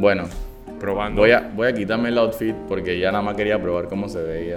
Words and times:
Bueno, 0.00 0.24
Probando. 0.78 1.20
voy 1.20 1.32
a, 1.32 1.50
voy 1.54 1.68
a 1.68 1.74
quitarme 1.74 2.08
el 2.08 2.16
outfit 2.16 2.54
porque 2.66 2.98
ya 2.98 3.12
nada 3.12 3.22
más 3.22 3.36
quería 3.36 3.60
probar 3.60 3.86
cómo 3.86 4.08
se 4.08 4.22
veía. 4.22 4.56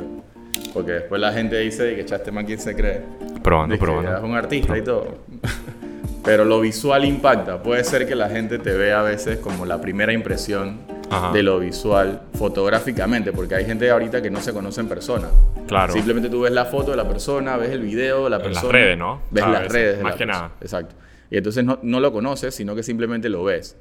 Porque 0.73 0.94
después 0.94 1.20
la 1.20 1.34
gente 1.34 1.60
dice 1.60 1.96
que 1.97 2.05
"Cha, 2.05 2.16
este 2.16 2.31
man 2.31 2.46
quién 2.46 2.60
se 2.60 2.73
cree. 2.73 3.02
Probando, 3.44 3.78
probando. 3.78 4.16
Es 4.18 4.24
un 4.24 4.36
artista 4.36 4.78
y 4.78 4.82
todo. 4.82 5.18
Pero 6.24 6.46
lo 6.46 6.62
visual 6.62 7.04
impacta. 7.04 7.62
Puede 7.62 7.84
ser 7.84 8.08
que 8.08 8.16
la 8.16 8.29
gente 8.29 8.58
te 8.58 8.71
vea 8.71 9.01
a 9.01 9.03
veces 9.03 9.40
como 9.40 9.65
la 9.65 9.81
primera 9.81 10.13
impresión 10.13 10.78
Ajá. 11.10 11.33
de 11.33 11.44
lo 11.44 11.60
visual 11.60 12.21
fotográficamente, 12.35 13.33
porque 13.33 13.55
hay 13.55 13.65
gente 13.65 13.91
ahorita 13.91 14.21
que 14.21 14.29
no 14.31 14.39
se 14.39 14.53
conoce 14.53 14.79
en 14.79 14.87
persona. 14.87 15.28
Claro. 15.67 15.91
Simplemente 15.91 16.30
tú 16.30 16.39
ves 16.41 16.53
la 16.53 16.63
foto 16.63 16.91
de 16.91 16.98
la 16.98 17.07
persona, 17.09 17.57
ves 17.57 17.71
el 17.71 17.81
video 17.81 18.23
de 18.23 18.30
la 18.30 18.38
En 18.38 18.41
las 18.44 18.52
persona. 18.53 18.71
redes, 18.71 18.98
¿no? 18.98 19.20
Ves 19.30 19.44
A 19.44 19.49
las 19.49 19.62
veces, 19.63 19.73
redes. 19.73 19.98
de 19.98 20.03
más 20.03 20.13
la 20.13 20.17
que 20.17 20.25
persona. 20.25 20.41
nada. 20.48 20.55
Exacto. 20.62 20.95
Y 21.30 21.38
entonces 21.38 21.66
no, 21.66 21.80
no 21.81 21.99
lo 21.99 22.13
conoces, 22.13 22.55
sino 22.55 22.73
que 22.73 22.84
simplemente 22.84 23.27
lo 23.27 23.44
ves. 23.44 23.75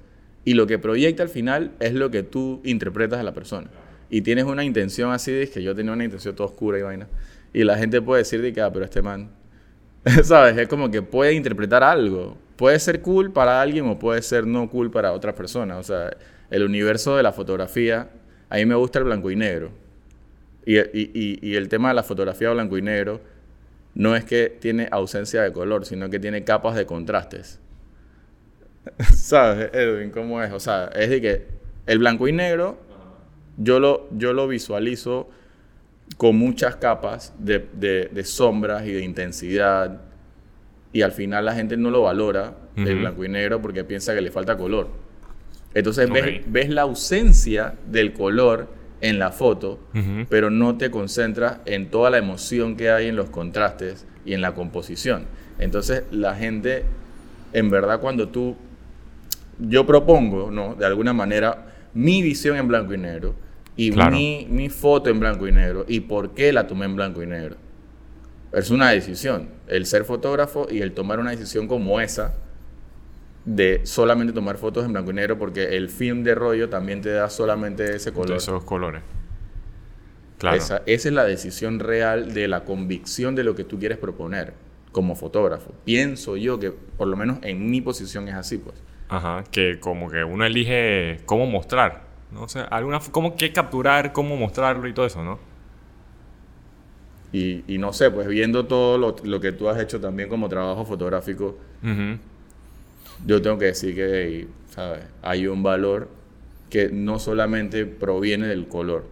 Y 0.44 0.54
lo 0.54 0.66
que 0.66 0.78
proyecta 0.78 1.22
al 1.22 1.28
final 1.28 1.72
es 1.80 1.94
lo 1.94 2.10
que 2.10 2.22
tú 2.22 2.60
interpretas 2.64 3.20
a 3.20 3.22
la 3.22 3.32
persona. 3.32 3.68
Y 4.10 4.22
tienes 4.22 4.44
una 4.44 4.64
intención 4.64 5.12
así, 5.12 5.32
de 5.32 5.48
que 5.48 5.62
yo 5.62 5.74
tenía 5.74 5.92
una 5.92 6.04
intención 6.04 6.34
toda 6.34 6.48
oscura 6.48 6.78
y 6.78 6.82
vaina. 6.82 7.06
Y 7.52 7.64
la 7.64 7.78
gente 7.78 8.02
puede 8.02 8.22
decir 8.22 8.42
de 8.42 8.52
que, 8.52 8.60
ah, 8.60 8.72
pero 8.72 8.84
este 8.84 9.02
man, 9.02 9.30
¿sabes? 10.24 10.56
Es 10.58 10.68
como 10.68 10.90
que 10.90 11.02
puede 11.02 11.32
interpretar 11.34 11.82
algo. 11.82 12.36
Puede 12.56 12.78
ser 12.78 13.00
cool 13.02 13.32
para 13.32 13.60
alguien 13.62 13.86
o 13.86 13.98
puede 13.98 14.20
ser 14.22 14.46
no 14.46 14.68
cool 14.68 14.90
para 14.90 15.12
otras 15.12 15.34
personas. 15.34 15.78
O 15.78 15.82
sea, 15.82 16.16
el 16.50 16.64
universo 16.64 17.16
de 17.16 17.22
la 17.22 17.32
fotografía, 17.32 18.10
a 18.50 18.56
mí 18.56 18.66
me 18.66 18.74
gusta 18.74 18.98
el 18.98 19.04
blanco 19.06 19.30
y 19.30 19.36
negro. 19.36 19.70
Y- 20.66 20.78
y- 20.78 21.38
y 21.42 21.54
el 21.56 21.68
tema 21.68 21.88
de 21.88 21.94
la 21.94 22.02
fotografía 22.02 22.50
blanco 22.50 22.76
y 22.78 22.82
negro 22.82 23.20
no 23.94 24.14
es 24.16 24.24
que 24.24 24.56
tiene 24.60 24.88
ausencia 24.90 25.42
de 25.42 25.52
color, 25.52 25.84
sino 25.86 26.08
que 26.10 26.18
tiene 26.18 26.44
capas 26.44 26.76
de 26.76 26.86
contrastes. 26.86 27.58
¿Sabes, 29.14 29.70
Edwin, 29.72 30.10
cómo 30.10 30.42
es? 30.42 30.52
O 30.52 30.60
sea, 30.60 30.86
es 30.94 31.08
de 31.10 31.20
que 31.20 31.46
el 31.86 31.98
blanco 31.98 32.26
y 32.28 32.32
negro 32.32 32.78
yo 33.56 33.78
lo, 33.80 34.08
yo 34.12 34.32
lo 34.32 34.48
visualizo 34.48 35.28
con 36.16 36.36
muchas 36.36 36.76
capas 36.76 37.32
de, 37.38 37.66
de- 37.74 38.08
de 38.12 38.24
sombras 38.24 38.86
y 38.86 38.92
de 38.92 39.02
intensidad. 39.04 40.00
Y 40.92 41.02
al 41.02 41.12
final 41.12 41.44
la 41.46 41.54
gente 41.54 41.76
no 41.76 41.90
lo 41.90 42.02
valora, 42.02 42.54
el 42.76 42.98
blanco 43.00 43.24
y 43.24 43.28
negro, 43.28 43.60
porque 43.62 43.84
piensa 43.84 44.14
que 44.14 44.20
le 44.20 44.30
falta 44.30 44.56
color. 44.56 44.88
Entonces 45.74 46.08
ves, 46.10 46.42
ves 46.46 46.68
la 46.70 46.82
ausencia 46.82 47.74
del 47.86 48.12
color 48.12 48.68
en 49.00 49.18
la 49.18 49.30
foto, 49.32 49.80
pero 50.28 50.50
no 50.50 50.76
te 50.76 50.90
concentras 50.90 51.58
en 51.64 51.90
toda 51.90 52.10
la 52.10 52.18
emoción 52.18 52.76
que 52.76 52.90
hay 52.90 53.08
en 53.08 53.16
los 53.16 53.30
contrastes 53.30 54.06
y 54.24 54.34
en 54.34 54.40
la 54.42 54.54
composición. 54.54 55.24
Entonces 55.58 56.04
la 56.10 56.34
gente, 56.34 56.84
en 57.52 57.70
verdad, 57.70 58.00
cuando 58.00 58.28
tú, 58.28 58.56
yo 59.58 59.86
propongo, 59.86 60.50
¿no? 60.50 60.74
De 60.74 60.86
alguna 60.86 61.12
manera, 61.12 61.66
mi 61.94 62.22
visión 62.22 62.56
en 62.56 62.68
blanco 62.68 62.94
y 62.94 62.98
negro 62.98 63.34
y 63.76 63.90
Claro. 63.90 64.16
mi, 64.16 64.46
mi 64.50 64.68
foto 64.68 65.10
en 65.10 65.20
blanco 65.20 65.46
y 65.48 65.52
negro 65.52 65.84
y 65.88 66.00
por 66.00 66.30
qué 66.34 66.52
la 66.52 66.66
tomé 66.66 66.86
en 66.86 66.96
blanco 66.96 67.22
y 67.22 67.26
negro. 67.26 67.56
Es 68.52 68.70
una 68.70 68.90
decisión, 68.90 69.48
el 69.66 69.86
ser 69.86 70.04
fotógrafo 70.04 70.66
y 70.70 70.80
el 70.82 70.92
tomar 70.92 71.18
una 71.20 71.30
decisión 71.30 71.66
como 71.68 72.00
esa 72.00 72.34
de 73.44 73.80
solamente 73.84 74.32
tomar 74.32 74.56
fotos 74.56 74.84
en 74.84 74.92
blanco 74.92 75.10
y 75.10 75.14
negro 75.14 75.38
porque 75.38 75.76
el 75.76 75.88
film 75.88 76.22
de 76.22 76.34
rollo 76.34 76.68
también 76.68 77.00
te 77.00 77.10
da 77.10 77.28
solamente 77.30 77.96
ese 77.96 78.10
De 78.10 78.16
color. 78.16 78.36
esos 78.36 78.62
colores. 78.64 79.02
Claro. 80.38 80.56
Esa, 80.56 80.82
esa 80.86 81.08
es 81.08 81.14
la 81.14 81.24
decisión 81.24 81.78
real 81.78 82.34
de 82.34 82.48
la 82.48 82.64
convicción 82.64 83.34
de 83.34 83.44
lo 83.44 83.54
que 83.54 83.64
tú 83.64 83.78
quieres 83.78 83.98
proponer 83.98 84.54
como 84.90 85.14
fotógrafo. 85.16 85.72
Pienso 85.84 86.36
yo 86.36 86.58
que, 86.58 86.70
por 86.72 87.08
lo 87.08 87.16
menos 87.16 87.38
en 87.42 87.70
mi 87.70 87.80
posición, 87.80 88.28
es 88.28 88.34
así, 88.34 88.58
pues. 88.58 88.76
Ajá, 89.12 89.44
que 89.50 89.78
como 89.78 90.10
que 90.10 90.24
uno 90.24 90.44
elige 90.44 91.20
cómo 91.26 91.46
mostrar, 91.46 92.04
¿no? 92.30 92.44
O 92.44 92.48
sea, 92.48 92.62
alguna, 92.64 92.98
cómo 93.10 93.36
qué 93.36 93.52
capturar, 93.52 94.12
cómo 94.12 94.36
mostrarlo 94.36 94.88
y 94.88 94.94
todo 94.94 95.04
eso, 95.04 95.22
¿no? 95.22 95.38
Y, 97.30 97.62
y 97.66 97.76
no 97.76 97.92
sé, 97.92 98.10
pues 98.10 98.26
viendo 98.26 98.66
todo 98.66 98.96
lo, 98.96 99.16
lo 99.22 99.40
que 99.40 99.52
tú 99.52 99.68
has 99.68 99.78
hecho 99.80 100.00
también 100.00 100.30
como 100.30 100.48
trabajo 100.48 100.86
fotográfico, 100.86 101.58
yo 103.26 103.42
tengo 103.42 103.58
que 103.58 103.66
decir 103.66 103.94
que, 103.94 104.48
¿sabes? 104.70 105.04
Hay 105.22 105.46
un 105.46 105.62
valor 105.62 106.08
que 106.70 106.88
no 106.90 107.18
solamente 107.18 107.84
proviene 107.84 108.46
del 108.46 108.66
color. 108.66 109.04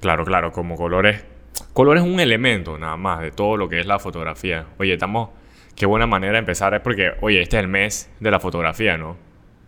Claro, 0.00 0.24
claro, 0.24 0.50
como 0.50 0.76
colores. 0.76 1.24
Color 1.72 1.98
es 1.98 2.02
un 2.02 2.18
elemento 2.18 2.78
nada 2.78 2.96
más 2.96 3.20
de 3.20 3.30
todo 3.30 3.56
lo 3.56 3.68
que 3.68 3.78
es 3.78 3.86
la 3.86 4.00
fotografía. 4.00 4.66
Oye, 4.78 4.94
estamos. 4.94 5.30
Qué 5.76 5.86
buena 5.86 6.06
manera 6.06 6.32
de 6.34 6.38
empezar 6.38 6.74
es 6.74 6.80
porque, 6.80 7.12
oye, 7.20 7.40
este 7.42 7.56
es 7.56 7.62
el 7.62 7.68
mes 7.68 8.10
de 8.20 8.30
la 8.30 8.38
fotografía, 8.40 8.96
¿no? 8.96 9.16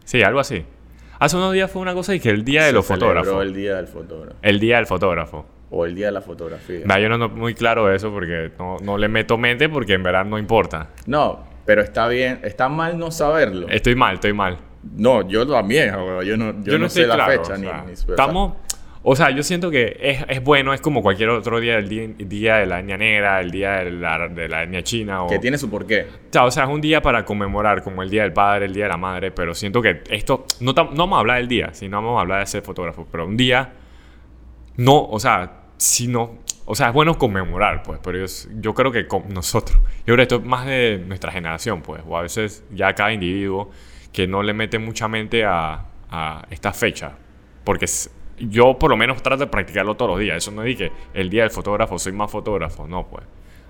Sí, 0.05 0.23
algo 0.23 0.41
así. 0.41 0.65
Hace 1.19 1.37
unos 1.37 1.53
días 1.53 1.71
fue 1.71 1.83
una 1.83 1.95
cosa 1.95 2.15
y 2.15 2.21
que 2.21 2.31
el 2.31 2.45
día 2.45 2.63
de 2.63 2.69
Se 2.69 2.73
los 2.75 2.87
fotógrafos. 2.87 3.43
el 3.43 3.55
día 3.55 3.77
del 3.77 3.87
fotógrafo. 3.89 4.37
El 4.43 4.61
día 4.61 4.77
del 4.77 4.87
fotógrafo. 4.87 5.47
O 5.71 5.85
el 5.85 5.95
día 5.97 6.07
de 6.07 6.13
la 6.13 6.21
fotografía. 6.21 6.81
Va, 6.89 7.01
yo 7.01 7.09
no 7.09 7.15
ando 7.15 7.29
muy 7.31 7.55
claro 7.55 7.93
eso 7.93 8.13
porque 8.13 8.53
no, 8.59 8.77
no 8.83 8.99
le 8.99 9.09
meto 9.09 9.37
mente 9.37 9.69
porque 9.69 9.95
en 9.95 10.03
verdad 10.03 10.25
no 10.25 10.39
importa. 10.39 10.91
No, 11.07 11.45
pero 11.65 11.83
está 11.83 12.07
bien, 12.07 12.39
está 12.45 12.69
mal 12.69 12.99
no 12.99 13.11
saberlo. 13.11 13.67
Estoy 13.69 13.97
mal, 13.97 14.15
estoy 14.15 14.33
mal. 14.33 14.59
No, 14.95 15.27
yo 15.29 15.45
también, 15.45 15.93
yo 16.25 16.37
no, 16.37 16.63
yo 16.63 16.79
no 16.79 16.89
sé 16.89 17.07
la 17.07 17.17
claro, 17.17 17.33
fecha 17.43 17.55
o 17.55 17.59
ni, 17.59 17.67
ni- 17.67 17.93
Estamos. 17.95 18.53
O 19.09 19.15
sea, 19.15 19.31
yo 19.31 19.45
siento 19.45 19.71
que 19.71 19.97
es, 20.01 20.25
es 20.29 20.43
bueno, 20.43 20.75
es 20.75 20.81
como 20.81 21.01
cualquier 21.01 21.29
otro 21.29 21.61
día, 21.61 21.79
el 21.79 21.89
día, 21.89 22.09
día 22.19 22.57
de 22.57 22.67
la 22.67 22.81
etnia 22.81 22.97
negra, 22.97 23.41
el 23.41 23.53
día 23.53 23.85
de 23.85 23.93
la, 23.93 24.27
de 24.27 24.49
la 24.49 24.65
etnia 24.65 24.83
china. 24.83 25.23
O, 25.23 25.29
que 25.29 25.39
tiene 25.39 25.59
su 25.59 25.71
porqué. 25.71 26.07
O 26.41 26.51
sea, 26.51 26.65
es 26.65 26.69
un 26.71 26.81
día 26.81 27.01
para 27.01 27.25
conmemorar, 27.25 27.85
como 27.85 28.03
el 28.03 28.11
Día 28.11 28.23
del 28.23 28.33
Padre, 28.33 28.67
el 28.67 28.75
Día 28.75 28.87
de 28.87 28.91
la 28.91 28.97
Madre, 28.97 29.31
pero 29.31 29.55
siento 29.55 29.81
que 29.81 30.03
esto, 30.11 30.45
no, 30.59 30.73
no 30.73 30.85
vamos 30.85 31.17
a 31.19 31.21
hablar 31.21 31.37
del 31.39 31.47
día, 31.47 31.73
sino 31.73 31.99
vamos 32.03 32.19
a 32.19 32.23
hablar 32.23 32.41
de 32.41 32.47
ser 32.47 32.63
fotógrafo, 32.63 33.07
pero 33.09 33.27
un 33.27 33.37
día, 33.37 33.75
no, 34.77 35.05
o 35.05 35.21
sea, 35.21 35.53
si 35.77 36.09
no, 36.09 36.39
o 36.65 36.75
sea, 36.75 36.89
es 36.89 36.93
bueno 36.93 37.17
conmemorar, 37.17 37.85
pues, 37.85 38.01
pero 38.03 38.19
yo, 38.19 38.27
yo 38.61 38.75
creo 38.75 38.91
que 38.91 39.07
con 39.07 39.29
nosotros, 39.33 39.79
yo 39.99 40.15
creo 40.15 40.17
que 40.17 40.23
esto 40.23 40.37
es 40.39 40.45
más 40.45 40.67
de 40.67 41.01
nuestra 41.07 41.31
generación, 41.31 41.81
pues, 41.81 42.03
o 42.09 42.17
a 42.19 42.23
veces 42.23 42.65
ya 42.73 42.93
cada 42.95 43.13
individuo 43.13 43.71
que 44.13 44.27
no 44.27 44.43
le 44.43 44.53
mete 44.53 44.81
mucha 44.81 45.07
mente 45.07 45.45
a, 45.45 45.85
a 46.11 46.45
esta 46.51 46.73
fecha, 46.73 47.13
porque 47.63 47.85
es- 47.85 48.11
yo 48.39 48.79
por 48.79 48.91
lo 48.91 48.97
menos 48.97 49.23
trato 49.23 49.45
de 49.45 49.51
practicarlo 49.51 49.97
todos 49.97 50.13
los 50.13 50.21
días, 50.21 50.37
eso 50.39 50.51
no 50.51 50.63
es 50.63 50.77
que 50.77 50.93
el 51.15 51.31
Día 51.31 51.43
del 51.43 51.51
Fotógrafo 51.51 51.99
soy 51.99 52.13
más 52.13 52.31
fotógrafo, 52.31 52.87
no, 52.87 53.07
pues, 53.09 53.25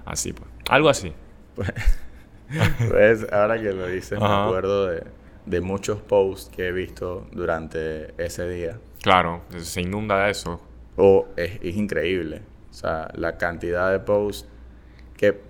así, 0.05 0.33
pues, 0.33 0.49
algo 0.69 0.89
así. 0.89 1.13
Pues, 1.55 3.27
ahora 3.33 3.61
que 3.61 3.73
lo 3.73 3.87
dices, 3.87 4.19
me 4.21 4.27
acuerdo 4.27 4.87
de, 4.87 5.05
de 5.47 5.61
muchos 5.61 6.01
posts 6.01 6.51
que 6.55 6.69
he 6.69 6.73
visto 6.73 7.27
durante 7.33 8.15
ese 8.23 8.49
día. 8.49 8.79
Claro, 9.03 9.43
se 9.59 9.81
inunda 9.83 10.25
de 10.25 10.31
eso. 10.31 10.61
O 10.97 11.29
es, 11.37 11.59
es 11.63 11.77
increíble. 11.77 12.43
O 12.71 12.75
sea, 12.75 13.09
la 13.15 13.37
cantidad 13.39 13.91
de 13.91 14.01
posts 14.01 14.49
que, 15.17 15.41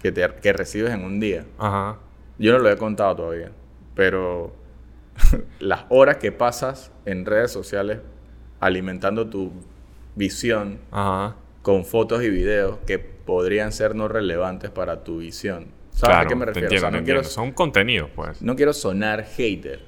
que, 0.00 0.12
te- 0.12 0.34
que 0.42 0.52
recibes 0.52 0.92
en 0.92 1.04
un 1.04 1.20
día. 1.20 1.44
Ajá. 1.58 1.98
Yo 2.38 2.52
no 2.52 2.58
lo 2.58 2.70
he 2.70 2.76
contado 2.76 3.16
todavía. 3.16 3.50
Pero 3.94 4.52
las 5.60 5.84
horas 5.90 6.16
que 6.16 6.32
pasas 6.32 6.92
en 7.04 7.26
redes 7.26 7.50
sociales 7.52 8.00
alimentando 8.62 9.28
tu 9.28 9.52
visión 10.14 10.78
Ajá. 10.90 11.36
con 11.62 11.84
fotos 11.84 12.22
y 12.22 12.30
videos 12.30 12.78
que 12.86 12.98
podrían 12.98 13.72
ser 13.72 13.94
no 13.94 14.08
relevantes 14.08 14.70
para 14.70 15.04
tu 15.04 15.18
visión. 15.18 15.66
¿Sabes 15.90 16.14
Claro, 16.16 16.20
a 16.24 16.26
qué 16.28 16.34
me 16.34 16.40
te 16.40 16.46
refiero? 16.46 16.66
entiendo, 16.68 16.86
O 16.86 16.90
sea, 16.90 16.90
te 16.90 16.98
no, 17.00 17.04
quiero, 17.04 17.18
entiendo. 17.20 17.34
Son 17.34 17.52
contenidos, 17.52 18.10
pues. 18.14 18.40
no 18.42 18.56
quiero 18.56 18.72
sonar 18.72 19.24
hater. 19.24 19.80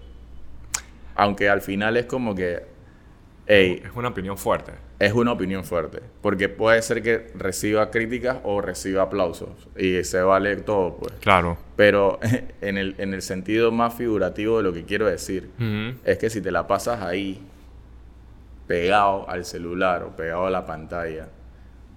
Aunque 1.16 1.48
al 1.48 1.60
final 1.62 1.96
es 1.96 2.06
como 2.06 2.34
que, 2.34 2.62
hey, 3.46 3.80
Es 3.84 3.92
una 3.94 4.08
opinión 4.08 4.36
fuerte. 4.36 4.72
es 4.98 5.12
una 5.12 5.32
opinión 5.32 5.64
fuerte. 5.64 6.00
Porque 6.20 6.48
puede 6.48 6.82
ser 6.82 7.02
que 7.02 7.28
reciba 7.36 7.90
críticas 7.90 8.38
o 8.44 8.60
reciba 8.60 9.02
aplausos. 9.02 9.50
Y 9.76 10.02
se 10.04 10.20
vale 10.22 10.56
todo, 10.56 10.96
pues. 10.96 11.12
Claro. 11.20 11.56
Pero 11.76 12.18
en 12.60 12.76
el, 12.78 12.94
en 12.98 13.14
el 13.14 13.22
sentido 13.22 13.70
más 13.72 13.94
figurativo 13.94 14.56
de 14.58 14.62
lo 14.64 14.72
que 14.72 14.84
quiero 14.84 15.06
decir, 15.06 15.50
es 16.04 16.18
que 16.18 16.28
si 16.30 16.40
te 16.40 16.50
la 16.50 16.66
pasas 16.66 17.02
ahí, 17.02 17.40
pegado 18.66 19.28
al 19.28 19.44
celular 19.44 20.02
o 20.04 20.16
pegado 20.16 20.46
a 20.46 20.50
la 20.50 20.64
pantalla, 20.66 21.28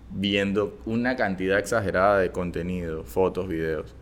viendo 0.09 0.77
una 0.85 1.15
cantidad 1.15 1.59
exagerada 1.59 2.19
de 2.19 2.31
contenido, 2.31 3.03
fotos, 3.03 3.47
videos, 3.47 3.95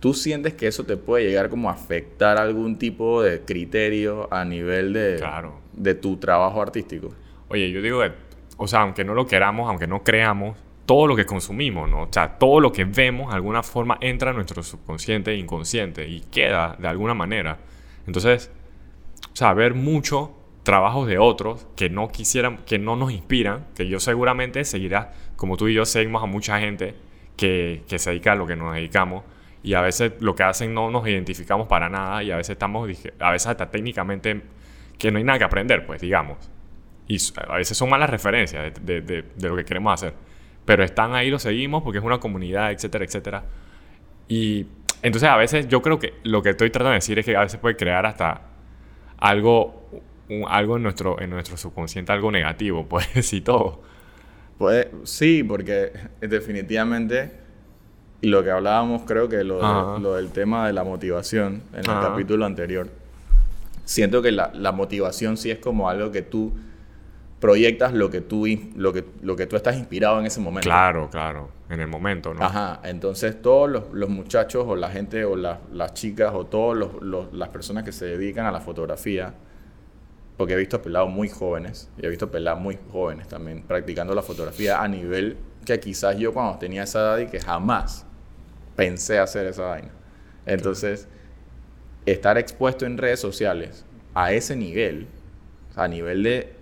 ¿tú 0.00 0.14
sientes 0.14 0.54
que 0.54 0.66
eso 0.66 0.84
te 0.84 0.96
puede 0.96 1.24
llegar 1.26 1.48
como 1.48 1.68
a 1.70 1.72
afectar 1.72 2.38
algún 2.38 2.78
tipo 2.78 3.22
de 3.22 3.40
criterio 3.42 4.28
a 4.32 4.44
nivel 4.44 4.92
de, 4.92 5.16
Claro. 5.18 5.60
de 5.72 5.94
tu 5.94 6.16
trabajo 6.16 6.60
artístico? 6.60 7.08
Oye, 7.48 7.70
yo 7.70 7.80
digo 7.82 8.00
que, 8.00 8.12
o 8.56 8.66
sea, 8.66 8.80
aunque 8.80 9.04
no 9.04 9.14
lo 9.14 9.26
queramos, 9.26 9.68
aunque 9.68 9.86
no 9.86 10.02
creamos, 10.02 10.56
todo 10.86 11.06
lo 11.06 11.14
que 11.14 11.24
consumimos, 11.24 11.88
¿no? 11.88 12.02
O 12.02 12.08
sea, 12.10 12.38
todo 12.38 12.58
lo 12.60 12.72
que 12.72 12.84
vemos, 12.84 13.28
de 13.30 13.36
alguna 13.36 13.62
forma, 13.62 13.98
entra 14.00 14.30
a 14.30 14.34
nuestro 14.34 14.62
subconsciente 14.62 15.30
e 15.30 15.36
inconsciente 15.36 16.06
y 16.08 16.20
queda 16.20 16.76
de 16.78 16.88
alguna 16.88 17.14
manera. 17.14 17.58
Entonces, 18.06 18.50
o 19.32 19.36
sea, 19.36 19.54
ver 19.54 19.74
mucho 19.74 20.32
trabajos 20.62 21.06
de 21.08 21.18
otros 21.18 21.66
que 21.76 21.90
no 21.90 22.08
quisieran, 22.08 22.58
que 22.58 22.78
no 22.78 22.96
nos 22.96 23.12
inspiran, 23.12 23.66
que 23.74 23.88
yo 23.88 24.00
seguramente 24.00 24.64
seguirá, 24.64 25.12
como 25.36 25.56
tú 25.56 25.68
y 25.68 25.74
yo 25.74 25.84
seguimos 25.84 26.22
a 26.22 26.26
mucha 26.26 26.60
gente 26.60 26.94
que, 27.36 27.82
que 27.88 27.98
se 27.98 28.10
dedica 28.10 28.32
a 28.32 28.36
lo 28.36 28.46
que 28.46 28.56
nos 28.56 28.74
dedicamos 28.74 29.24
y 29.62 29.74
a 29.74 29.80
veces 29.80 30.12
lo 30.20 30.34
que 30.34 30.42
hacen 30.42 30.74
no 30.74 30.90
nos 30.90 31.06
identificamos 31.06 31.68
para 31.68 31.88
nada 31.88 32.22
y 32.22 32.30
a 32.30 32.36
veces 32.36 32.50
estamos, 32.50 32.88
a 33.20 33.30
veces 33.30 33.46
hasta 33.46 33.70
técnicamente 33.70 34.42
que 34.98 35.10
no 35.10 35.18
hay 35.18 35.24
nada 35.24 35.38
que 35.38 35.44
aprender, 35.44 35.86
pues, 35.86 36.00
digamos. 36.00 36.38
Y 37.06 37.18
a 37.48 37.56
veces 37.56 37.76
son 37.76 37.88
malas 37.88 38.10
referencias 38.10 38.72
de, 38.82 39.00
de, 39.00 39.22
de, 39.22 39.48
lo 39.48 39.56
que 39.56 39.64
queremos 39.64 39.94
hacer. 39.94 40.14
Pero 40.64 40.84
están 40.84 41.14
ahí, 41.14 41.30
lo 41.30 41.38
seguimos 41.38 41.82
porque 41.82 41.98
es 41.98 42.04
una 42.04 42.18
comunidad, 42.18 42.72
etcétera, 42.72 43.04
etcétera. 43.04 43.44
Y 44.28 44.66
entonces 45.02 45.28
a 45.28 45.36
veces 45.36 45.68
yo 45.68 45.82
creo 45.82 45.98
que 45.98 46.14
lo 46.22 46.42
que 46.42 46.50
estoy 46.50 46.70
tratando 46.70 46.90
de 46.90 46.96
decir 46.96 47.18
es 47.18 47.24
que 47.24 47.36
a 47.36 47.40
veces 47.40 47.58
puede 47.60 47.76
crear 47.76 48.06
hasta 48.06 48.42
algo, 49.18 49.88
algo 50.48 50.76
en, 50.76 50.82
nuestro, 50.82 51.20
en 51.20 51.30
nuestro 51.30 51.56
subconsciente, 51.56 52.12
algo 52.12 52.30
negativo, 52.30 52.86
pues, 52.88 53.32
y 53.32 53.40
todo. 53.40 53.82
Pues 54.58 54.88
sí, 55.04 55.42
porque 55.42 55.92
definitivamente 56.20 57.42
y 58.22 58.28
lo 58.28 58.44
que 58.44 58.52
hablábamos, 58.52 59.02
creo 59.04 59.28
que 59.28 59.42
lo, 59.42 59.98
lo 59.98 60.14
del 60.14 60.30
tema 60.30 60.68
de 60.68 60.72
la 60.72 60.84
motivación 60.84 61.60
en 61.72 61.80
el 61.80 61.84
capítulo 61.84 62.46
anterior. 62.46 62.88
Siento 63.84 64.22
que 64.22 64.30
la, 64.30 64.52
la, 64.54 64.70
motivación 64.70 65.36
sí 65.36 65.50
es 65.50 65.58
como 65.58 65.88
algo 65.88 66.12
que 66.12 66.22
tú 66.22 66.52
proyectas 67.40 67.92
lo 67.92 68.08
que 68.10 68.20
tú, 68.20 68.46
lo 68.76 68.92
que, 68.92 69.04
lo 69.22 69.34
que 69.34 69.48
tú 69.48 69.56
estás 69.56 69.76
inspirado 69.76 70.20
en 70.20 70.26
ese 70.26 70.38
momento. 70.38 70.68
Claro, 70.68 71.10
claro, 71.10 71.48
en 71.68 71.80
el 71.80 71.88
momento, 71.88 72.32
¿no? 72.32 72.44
Ajá, 72.44 72.80
entonces 72.84 73.42
todos 73.42 73.68
los, 73.68 73.92
los 73.92 74.08
muchachos 74.08 74.64
o 74.68 74.76
la 74.76 74.90
gente 74.90 75.24
o 75.24 75.34
las 75.34 75.94
chicas 75.94 76.32
o 76.32 76.46
todas 76.46 76.88
las 77.32 77.48
personas 77.48 77.82
que 77.82 77.90
se 77.90 78.04
dedican 78.04 78.46
a 78.46 78.52
la 78.52 78.60
fotografía, 78.60 79.34
porque 80.42 80.54
he 80.54 80.56
visto 80.56 80.82
pelados 80.82 81.08
muy 81.08 81.28
jóvenes 81.28 81.88
y 81.96 82.04
he 82.04 82.08
visto 82.08 82.28
pelados 82.28 82.60
muy 82.60 82.76
jóvenes 82.90 83.28
también 83.28 83.62
practicando 83.62 84.12
la 84.12 84.22
fotografía 84.22 84.82
a 84.82 84.88
nivel 84.88 85.36
que 85.64 85.78
quizás 85.78 86.18
yo 86.18 86.34
cuando 86.34 86.58
tenía 86.58 86.82
esa 86.82 86.98
edad 86.98 87.18
y 87.18 87.26
que 87.26 87.38
jamás 87.38 88.04
pensé 88.74 89.20
hacer 89.20 89.46
esa 89.46 89.62
vaina. 89.66 89.92
Entonces, 90.44 91.06
estar 92.06 92.38
expuesto 92.38 92.86
en 92.86 92.98
redes 92.98 93.20
sociales 93.20 93.84
a 94.14 94.32
ese 94.32 94.56
nivel, 94.56 95.06
a 95.76 95.86
nivel 95.86 96.24
de 96.24 96.52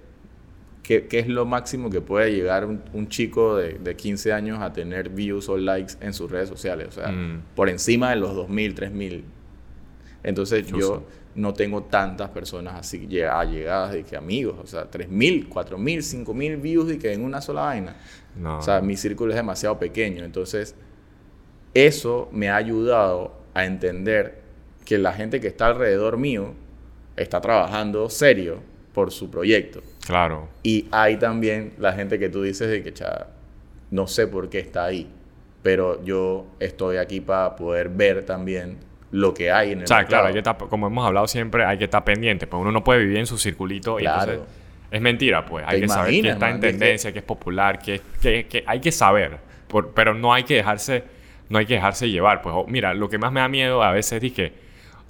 qué, 0.83 1.09
es 1.11 1.29
lo 1.29 1.47
máximo 1.47 1.89
que 1.89 2.03
puede 2.03 2.35
llegar 2.35 2.67
un, 2.67 3.09
chico 3.09 3.57
de, 3.57 3.79
de, 3.79 3.97
15 3.97 4.35
años 4.35 4.61
a 4.61 4.75
tener 4.75 5.09
views 5.09 5.49
o 5.49 5.57
likes 5.57 5.95
en 6.03 6.13
sus 6.13 6.31
redes 6.31 6.51
sociales, 6.51 6.89
o 6.89 6.93
sea, 6.93 7.09
mm. 7.09 7.45
por 7.57 7.71
encima 7.71 8.11
de 8.11 8.17
los 8.17 8.33
2.000, 8.33 8.75
3.000. 8.75 9.23
Entonces 10.23 10.67
yo 10.67 11.07
no 11.35 11.55
tengo 11.55 11.85
tantas 11.85 12.31
personas 12.31 12.75
así 12.75 13.07
llegadas 13.07 13.93
de 13.93 14.03
que 14.03 14.17
amigos, 14.17 14.57
o 14.63 14.67
sea, 14.67 14.91
3.000, 14.91 15.49
4.000, 15.49 16.25
5.000 16.27 16.61
views 16.61 16.93
y 16.93 16.99
que 16.99 17.13
en 17.13 17.23
una 17.23 17.41
sola 17.41 17.63
vaina. 17.63 17.97
O 18.45 18.63
sea, 18.63 18.81
mi 18.81 18.97
círculo 18.97 19.33
es 19.33 19.37
demasiado 19.37 19.79
pequeño, 19.79 20.25
entonces 20.25 20.75
eso 21.75 22.29
me 22.33 22.49
ha 22.49 22.57
ayudado 22.57 23.33
a 23.55 23.65
entender 23.65 24.41
que 24.85 24.99
la 24.99 25.13
gente 25.13 25.41
que 25.41 25.49
está 25.49 25.67
alrededor 25.67 26.17
mío 26.17 26.55
está 27.17 27.41
trabajando 27.41 28.09
serio 28.09 28.61
por 28.93 29.13
su 29.13 29.31
proyecto. 29.31 29.83
Claro. 30.05 30.49
Y 30.63 30.89
hay 30.91 31.17
también 31.17 31.75
la 31.79 31.93
gente 31.93 32.19
que 32.19 32.29
tú 32.29 32.43
dices 32.43 32.69
de 32.69 32.83
que, 32.83 32.93
cha, 32.93 33.29
no 33.91 34.07
sé 34.07 34.27
por 34.27 34.49
qué 34.49 34.59
está 34.59 34.85
ahí, 34.85 35.09
pero 35.63 36.03
yo 36.05 36.47
estoy 36.59 36.97
aquí 36.97 37.21
para 37.21 37.55
poder 37.57 37.89
ver 37.89 38.25
también 38.25 38.79
lo 39.13 39.35
que 39.35 39.51
hay 39.51 39.73
en 39.73 39.79
el 39.79 39.85
o 39.85 39.87
sea, 39.87 40.05
claro, 40.05 40.33
como 40.69 40.87
hemos 40.87 41.07
hablado 41.07 41.27
siempre, 41.27 41.65
hay 41.65 41.79
que 41.79 41.85
estar 41.85 42.05
pendiente, 42.05 42.47
pues 42.47 42.61
uno 42.61 42.71
no 42.71 42.85
puede 42.85 43.01
vivir 43.01 43.19
en 43.19 43.27
su 43.27 43.39
circulito 43.39 43.97
claro. 43.97 44.33
y 44.33 44.35
entonces 44.35 44.55
es 44.91 45.01
mentira, 45.01 45.45
pues. 45.45 45.65
Hay 45.67 45.81
que 45.81 45.89
saber 45.89 46.23
qué 46.23 46.29
está 46.31 46.51
en 46.51 46.61
tendencia, 46.61 47.13
qué 47.13 47.19
es 47.21 47.25
popular, 47.25 47.79
qué, 47.79 48.01
qué, 48.21 48.65
hay 48.67 48.81
que 48.81 48.93
saber, 48.93 49.39
por, 49.69 49.93
pero 49.93 50.15
no 50.15 50.33
hay 50.33 50.45
que 50.45 50.55
dejarse 50.55 51.05
no 51.51 51.59
hay 51.59 51.67
que 51.67 51.75
dejarse 51.75 52.09
llevar. 52.09 52.41
Pues 52.41 52.55
mira, 52.69 52.95
lo 52.95 53.11
que 53.11 53.19
más 53.19 53.31
me 53.31 53.41
da 53.41 53.49
miedo 53.49 53.83
a 53.83 53.91
veces 53.91 54.23
es 54.23 54.33
que 54.33 54.53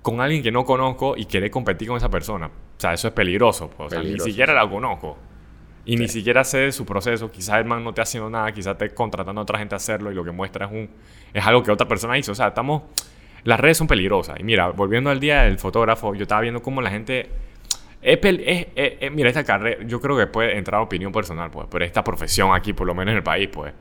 con 0.03 0.21
alguien 0.21 0.43
que 0.43 0.51
no 0.51 0.65
conozco 0.65 1.17
y 1.17 1.27
querer 1.27 1.51
competir 1.51 1.87
con 1.87 1.99
esa 1.99 2.09
persona. 2.09 2.47
O 2.47 2.81
sea, 2.81 2.95
eso 2.95 3.09
es 3.09 3.15
peligroso. 3.15 3.71
Pues. 3.71 3.93
ni 4.03 4.19
siquiera 4.19 4.55
la 4.55 4.69
conozco. 4.69 5.19
Y 5.85 5.97
ni 5.97 6.09
siquiera 6.09 6.43
sé 6.45 6.59
de 6.59 6.73
su 6.73 6.85
proceso. 6.85 7.31
Quizás 7.31 7.59
el 7.59 7.67
man 7.67 7.85
no 7.85 7.93
te 7.93 8.01
haciendo 8.01 8.29
nada, 8.31 8.51
quizás 8.53 8.77
te 8.77 8.91
contratando 8.91 9.41
a 9.41 9.43
otra 9.43 9.59
gente 9.59 9.75
a 9.75 9.77
hacerlo 9.77 10.11
y 10.11 10.15
lo 10.15 10.25
que 10.25 10.31
muestra 10.31 10.67
es, 10.67 10.73
un, 10.73 10.91
es 11.33 11.47
algo 11.47 11.63
que 11.63 11.71
otra 11.71 11.87
persona 11.87 12.19
hizo. 12.19 12.33
O 12.33 12.35
sea, 12.35 12.49
estamos... 12.49 12.83
Las 13.45 13.61
redes 13.61 13.77
son 13.77 13.87
peligrosas. 13.87 14.39
Y 14.39 14.45
mira, 14.45 14.69
volviendo 14.71 15.11
al 15.11 15.21
día 15.21 15.43
del 15.43 15.59
fotógrafo, 15.59 16.15
yo 16.15 16.23
estaba 16.23 16.41
viendo 16.41 16.63
cómo 16.63 16.83
la 16.83 16.91
gente... 16.91 17.29
Es, 18.03 18.19
es, 18.23 19.13
mira, 19.13 19.29
esta 19.29 19.45
carrera, 19.45 19.85
yo 19.85 20.01
creo 20.01 20.17
que 20.17 20.27
puede 20.27 20.57
entrar 20.57 20.81
opinión 20.81 21.13
personal, 21.13 21.51
pues, 21.51 21.69
pero 21.71 21.85
esta 21.85 22.03
profesión 22.03 22.55
aquí, 22.55 22.73
por 22.73 22.87
lo 22.87 22.95
menos 22.95 23.13
en 23.13 23.19
el 23.19 23.23
país, 23.23 23.49
pues, 23.53 23.75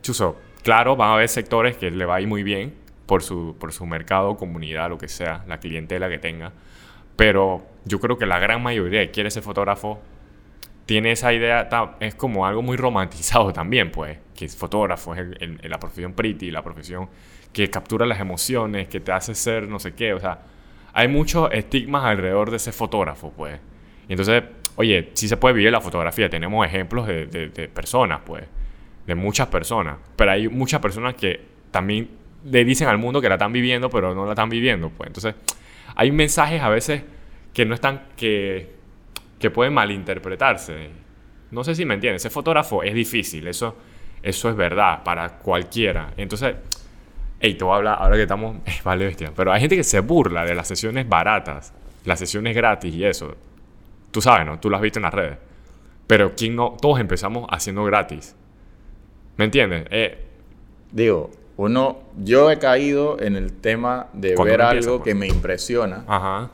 chuso, 0.00 0.36
Claro, 0.66 0.96
van 0.96 1.10
a 1.10 1.14
haber 1.14 1.28
sectores 1.28 1.76
que 1.76 1.92
le 1.92 2.04
va 2.06 2.16
a 2.16 2.20
ir 2.20 2.26
muy 2.26 2.42
bien 2.42 2.74
por 3.06 3.22
su, 3.22 3.54
por 3.56 3.72
su 3.72 3.86
mercado, 3.86 4.36
comunidad, 4.36 4.88
lo 4.88 4.98
que 4.98 5.06
sea, 5.06 5.44
la 5.46 5.60
clientela 5.60 6.08
que 6.08 6.18
tenga. 6.18 6.50
Pero 7.14 7.64
yo 7.84 8.00
creo 8.00 8.18
que 8.18 8.26
la 8.26 8.40
gran 8.40 8.64
mayoría 8.64 9.00
que 9.02 9.12
quiere 9.12 9.30
ser 9.30 9.44
fotógrafo 9.44 10.00
tiene 10.86 11.12
esa 11.12 11.32
idea, 11.32 11.68
es 12.00 12.14
como 12.14 12.46
algo 12.46 12.62
muy 12.62 12.76
romantizado 12.76 13.52
también, 13.52 13.90
pues, 13.90 14.18
que 14.34 14.44
es 14.46 14.56
fotógrafo, 14.56 15.14
es 15.14 15.26
la 15.68 15.78
profesión 15.78 16.12
pretty, 16.12 16.50
la 16.50 16.62
profesión 16.62 17.08
que 17.52 17.68
captura 17.68 18.06
las 18.06 18.20
emociones, 18.20 18.88
que 18.88 19.00
te 19.00 19.12
hace 19.12 19.34
ser 19.34 19.68
no 19.68 19.78
sé 19.78 19.94
qué, 19.94 20.14
o 20.14 20.20
sea, 20.20 20.40
hay 20.92 21.08
muchos 21.08 21.50
estigmas 21.52 22.04
alrededor 22.04 22.50
de 22.50 22.56
ese 22.56 22.72
fotógrafo, 22.72 23.32
pues. 23.36 23.58
Y 24.08 24.12
entonces, 24.12 24.44
oye, 24.76 25.10
sí 25.14 25.28
se 25.28 25.36
puede 25.36 25.54
vivir 25.54 25.72
la 25.72 25.80
fotografía, 25.80 26.30
tenemos 26.30 26.64
ejemplos 26.64 27.06
de, 27.06 27.26
de 27.26 27.68
personas, 27.68 28.20
pues 28.24 28.44
de 29.06 29.14
muchas 29.14 29.48
personas. 29.48 29.96
Pero 30.16 30.32
hay 30.32 30.48
muchas 30.48 30.80
personas 30.80 31.14
que 31.14 31.40
también 31.70 32.10
le 32.44 32.64
dicen 32.64 32.88
al 32.88 32.98
mundo 32.98 33.20
que 33.20 33.28
la 33.28 33.36
están 33.36 33.52
viviendo, 33.52 33.88
pero 33.88 34.14
no 34.14 34.24
la 34.24 34.32
están 34.32 34.50
viviendo. 34.50 34.90
Pues. 34.90 35.08
Entonces, 35.08 35.34
hay 35.94 36.10
mensajes 36.10 36.60
a 36.60 36.68
veces 36.68 37.02
que 37.54 37.64
no 37.64 37.74
están, 37.74 38.08
que, 38.16 38.74
que 39.38 39.50
pueden 39.50 39.74
malinterpretarse. 39.74 40.90
No 41.50 41.64
sé 41.64 41.74
si 41.74 41.84
me 41.84 41.94
entiendes. 41.94 42.22
Ese 42.22 42.30
fotógrafo 42.30 42.82
es 42.82 42.94
difícil, 42.94 43.46
eso, 43.48 43.76
eso 44.22 44.50
es 44.50 44.56
verdad 44.56 45.02
para 45.02 45.38
cualquiera. 45.38 46.12
Entonces, 46.16 46.54
hey, 47.40 47.54
te 47.54 47.64
voy 47.64 47.74
a 47.74 47.76
hablar, 47.76 47.98
ahora 48.00 48.16
que 48.16 48.22
estamos, 48.22 48.56
vale 48.84 49.06
bestia, 49.06 49.32
pero 49.34 49.52
hay 49.52 49.60
gente 49.60 49.76
que 49.76 49.84
se 49.84 50.00
burla 50.00 50.44
de 50.44 50.54
las 50.54 50.68
sesiones 50.68 51.08
baratas, 51.08 51.72
las 52.04 52.18
sesiones 52.18 52.54
gratis 52.54 52.94
y 52.94 53.04
eso. 53.04 53.34
Tú 54.10 54.20
sabes, 54.20 54.46
¿no? 54.46 54.58
Tú 54.58 54.70
lo 54.70 54.76
has 54.76 54.82
visto 54.82 54.98
en 54.98 55.04
las 55.04 55.14
redes. 55.14 55.38
Pero 56.06 56.34
¿quién 56.36 56.56
no? 56.56 56.76
Todos 56.80 57.00
empezamos 57.00 57.46
haciendo 57.50 57.84
gratis. 57.84 58.34
¿Me 59.36 59.44
entiendes? 59.44 59.86
Eh, 59.90 60.26
Digo, 60.92 61.30
uno, 61.56 61.98
yo 62.16 62.50
he 62.50 62.58
caído 62.58 63.20
en 63.20 63.36
el 63.36 63.52
tema 63.52 64.06
de 64.12 64.34
ver 64.36 64.62
algo 64.62 65.02
que 65.02 65.14
me 65.14 65.26
impresiona. 65.26 66.04
Ajá. 66.06 66.50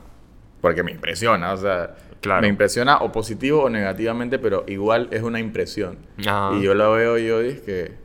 Porque 0.61 0.83
me 0.83 0.91
impresiona, 0.91 1.53
o 1.53 1.57
sea, 1.57 1.95
me 2.41 2.47
impresiona 2.47 2.97
o 2.97 3.11
positivo 3.11 3.63
o 3.63 3.69
negativamente, 3.69 4.39
pero 4.39 4.63
igual 4.67 5.09
es 5.11 5.23
una 5.23 5.39
impresión. 5.39 5.97
Ajá. 6.25 6.51
Y 6.57 6.63
yo 6.63 6.73
lo 6.73 6.93
veo 6.93 7.17
y 7.17 7.27
yo 7.27 7.39
digo 7.39 7.63
que 7.65 8.03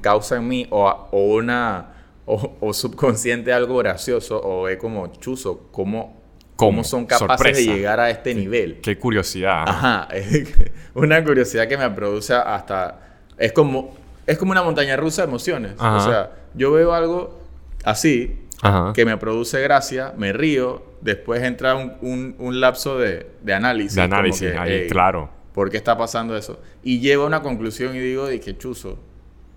causa 0.00 0.36
en 0.36 0.48
mí 0.48 0.66
o, 0.70 1.08
una 1.12 1.94
o, 2.26 2.72
subconsciente 2.72 3.52
algo 3.52 3.78
gracioso 3.78 4.38
o 4.38 4.68
es 4.68 4.76
como 4.76 5.08
chuzo, 5.18 5.68
cómo 5.72 6.20
cómo 6.56 6.84
son 6.84 7.06
capaces 7.06 7.56
de 7.56 7.64
llegar 7.64 8.00
a 8.00 8.10
este 8.10 8.34
nivel. 8.34 8.80
Qué 8.82 8.98
curiosidad. 8.98 9.64
Ajá, 9.66 10.08
una 10.94 11.24
curiosidad 11.24 11.66
que 11.66 11.78
me 11.78 11.88
produce 11.90 12.34
hasta 12.34 13.00
es 13.38 13.52
como, 13.52 13.94
es 14.26 14.36
como 14.36 14.52
una 14.52 14.62
montaña 14.62 14.96
rusa 14.96 15.22
de 15.22 15.28
emociones. 15.28 15.72
O 15.78 16.00
sea, 16.00 16.32
yo 16.54 16.70
veo 16.72 16.92
algo 16.92 17.40
así, 17.84 18.46
que 18.94 19.04
me 19.04 19.16
produce 19.16 19.60
gracia, 19.62 20.12
me 20.16 20.32
río, 20.32 20.82
después 21.00 21.42
entra 21.42 21.76
un, 21.76 22.34
un, 22.38 22.60
lapso 22.60 22.98
de, 22.98 23.26
de, 23.42 23.54
análisis. 23.54 23.94
De 23.94 24.02
análisis, 24.02 24.54
ahí, 24.56 24.88
claro. 24.88 25.30
¿Por 25.52 25.70
qué 25.70 25.76
está 25.76 25.96
pasando 25.96 26.36
eso? 26.36 26.60
Y 26.82 27.00
llego 27.00 27.24
a 27.24 27.26
una 27.26 27.42
conclusión 27.42 27.94
y 27.96 27.98
digo, 27.98 28.26
de 28.26 28.38
que 28.38 28.56
chuzo, 28.56 28.98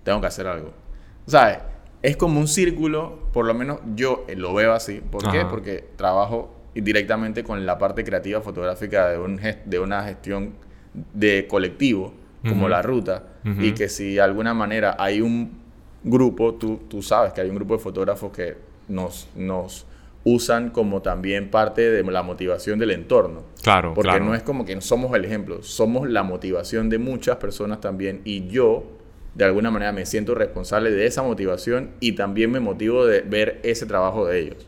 tengo 0.02 0.20
que 0.20 0.26
hacer 0.26 0.46
algo. 0.46 0.72
¿Sabes? 1.26 1.58
Es 2.02 2.16
como 2.16 2.40
un 2.40 2.48
círculo, 2.48 3.28
por 3.32 3.46
lo 3.46 3.54
menos 3.54 3.80
yo 3.94 4.26
lo 4.36 4.54
veo 4.54 4.72
así. 4.72 5.00
¿Por 5.00 5.30
qué? 5.30 5.46
Porque 5.48 5.84
trabajo 5.96 6.54
directamente 6.74 7.44
con 7.44 7.64
la 7.64 7.78
parte 7.78 8.04
creativa 8.04 8.40
fotográfica 8.40 9.08
de, 9.08 9.18
un 9.18 9.40
de 9.64 9.78
una 9.78 10.02
gestión 10.02 10.54
de 11.12 11.46
colectivo 11.48 12.12
como 12.46 12.68
la 12.68 12.82
ruta, 12.82 13.22
y 13.58 13.72
que 13.72 13.88
si 13.88 14.14
de 14.14 14.20
alguna 14.20 14.52
manera 14.52 14.96
hay 14.98 15.22
un 15.22 15.62
grupo, 16.02 16.54
tú, 16.54 16.82
tú 16.88 17.00
sabes 17.00 17.32
que 17.32 17.40
hay 17.40 17.48
un 17.48 17.54
grupo 17.54 17.74
de 17.74 17.80
fotógrafos 17.80 18.30
que 18.32 18.54
nos, 18.88 19.28
nos 19.34 19.86
usan 20.24 20.70
como 20.70 21.02
también 21.02 21.50
parte 21.50 21.90
de 21.90 22.02
la 22.02 22.22
motivación 22.22 22.78
del 22.78 22.90
entorno. 22.90 23.42
Claro, 23.62 23.94
Porque 23.94 24.20
no 24.20 24.34
es 24.34 24.42
como 24.42 24.64
que 24.64 24.80
somos 24.80 25.14
el 25.14 25.24
ejemplo, 25.24 25.62
somos 25.62 26.08
la 26.08 26.22
motivación 26.22 26.88
de 26.88 26.98
muchas 26.98 27.36
personas 27.36 27.80
también 27.80 28.22
y 28.24 28.48
yo 28.48 28.84
de 29.34 29.44
alguna 29.44 29.70
manera 29.70 29.92
me 29.92 30.06
siento 30.06 30.34
responsable 30.34 30.90
de 30.90 31.06
esa 31.06 31.22
motivación 31.22 31.90
y 32.00 32.12
también 32.12 32.50
me 32.50 32.60
motivo 32.60 33.04
de 33.04 33.20
ver 33.20 33.60
ese 33.62 33.84
trabajo 33.84 34.26
de 34.26 34.40
ellos. 34.40 34.66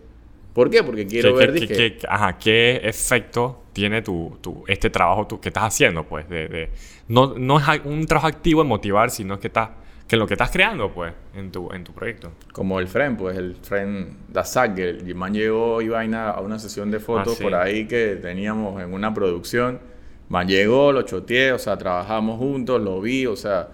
¿Por 0.52 0.70
qué? 0.70 0.82
Porque 0.82 1.06
quiero 1.06 1.34
ver... 1.34 1.52
Qué, 1.54 1.98
ajá, 2.08 2.38
¿Qué 2.38 2.80
efecto 2.82 3.64
tiene 3.72 4.00
tu, 4.02 4.38
tu, 4.40 4.64
este 4.66 4.88
trabajo 4.90 5.26
tú, 5.26 5.38
que 5.38 5.50
estás 5.50 5.64
haciendo? 5.64 6.04
Pues 6.04 6.28
de, 6.28 6.48
de, 6.48 6.70
no, 7.08 7.34
no 7.36 7.58
es 7.58 7.64
un 7.84 8.06
trabajo 8.06 8.26
activo 8.26 8.62
en 8.62 8.68
motivar, 8.68 9.10
sino 9.10 9.38
que 9.38 9.48
estás 9.48 9.68
que 10.06 10.16
lo 10.16 10.26
que 10.26 10.34
estás 10.34 10.50
creando, 10.50 10.92
pues, 10.92 11.12
en 11.34 11.50
tu, 11.50 11.72
en 11.72 11.82
tu 11.82 11.92
proyecto. 11.92 12.32
Como 12.52 12.78
el 12.78 12.86
friend, 12.86 13.18
pues 13.18 13.36
el 13.36 13.56
friend 13.56 14.32
da 14.32 14.44
que 14.74 14.90
el 14.90 15.14
man 15.16 15.34
llegó 15.34 15.82
y 15.82 15.88
vaina 15.88 16.30
a 16.30 16.40
una 16.40 16.58
sesión 16.58 16.90
de 16.90 17.00
fotos 17.00 17.32
Ah, 17.34 17.36
sí. 17.36 17.42
por 17.42 17.54
ahí 17.54 17.86
que 17.86 18.16
teníamos 18.16 18.80
en 18.80 18.92
una 18.92 19.12
producción. 19.12 19.80
Man 20.28 20.46
llegó, 20.48 20.92
lo 20.92 21.02
choteé, 21.02 21.52
o 21.52 21.58
sea, 21.58 21.76
trabajamos 21.76 22.38
juntos, 22.38 22.80
lo 22.80 23.00
vi, 23.00 23.26
o 23.26 23.36
sea, 23.36 23.68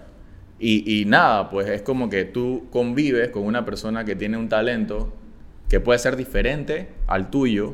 y, 0.59 1.01
y 1.01 1.05
nada, 1.05 1.49
pues 1.49 1.67
es 1.67 1.81
como 1.81 2.09
que 2.09 2.25
tú 2.25 2.67
convives 2.71 3.29
con 3.29 3.43
una 3.43 3.65
persona 3.65 4.05
que 4.05 4.15
tiene 4.15 4.37
un 4.37 4.49
talento 4.49 5.13
que 5.69 5.79
puede 5.79 5.99
ser 5.99 6.15
diferente 6.15 6.89
al 7.07 7.29
tuyo, 7.29 7.73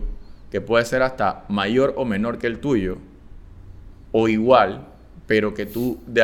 que 0.51 0.61
puede 0.61 0.85
ser 0.85 1.01
hasta 1.01 1.45
mayor 1.49 1.93
o 1.97 2.05
menor 2.05 2.39
que 2.39 2.47
el 2.47 2.59
tuyo, 2.59 2.97
o 4.11 4.27
igual, 4.27 4.87
pero 5.27 5.53
que 5.53 5.65
tú 5.65 5.99
de, 6.07 6.21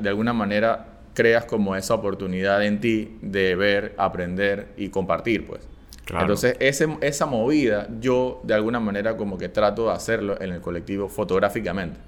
de 0.00 0.08
alguna 0.08 0.32
manera 0.32 0.95
creas 1.16 1.46
como 1.46 1.74
esa 1.74 1.94
oportunidad 1.94 2.62
en 2.62 2.78
ti 2.78 3.16
de 3.22 3.56
ver, 3.56 3.94
aprender 3.96 4.68
y 4.76 4.90
compartir, 4.90 5.46
pues. 5.46 5.66
Claro. 6.04 6.24
Entonces, 6.24 6.56
ese, 6.60 6.86
esa 7.00 7.26
movida 7.26 7.88
yo 7.98 8.40
de 8.44 8.54
alguna 8.54 8.78
manera 8.78 9.16
como 9.16 9.38
que 9.38 9.48
trato 9.48 9.86
de 9.86 9.92
hacerlo 9.92 10.40
en 10.40 10.52
el 10.52 10.60
colectivo 10.60 11.08
fotográficamente. 11.08 11.98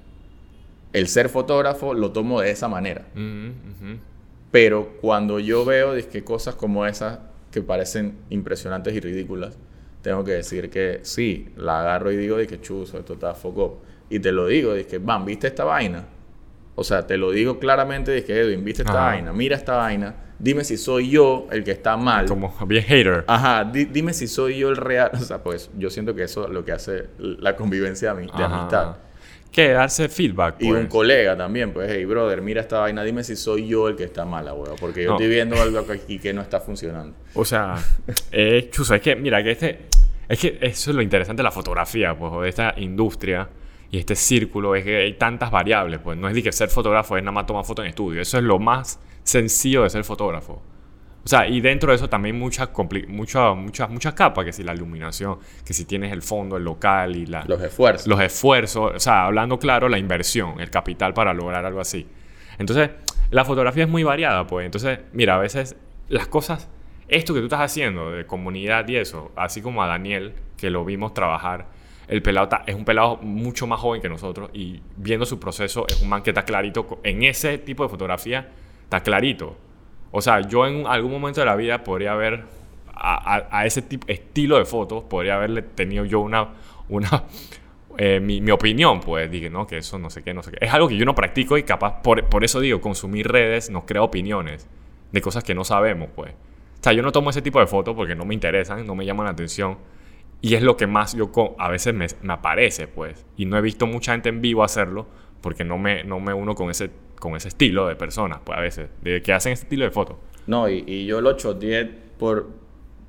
El 0.93 1.07
ser 1.07 1.27
fotógrafo 1.27 1.93
lo 1.93 2.11
tomo 2.11 2.39
de 2.39 2.51
esa 2.51 2.67
manera. 2.67 3.05
Pero 4.51 4.97
cuando 5.01 5.39
yo 5.39 5.65
veo 5.65 5.93
que 6.09 6.23
cosas 6.23 6.55
como 6.55 6.85
esas 6.85 7.19
que 7.51 7.61
parecen 7.61 8.15
impresionantes 8.29 8.93
y 8.93 8.99
ridículas, 8.99 9.57
tengo 10.01 10.23
que 10.23 10.31
decir 10.31 10.69
que 10.69 10.99
sí, 11.01 11.49
la 11.57 11.81
agarro 11.81 12.11
y 12.11 12.17
digo 12.17 12.37
de 12.37 12.47
que 12.47 12.61
chuzo, 12.61 12.99
esto 12.99 13.13
está 13.13 13.33
foco. 13.33 13.81
Y 14.09 14.19
te 14.19 14.31
lo 14.31 14.47
digo, 14.47 14.73
de 14.73 14.85
que, 14.85 14.97
van, 14.97 15.25
¿viste 15.25 15.47
esta 15.47 15.63
vaina? 15.65 16.05
O 16.79 16.83
sea, 16.83 17.05
te 17.05 17.17
lo 17.17 17.31
digo 17.31 17.59
claramente, 17.59 18.23
que 18.23 18.39
Edwin, 18.39 18.63
¿viste 18.63 18.83
esta 18.83 18.93
Ajá. 18.93 19.05
vaina? 19.11 19.33
Mira 19.33 19.55
esta 19.55 19.75
vaina. 19.75 20.15
Dime 20.39 20.63
si 20.63 20.77
soy 20.77 21.09
yo 21.09 21.47
el 21.51 21.63
que 21.65 21.71
está 21.71 21.97
mal. 21.97 22.25
Como 22.25 22.53
bien 22.65 22.83
hater. 22.83 23.25
Ajá, 23.27 23.65
di- 23.65 23.85
dime 23.85 24.13
si 24.13 24.27
soy 24.27 24.57
yo 24.59 24.69
el 24.69 24.77
real. 24.77 25.11
O 25.13 25.17
sea, 25.19 25.43
pues 25.43 25.69
yo 25.77 25.89
siento 25.89 26.15
que 26.15 26.23
eso 26.23 26.45
es 26.45 26.49
lo 26.51 26.63
que 26.63 26.71
hace 26.71 27.07
la 27.17 27.55
convivencia 27.55 28.13
de, 28.13 28.21
de 28.25 28.43
amistad. 28.43 28.95
Que 29.51 29.69
darse 29.69 30.07
feedback, 30.09 30.55
Y 30.59 30.69
pues. 30.69 30.79
un 30.81 30.87
colega 30.87 31.35
también, 31.35 31.73
pues, 31.73 31.89
hey, 31.91 32.05
brother, 32.05 32.39
mira 32.41 32.61
esta 32.61 32.79
vaina, 32.79 33.03
dime 33.03 33.23
si 33.23 33.35
soy 33.35 33.67
yo 33.67 33.89
el 33.89 33.95
que 33.95 34.03
está 34.03 34.23
mala, 34.23 34.53
weón. 34.53 34.75
Porque 34.79 35.03
yo 35.03 35.09
No. 35.09 35.15
estoy 35.15 35.27
viendo 35.27 35.59
algo 35.61 35.79
aquí 35.91 36.19
que 36.19 36.31
no 36.33 36.41
está 36.41 36.59
funcionando. 36.59 37.15
O 37.33 37.43
sea, 37.43 37.75
eh, 38.31 38.69
chuzo, 38.71 38.93
es 38.95 39.01
que, 39.01 39.15
mira, 39.15 39.43
que 39.43 39.51
este. 39.51 39.79
Es 40.29 40.39
que 40.39 40.59
eso 40.61 40.91
es 40.91 40.95
lo 40.95 41.01
interesante 41.01 41.39
de 41.39 41.43
la 41.43 41.51
fotografía, 41.51 42.15
pues, 42.17 42.31
o 42.31 42.41
de 42.43 42.49
esta 42.49 42.75
industria 42.77 43.49
y 43.91 43.97
este 43.97 44.15
círculo, 44.15 44.75
es 44.75 44.83
que 44.83 44.97
hay 44.97 45.13
tantas 45.13 45.49
variables, 45.49 45.99
pues. 45.99 46.17
No 46.17 46.27
es 46.27 46.35
de 46.35 46.43
que 46.43 46.51
ser 46.51 46.69
fotógrafo 46.69 47.17
es 47.17 47.23
nada 47.23 47.31
más 47.31 47.45
tomar 47.45 47.65
fotos 47.65 47.83
en 47.83 47.89
estudio. 47.89 48.21
Eso 48.21 48.37
es 48.37 48.43
lo 48.43 48.59
más 48.59 48.99
sencillo 49.23 49.83
de 49.83 49.89
ser 49.89 50.03
fotógrafo. 50.03 50.61
O 51.23 51.27
sea, 51.27 51.47
y 51.47 51.59
dentro 51.59 51.91
de 51.91 51.97
eso 51.97 52.07
también 52.07 52.37
muchas, 52.39 52.69
muchas, 53.07 53.55
muchas, 53.55 53.89
muchas 53.89 54.13
capas, 54.13 54.45
que 54.45 54.53
si 54.53 54.63
la 54.63 54.73
iluminación, 54.73 55.37
que 55.65 55.73
si 55.73 55.85
tienes 55.85 56.13
el 56.13 56.21
fondo, 56.21 56.57
el 56.57 56.63
local 56.63 57.15
y 57.15 57.25
la, 57.25 57.43
Los 57.45 57.61
esfuerzos. 57.61 58.07
los 58.07 58.21
esfuerzos, 58.21 58.93
o 58.95 58.99
sea, 58.99 59.25
hablando 59.25 59.59
claro, 59.59 59.89
la 59.89 59.97
inversión, 59.97 60.59
el 60.59 60.69
capital 60.69 61.13
para 61.13 61.33
lograr 61.33 61.65
algo 61.65 61.81
así. 61.81 62.07
Entonces, 62.57 62.91
la 63.31 63.43
fotografía 63.43 63.83
es 63.83 63.89
muy 63.89 64.03
variada, 64.03 64.47
pues. 64.47 64.65
Entonces, 64.65 64.99
mira, 65.13 65.35
a 65.35 65.39
veces 65.39 65.75
las 66.07 66.27
cosas, 66.27 66.69
esto 67.07 67.33
que 67.33 67.39
tú 67.39 67.47
estás 67.47 67.61
haciendo 67.61 68.11
de 68.11 68.25
comunidad 68.25 68.87
y 68.87 68.95
eso, 68.95 69.31
así 69.35 69.61
como 69.61 69.83
a 69.83 69.87
Daniel, 69.87 70.33
que 70.57 70.69
lo 70.69 70.85
vimos 70.85 71.13
trabajar, 71.13 71.67
el 72.09 72.21
pelado 72.21 72.49
ta- 72.49 72.63
es 72.67 72.75
un 72.75 72.83
pelado 72.85 73.17
mucho 73.21 73.67
más 73.67 73.79
joven 73.79 74.01
que 74.01 74.09
nosotros 74.09 74.49
y 74.53 74.81
viendo 74.97 75.25
su 75.25 75.39
proceso 75.39 75.85
es 75.87 76.01
un 76.01 76.09
man 76.09 76.21
que 76.23 76.31
está 76.31 76.43
clarito, 76.43 76.99
en 77.03 77.23
ese 77.23 77.57
tipo 77.59 77.83
de 77.83 77.89
fotografía, 77.89 78.49
está 78.83 79.01
clarito. 79.01 79.55
O 80.11 80.21
sea, 80.21 80.41
yo 80.41 80.65
en 80.67 80.85
algún 80.87 81.11
momento 81.11 81.39
de 81.39 81.45
la 81.45 81.55
vida 81.55 81.83
podría 81.83 82.13
haber, 82.13 82.43
a 82.95 83.65
ese 83.65 83.81
tipo, 83.81 84.05
estilo 84.09 84.57
de 84.57 84.65
fotos, 84.65 85.03
podría 85.03 85.35
haberle 85.35 85.61
tenido 85.61 86.03
yo 86.05 86.19
una, 86.19 86.49
una 86.89 87.23
eh, 87.97 88.19
mi, 88.19 88.41
mi 88.41 88.51
opinión, 88.51 88.99
pues 88.99 89.29
dije, 89.31 89.49
no, 89.49 89.67
que 89.67 89.77
eso 89.77 89.97
no 89.99 90.09
sé 90.09 90.23
qué, 90.23 90.33
no 90.33 90.43
sé 90.43 90.51
qué. 90.51 90.57
Es 90.65 90.73
algo 90.73 90.87
que 90.87 90.97
yo 90.97 91.05
no 91.05 91.15
practico 91.15 91.57
y 91.57 91.63
capaz, 91.63 92.01
por, 92.01 92.25
por 92.25 92.43
eso 92.43 92.59
digo, 92.59 92.81
consumir 92.81 93.27
redes 93.27 93.69
nos 93.69 93.83
crea 93.85 94.01
opiniones 94.01 94.67
de 95.11 95.21
cosas 95.21 95.43
que 95.43 95.53
no 95.55 95.63
sabemos, 95.63 96.09
pues. 96.15 96.31
O 96.31 96.83
sea, 96.83 96.93
yo 96.93 97.01
no 97.01 97.11
tomo 97.11 97.29
ese 97.29 97.41
tipo 97.41 97.59
de 97.59 97.67
fotos 97.67 97.95
porque 97.95 98.15
no 98.15 98.25
me 98.25 98.33
interesan, 98.33 98.85
no 98.85 98.95
me 98.95 99.05
llaman 99.05 99.25
la 99.25 99.31
atención. 99.31 99.77
Y 100.41 100.55
es 100.55 100.63
lo 100.63 100.77
que 100.77 100.87
más 100.87 101.15
yo 101.15 101.31
a 101.57 101.69
veces 101.69 101.93
me, 101.93 102.07
me 102.21 102.33
aparece, 102.33 102.87
pues. 102.87 103.25
Y 103.35 103.45
no 103.45 103.57
he 103.57 103.61
visto 103.61 103.87
mucha 103.87 104.13
gente 104.13 104.29
en 104.29 104.41
vivo 104.41 104.63
hacerlo 104.63 105.07
porque 105.41 105.63
no 105.63 105.77
me, 105.77 106.03
no 106.03 106.19
me 106.19 106.33
uno 106.33 106.55
con 106.55 106.69
ese, 106.69 106.91
con 107.19 107.35
ese 107.35 107.49
estilo 107.49 107.87
de 107.87 107.95
personas, 107.95 108.39
pues 108.43 108.57
a 108.57 108.61
veces, 108.61 108.89
de 109.01 109.21
que 109.21 109.33
hacen 109.33 109.53
ese 109.53 109.63
estilo 109.63 109.85
de 109.85 109.91
fotos. 109.91 110.17
No, 110.47 110.69
y, 110.69 110.83
y 110.87 111.05
yo 111.05 111.21
lo 111.21 111.33
choteé 111.33 111.85
por 112.17 112.49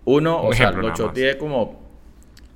uno, 0.05 0.43
Un 0.43 0.49
o 0.49 0.53
sea, 0.53 0.73
lo 0.73 0.93
choteé 0.93 1.39
como, 1.39 1.90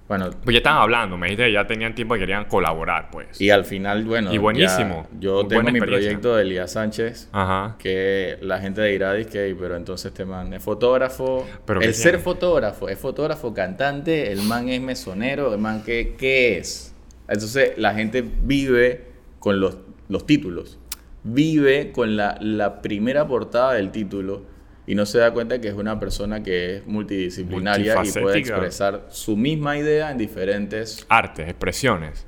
bueno, 0.06 0.28
Pues 0.44 0.52
ya 0.54 0.58
estaban 0.58 0.82
hablando, 0.82 1.16
me 1.16 1.26
dijiste 1.28 1.46
que 1.46 1.52
ya 1.52 1.66
tenían 1.66 1.94
tiempo 1.94 2.14
y 2.16 2.18
querían 2.18 2.44
colaborar, 2.44 3.08
pues. 3.10 3.40
y 3.40 3.48
al 3.50 3.64
final, 3.64 4.04
bueno, 4.04 4.32
Y 4.34 4.38
buenísimo. 4.38 5.08
ya 5.14 5.18
yo 5.20 5.46
tengo 5.46 5.70
mi 5.70 5.80
proyecto 5.80 6.36
de 6.36 6.42
Elías 6.42 6.72
Sánchez, 6.72 7.28
Ajá. 7.32 7.76
que 7.78 8.36
la 8.42 8.58
gente 8.58 8.82
dirá, 8.84 9.14
que 9.24 9.56
pero 9.58 9.76
entonces 9.76 10.06
este 10.12 10.24
man 10.26 10.52
es 10.52 10.62
fotógrafo. 10.62 11.46
¿Pero 11.64 11.80
qué 11.80 11.86
el 11.86 11.94
ser 11.94 12.12
tiene? 12.12 12.22
fotógrafo, 12.24 12.88
es 12.88 12.98
fotógrafo 12.98 13.54
cantante, 13.54 14.30
el 14.30 14.42
man 14.42 14.68
es 14.68 14.80
mesonero, 14.80 15.52
el 15.54 15.58
man 15.60 15.82
qué, 15.84 16.14
qué 16.18 16.58
es. 16.58 16.94
Entonces 17.26 17.72
la 17.78 17.94
gente 17.94 18.22
vive 18.22 19.06
con 19.38 19.58
los, 19.60 19.78
los 20.10 20.26
títulos, 20.26 20.78
vive 21.22 21.92
con 21.92 22.16
la, 22.16 22.36
la 22.40 22.82
primera 22.82 23.26
portada 23.26 23.72
del 23.74 23.90
título 23.90 24.42
y 24.86 24.94
no 24.94 25.06
se 25.06 25.18
da 25.18 25.32
cuenta 25.32 25.60
que 25.60 25.68
es 25.68 25.74
una 25.74 25.98
persona 25.98 26.42
que 26.42 26.76
es 26.76 26.86
multidisciplinaria 26.86 27.96
y 28.04 28.10
puede 28.20 28.38
expresar 28.38 29.06
su 29.10 29.36
misma 29.36 29.78
idea 29.78 30.10
en 30.10 30.18
diferentes 30.18 31.06
Artes, 31.08 31.48
expresiones. 31.48 32.26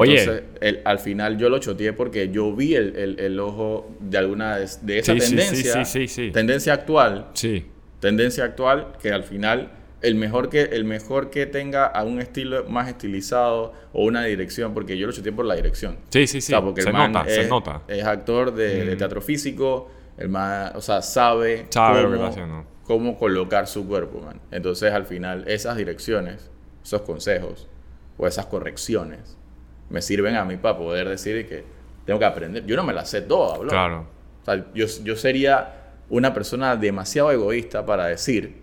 Oye. 0.00 0.18
entonces, 0.20 0.42
el- 0.60 0.80
al 0.84 0.98
final 0.98 1.38
yo 1.38 1.48
lo 1.48 1.58
choteé 1.58 1.92
porque 1.92 2.30
yo 2.30 2.52
vi 2.54 2.74
el, 2.74 2.96
el- 2.96 3.20
el 3.20 3.38
ojo 3.38 3.88
de 4.00 4.18
alguna 4.18 4.56
de, 4.56 4.68
de 4.82 4.98
esa 4.98 5.12
Sí, 5.12 5.20
sí, 5.20 5.26
sí, 5.28 5.36
tendencia, 5.36 5.84
sí, 5.84 5.84
sí, 5.84 6.08
sí. 6.08 6.30
tendencia 6.32 6.72
actual, 6.72 7.26
Sí. 7.34 7.66
tendencia 8.00 8.44
actual 8.44 8.94
que 9.00 9.12
al 9.12 9.22
final 9.22 9.70
el 10.02 10.14
mejor 10.16 10.50
que 10.50 10.62
el 10.62 10.84
mejor 10.84 11.30
que 11.30 11.46
tenga 11.46 11.86
a 11.86 12.02
un 12.04 12.20
estilo 12.20 12.64
más 12.68 12.88
estilizado 12.88 13.72
o 13.92 14.04
una 14.04 14.24
dirección, 14.24 14.74
porque 14.74 14.98
yo 14.98 15.06
lo 15.06 15.12
choteé 15.12 15.32
por 15.32 15.44
la 15.46 15.54
dirección. 15.54 15.96
Sí, 16.10 16.26
sí, 16.26 16.40
sí. 16.40 16.52
O 16.52 16.56
sea, 16.56 16.62
porque 16.64 16.82
se 16.82 16.88
el 16.88 16.92
man 16.94 17.12
nota, 17.12 17.28
es, 17.28 17.34
se 17.36 17.48
nota. 17.48 17.82
es 17.86 18.04
actor 18.04 18.54
de, 18.54 18.84
de 18.86 18.94
Mm. 18.94 18.98
teatro 18.98 19.20
físico, 19.20 19.88
el 20.16 20.28
man, 20.28 20.72
o 20.74 20.80
sea, 20.80 21.02
sabe, 21.02 21.66
Sabe 21.70 22.04
cómo, 22.04 22.64
cómo 22.84 23.18
colocar 23.18 23.66
su 23.66 23.86
cuerpo, 23.86 24.20
man. 24.20 24.40
Entonces, 24.50 24.92
al 24.92 25.04
final, 25.04 25.44
esas 25.48 25.76
direcciones, 25.76 26.50
esos 26.82 27.02
consejos 27.02 27.68
o 28.16 28.26
esas 28.26 28.46
correcciones 28.46 29.36
me 29.90 30.02
sirven 30.02 30.36
a 30.36 30.44
mí 30.44 30.56
para 30.56 30.78
poder 30.78 31.08
decir 31.08 31.46
que 31.48 31.64
tengo 32.04 32.18
que 32.18 32.24
aprender. 32.24 32.64
Yo 32.66 32.76
no 32.76 32.84
me 32.84 32.92
las 32.92 33.10
sé 33.10 33.22
todas, 33.22 33.58
bro. 33.58 33.68
Claro. 33.68 34.06
O 34.42 34.44
sea, 34.44 34.64
yo, 34.74 34.86
yo 35.02 35.16
sería 35.16 35.74
una 36.08 36.32
persona 36.32 36.76
demasiado 36.76 37.30
egoísta 37.30 37.84
para 37.84 38.06
decir, 38.06 38.62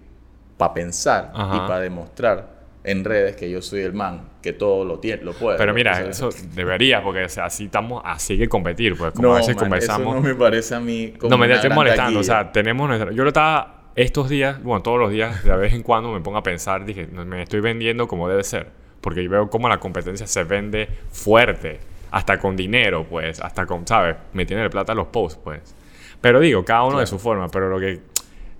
para 0.57 0.73
pensar 0.73 1.31
Ajá. 1.33 1.55
y 1.55 1.59
para 1.59 1.79
demostrar 1.81 2.52
en 2.83 3.03
redes 3.05 3.35
que 3.35 3.49
yo 3.49 3.61
soy 3.61 3.81
el 3.81 3.93
man, 3.93 4.29
que 4.41 4.53
todo 4.53 4.83
lo 4.83 4.99
tiene, 4.99 5.23
lo 5.23 5.33
puede. 5.33 5.57
Pero 5.57 5.73
mira, 5.73 5.91
O 5.91 5.95
sea, 5.95 6.09
eso 6.09 6.29
debería, 6.53 7.01
porque 7.01 7.23
o 7.23 7.29
sea, 7.29 7.45
así 7.45 7.65
estamos, 7.65 8.01
así 8.05 8.33
hay 8.33 8.39
que 8.39 8.49
competir, 8.49 8.97
pues 8.97 9.13
como 9.13 9.29
no, 9.29 9.35
a 9.35 9.37
veces 9.37 9.55
man, 9.55 9.65
conversamos. 9.65 10.07
Eso 10.07 10.15
no 10.15 10.21
me 10.21 10.35
parece 10.35 10.75
a 10.75 10.79
mí 10.79 11.13
como 11.17 11.29
No, 11.29 11.37
me 11.37 11.51
estoy 11.51 11.69
molestando. 11.69 12.19
O 12.19 12.23
sea, 12.23 12.51
tenemos 12.51 12.87
nuestra... 12.87 13.11
Yo 13.11 13.23
lo 13.23 13.29
estaba 13.29 13.83
estos 13.95 14.27
días, 14.29 14.61
bueno, 14.63 14.81
todos 14.81 14.99
los 14.99 15.11
días, 15.11 15.43
de 15.43 15.55
vez 15.55 15.73
en 15.73 15.83
cuando 15.83 16.11
me 16.11 16.19
pongo 16.19 16.37
a 16.37 16.43
pensar, 16.43 16.83
dije, 16.83 17.07
me 17.07 17.43
estoy 17.43 17.61
vendiendo 17.61 18.07
como 18.07 18.27
debe 18.27 18.43
ser. 18.43 18.67
Porque 19.01 19.23
yo 19.23 19.29
veo 19.29 19.49
cómo 19.49 19.67
la 19.67 19.79
competencia 19.79 20.25
se 20.27 20.43
vende 20.45 20.87
fuerte. 21.11 21.79
Hasta 22.11 22.39
con 22.39 22.55
dinero, 22.55 23.05
pues. 23.09 23.41
Hasta 23.41 23.65
con, 23.65 23.85
¿sabes? 23.85 24.15
Me 24.31 24.45
tiene 24.45 24.63
de 24.63 24.69
plata 24.69 24.93
los 24.93 25.07
posts, 25.07 25.39
pues. 25.43 25.75
Pero 26.21 26.39
digo, 26.39 26.63
cada 26.63 26.83
uno 26.83 26.99
de 26.99 27.05
su 27.05 27.19
forma. 27.19 27.49
Pero 27.49 27.69
lo 27.69 27.79
que... 27.79 27.99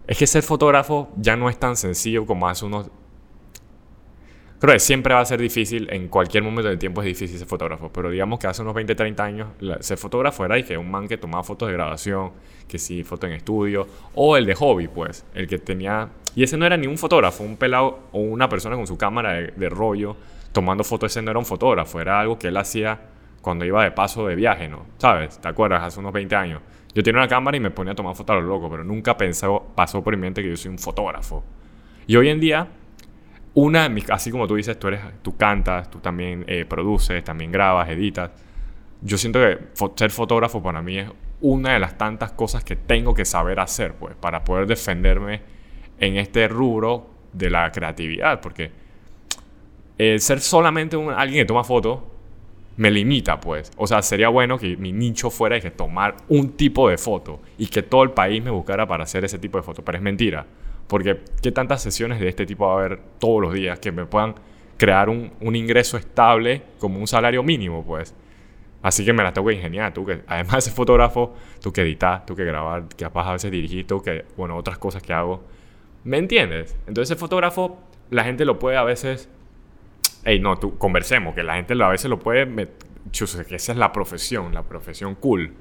Es 0.05 0.17
que 0.17 0.27
ser 0.27 0.43
fotógrafo 0.43 1.13
ya 1.15 1.37
no 1.37 1.49
es 1.49 1.57
tan 1.57 1.77
sencillo 1.77 2.25
como 2.25 2.47
hace 2.49 2.65
unos... 2.65 2.89
Creo 4.63 4.75
que 4.75 4.79
siempre 4.79 5.13
va 5.13 5.19
a 5.19 5.25
ser 5.25 5.41
difícil, 5.41 5.89
en 5.91 6.07
cualquier 6.07 6.41
momento 6.41 6.69
del 6.69 6.79
tiempo 6.79 7.01
es 7.01 7.07
difícil 7.07 7.37
ser 7.37 7.45
fotógrafo, 7.49 7.91
pero 7.91 8.09
digamos 8.09 8.39
que 8.39 8.47
hace 8.47 8.61
unos 8.61 8.73
20, 8.73 8.95
30 8.95 9.21
años 9.21 9.49
la- 9.59 9.83
ser 9.83 9.97
fotógrafo 9.97 10.45
era 10.45 10.57
y 10.57 10.63
que 10.63 10.77
un 10.77 10.89
man 10.89 11.05
que 11.05 11.17
tomaba 11.17 11.43
fotos 11.43 11.67
de 11.67 11.73
grabación, 11.73 12.31
que 12.65 12.79
sí, 12.79 13.03
foto 13.03 13.27
en 13.27 13.33
estudio, 13.33 13.85
o 14.15 14.37
el 14.37 14.45
de 14.45 14.55
hobby, 14.55 14.87
pues, 14.87 15.25
el 15.33 15.47
que 15.49 15.57
tenía... 15.57 16.07
Y 16.33 16.43
ese 16.43 16.55
no 16.55 16.65
era 16.65 16.77
ni 16.77 16.87
un 16.87 16.97
fotógrafo, 16.97 17.43
un 17.43 17.57
pelado 17.57 18.07
o 18.13 18.19
una 18.21 18.47
persona 18.47 18.77
con 18.77 18.87
su 18.87 18.97
cámara 18.97 19.33
de, 19.33 19.47
de 19.47 19.67
rollo 19.67 20.15
tomando 20.53 20.85
fotos, 20.85 21.11
ese 21.11 21.21
no 21.21 21.31
era 21.31 21.39
un 21.39 21.45
fotógrafo, 21.45 21.99
era 21.99 22.21
algo 22.21 22.39
que 22.39 22.47
él 22.47 22.55
hacía 22.55 23.01
cuando 23.41 23.65
iba 23.65 23.83
de 23.83 23.91
paso 23.91 24.25
de 24.27 24.35
viaje, 24.35 24.69
¿no? 24.69 24.85
¿Sabes? 24.97 25.41
¿Te 25.41 25.47
acuerdas? 25.49 25.83
Hace 25.83 25.99
unos 25.99 26.13
20 26.13 26.37
años. 26.37 26.61
Yo 26.95 27.03
tenía 27.03 27.19
una 27.19 27.27
cámara 27.27 27.57
y 27.57 27.59
me 27.59 27.69
ponía 27.71 27.91
a 27.91 27.95
tomar 27.97 28.15
fotos 28.15 28.37
a 28.37 28.39
lo 28.39 28.47
loco, 28.47 28.69
pero 28.69 28.85
nunca 28.85 29.17
pensó, 29.17 29.61
pasó 29.75 30.01
por 30.01 30.15
mi 30.15 30.21
mente 30.21 30.41
que 30.41 30.47
yo 30.51 30.55
soy 30.55 30.71
un 30.71 30.79
fotógrafo. 30.79 31.43
Y 32.07 32.15
hoy 32.15 32.29
en 32.29 32.39
día 32.39 32.65
una 33.55 33.89
así 34.09 34.31
como 34.31 34.47
tú 34.47 34.55
dices, 34.55 34.79
tú 34.79 34.87
eres, 34.87 35.01
tú 35.21 35.37
cantas, 35.37 35.89
tú 35.91 35.99
también 35.99 36.43
eh, 36.47 36.65
produces, 36.65 37.23
también 37.23 37.51
grabas, 37.51 37.89
editas. 37.89 38.31
Yo 39.01 39.17
siento 39.17 39.39
que 39.39 39.59
fo- 39.75 39.93
ser 39.95 40.11
fotógrafo 40.11 40.61
para 40.63 40.81
mí 40.81 40.97
es 40.99 41.09
una 41.41 41.73
de 41.73 41.79
las 41.79 41.97
tantas 41.97 42.31
cosas 42.31 42.63
que 42.63 42.75
tengo 42.75 43.13
que 43.13 43.25
saber 43.25 43.59
hacer, 43.59 43.93
pues, 43.95 44.15
para 44.15 44.43
poder 44.43 44.65
defenderme 44.67 45.41
en 45.99 46.17
este 46.17 46.47
rubro 46.47 47.09
de 47.33 47.49
la 47.49 47.71
creatividad, 47.71 48.41
porque 48.41 48.71
ser 50.19 50.39
solamente 50.39 50.97
un, 50.97 51.11
alguien 51.13 51.41
que 51.43 51.45
toma 51.45 51.63
fotos 51.63 51.99
me 52.77 52.89
limita, 52.89 53.39
pues. 53.39 53.71
O 53.77 53.85
sea, 53.85 54.01
sería 54.01 54.29
bueno 54.29 54.57
que 54.57 54.75
mi 54.77 54.91
nicho 54.91 55.29
fuera 55.29 55.55
de 55.55 55.61
que 55.61 55.71
tomar 55.71 56.15
un 56.29 56.53
tipo 56.53 56.89
de 56.89 56.97
foto 56.97 57.39
y 57.57 57.67
que 57.67 57.83
todo 57.83 58.03
el 58.03 58.11
país 58.11 58.43
me 58.43 58.49
buscara 58.49 58.87
para 58.87 59.03
hacer 59.03 59.23
ese 59.23 59.37
tipo 59.37 59.57
de 59.57 59.63
foto, 59.63 59.83
pero 59.83 59.97
es 59.97 60.03
mentira. 60.03 60.45
Porque 60.93 61.21
qué 61.41 61.51
tantas 61.51 61.81
sesiones 61.81 62.19
de 62.19 62.29
este 62.29 62.45
tipo 62.45 62.67
va 62.67 62.73
a 62.73 62.85
haber 62.85 62.99
todos 63.17 63.41
los 63.41 63.51
días 63.51 63.79
que 63.79 63.91
me 63.91 64.05
puedan 64.05 64.35
crear 64.77 65.09
un, 65.09 65.33
un 65.41 65.55
ingreso 65.55 65.97
estable 65.97 66.61
como 66.77 66.99
un 66.99 67.07
salario 67.07 67.41
mínimo, 67.41 67.83
pues. 67.83 68.13
Así 68.83 69.03
que 69.03 69.11
me 69.11 69.23
la 69.23 69.33
tengo 69.33 69.47
que 69.47 69.55
ingeniar. 69.55 69.91
Tú 69.91 70.05
que, 70.05 70.21
además 70.27 70.65
de 70.65 70.71
fotógrafo, 70.71 71.33
tú 71.63 71.73
que 71.73 71.81
editar, 71.81 72.27
tú 72.27 72.35
que 72.35 72.45
grabar, 72.45 72.87
que 72.89 73.05
capaz 73.05 73.27
a 73.27 73.33
veces 73.33 73.49
dirigir, 73.49 73.87
tú 73.87 74.03
que, 74.03 74.25
bueno, 74.37 74.55
otras 74.55 74.77
cosas 74.77 75.01
que 75.01 75.13
hago. 75.13 75.43
¿Me 76.03 76.19
entiendes? 76.19 76.77
Entonces, 76.85 77.09
el 77.09 77.17
fotógrafo, 77.17 77.79
la 78.11 78.23
gente 78.23 78.45
lo 78.45 78.59
puede 78.59 78.77
a 78.77 78.83
veces. 78.83 79.29
Ey, 80.25 80.39
no, 80.39 80.59
tú 80.59 80.77
conversemos, 80.77 81.33
que 81.33 81.41
la 81.41 81.55
gente 81.55 81.73
a 81.81 81.89
veces 81.89 82.07
lo 82.07 82.19
puede. 82.19 82.69
Chus, 83.09 83.35
que 83.47 83.55
esa 83.55 83.71
es 83.71 83.79
la 83.79 83.91
profesión, 83.91 84.53
la 84.53 84.61
profesión 84.61 85.15
cool. 85.15 85.55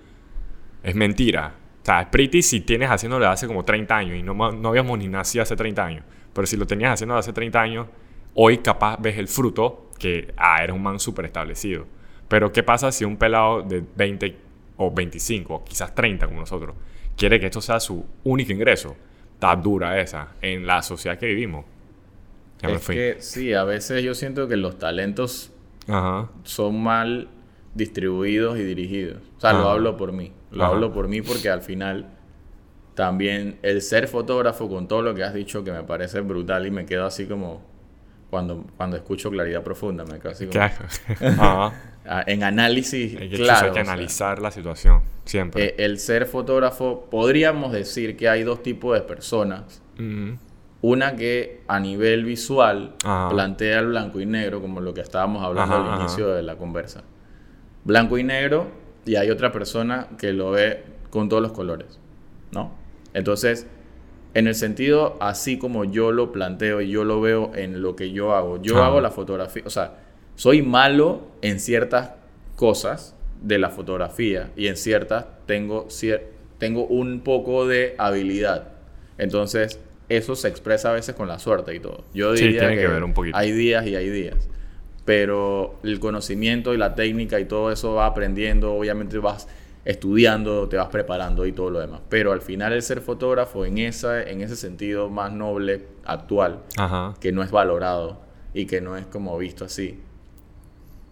Es 0.83 0.95
mentira. 0.95 1.55
O 1.83 1.85
sea, 1.85 2.03
es 2.03 2.07
pretty 2.09 2.43
si 2.43 2.61
tienes 2.61 2.91
haciéndolo 2.91 3.29
hace 3.29 3.49
como 3.49 3.65
30 3.65 3.97
años 3.97 4.17
y 4.17 4.23
no, 4.23 4.35
no 4.53 4.69
habíamos 4.69 4.99
ni 4.99 5.09
nacido 5.09 5.43
hace 5.43 5.57
30 5.57 5.85
años. 5.85 6.05
Pero 6.33 6.47
si 6.47 6.57
lo 6.57 6.67
tenías 6.67 6.93
haciendo 6.93 7.17
hace 7.17 7.33
30 7.33 7.61
años, 7.61 7.87
hoy 8.35 8.59
capaz 8.59 8.99
ves 9.01 9.19
el 9.19 9.27
fruto 9.27 9.91
que, 9.99 10.33
ah, 10.37 10.63
eres 10.63 10.75
un 10.75 10.83
man 10.83 11.01
súper 11.01 11.25
establecido. 11.25 11.87
Pero 12.29 12.53
¿qué 12.53 12.63
pasa 12.63 12.93
si 12.93 13.05
un 13.05 13.17
pelado 13.17 13.63
de 13.63 13.83
20 13.97 14.37
o 14.77 14.91
25 14.91 15.55
o 15.55 15.65
quizás 15.65 15.95
30 15.95 16.27
como 16.27 16.41
nosotros 16.41 16.75
quiere 17.17 17.39
que 17.39 17.47
esto 17.47 17.61
sea 17.61 17.81
su 17.81 18.05
único 18.25 18.53
ingreso? 18.53 18.97
Está 19.35 19.55
dura 19.57 20.01
esa 20.01 20.29
en 20.41 20.67
la 20.67 20.83
sociedad 20.83 21.19
que 21.19 21.27
vivimos. 21.27 21.65
Ya 22.63 22.71
es 22.71 22.87
que 22.87 23.17
sí, 23.19 23.53
a 23.55 23.65
veces 23.65 24.05
yo 24.05 24.15
siento 24.15 24.47
que 24.47 24.57
los 24.57 24.79
talentos 24.79 25.53
son 26.45 26.81
mal 26.81 27.29
distribuidos 27.75 28.57
y 28.59 28.63
dirigidos. 28.63 29.21
O 29.37 29.41
sea, 29.41 29.53
lo 29.53 29.69
hablo 29.69 29.97
por 29.97 30.13
mí. 30.13 30.33
Lo 30.53 30.65
hablo 30.65 30.93
por 30.93 31.09
mí 31.09 31.23
porque 31.23 31.49
al 31.49 31.63
final 31.63 32.07
también 32.95 33.59
el 33.63 33.81
ser 33.81 34.07
fotógrafo 34.07 34.69
con 34.69 34.87
todo 34.87 35.03
lo 35.03 35.15
que 35.15 35.25
has 35.25 35.35
dicho 35.35 35.65
que 35.65 35.73
me 35.73 35.83
parece 35.83 36.21
brutal 36.21 36.67
y 36.67 36.71
me 36.71 36.85
quedo 36.85 37.07
así 37.07 37.27
como 37.27 37.63
cuando, 38.31 38.67
cuando 38.77 38.97
escucho 38.97 39.31
claridad 39.31 39.63
profunda, 39.63 40.05
me 40.05 40.19
quedo 40.19 40.33
así 40.33 40.47
como... 40.47 41.73
Ah, 42.05 42.25
en 42.27 42.43
análisis, 42.43 43.17
hay 43.17 43.31
que, 43.31 43.37
claro. 43.37 43.69
Hay 43.69 43.73
que 43.73 43.79
analizar 43.79 44.41
la 44.41 44.51
situación, 44.51 45.03
siempre. 45.25 45.65
Eh, 45.65 45.75
el 45.79 45.99
ser 45.99 46.27
fotógrafo, 46.27 47.07
podríamos 47.11 47.73
decir 47.73 48.17
que 48.17 48.29
hay 48.29 48.43
dos 48.43 48.63
tipos 48.63 48.95
de 48.95 49.03
personas. 49.03 49.81
Una 50.81 51.15
que 51.15 51.63
a 51.69 51.79
nivel 51.79 52.25
visual 52.25 52.97
plantea 52.99 53.79
el 53.79 53.87
blanco 53.87 54.19
y 54.19 54.27
negro, 54.27 54.61
como 54.61 54.81
lo 54.81 54.93
que 54.93 55.01
estábamos 55.01 55.45
hablando 55.45 55.77
al 55.77 56.01
inicio 56.01 56.27
de 56.29 56.43
la 56.43 56.57
conversa. 56.57 57.05
Blanco 57.85 58.19
y 58.19 58.25
negro 58.25 58.82
y 59.05 59.17
hay 59.17 59.31
otra 59.31 59.53
persona 59.53 60.09
que 60.19 60.33
lo 60.33 60.51
ve 60.51 60.83
con 61.11 61.29
todos 61.29 61.43
los 61.43 61.53
colores, 61.53 61.99
¿no? 62.53 62.73
Entonces, 63.15 63.67
en 64.35 64.47
el 64.47 64.55
sentido 64.55 65.17
así 65.21 65.59
como 65.59 65.85
yo 65.85 66.13
lo 66.13 66.33
planteo 66.33 66.81
y 66.81 66.89
yo 66.89 67.05
lo 67.05 67.21
veo 67.21 67.53
en 67.55 67.83
lo 67.83 67.97
que 67.97 68.13
yo 68.13 68.35
hago, 68.35 68.61
yo 68.63 68.83
hago 68.83 69.01
la 69.01 69.11
fotografía, 69.11 69.63
o 69.67 69.71
sea, 69.71 69.99
soy 70.37 70.63
malo 70.63 71.23
en 71.43 71.61
ciertas 71.61 72.13
cosas 72.57 73.15
de 73.43 73.59
la 73.59 73.71
fotografía 73.71 74.51
y 74.57 74.69
en 74.69 74.77
ciertas 74.77 75.27
tengo, 75.47 75.89
tengo 76.59 76.87
un 76.87 77.21
poco 77.21 77.67
de 77.67 77.95
habilidad. 77.99 78.69
Entonces, 79.19 79.79
eso 80.09 80.35
se 80.37 80.49
expresa 80.49 80.91
a 80.91 80.95
veces 80.95 81.15
con 81.15 81.29
la 81.29 81.39
suerte 81.39 81.75
y 81.75 81.81
todo. 81.81 82.05
Yo 82.15 82.33
diría 82.33 82.69
que, 82.69 82.89
ver 82.89 83.05
un 83.05 83.13
poquito. 83.13 83.37
hay 83.37 83.53
días 83.53 83.87
y 83.87 83.97
hay 83.97 84.09
días 84.09 84.49
pero 85.13 85.75
el 85.83 86.01
conocimiento 86.01 86.73
y 86.73 86.79
la 86.79 86.95
técnica 86.95 87.39
y 87.39 87.45
todo 87.45 87.71
eso 87.71 87.93
va 87.93 88.07
aprendiendo, 88.07 88.73
obviamente 88.73 89.19
vas 89.19 89.47
estudiando, 89.85 90.71
te 90.71 90.79
vas 90.79 90.89
preparando 90.89 91.45
y 91.45 91.53
todo 91.53 91.69
lo 91.69 91.81
demás. 91.81 92.01
Pero 92.09 92.33
al 92.33 92.41
final 92.41 92.73
el 92.73 92.81
ser 92.81 93.03
fotógrafo 93.03 93.67
en, 93.67 93.77
esa, 93.77 94.23
en 94.23 94.41
ese 94.41 94.57
sentido 94.57 95.11
más 95.11 95.31
noble, 95.31 95.85
actual, 96.07 96.61
que 97.21 97.31
no 97.31 97.43
es 97.43 97.51
valorado 97.51 98.23
y 98.55 98.65
que 98.65 98.81
no 98.81 98.97
es 98.97 99.05
como 99.05 99.37
visto 99.37 99.67
así, 99.67 100.01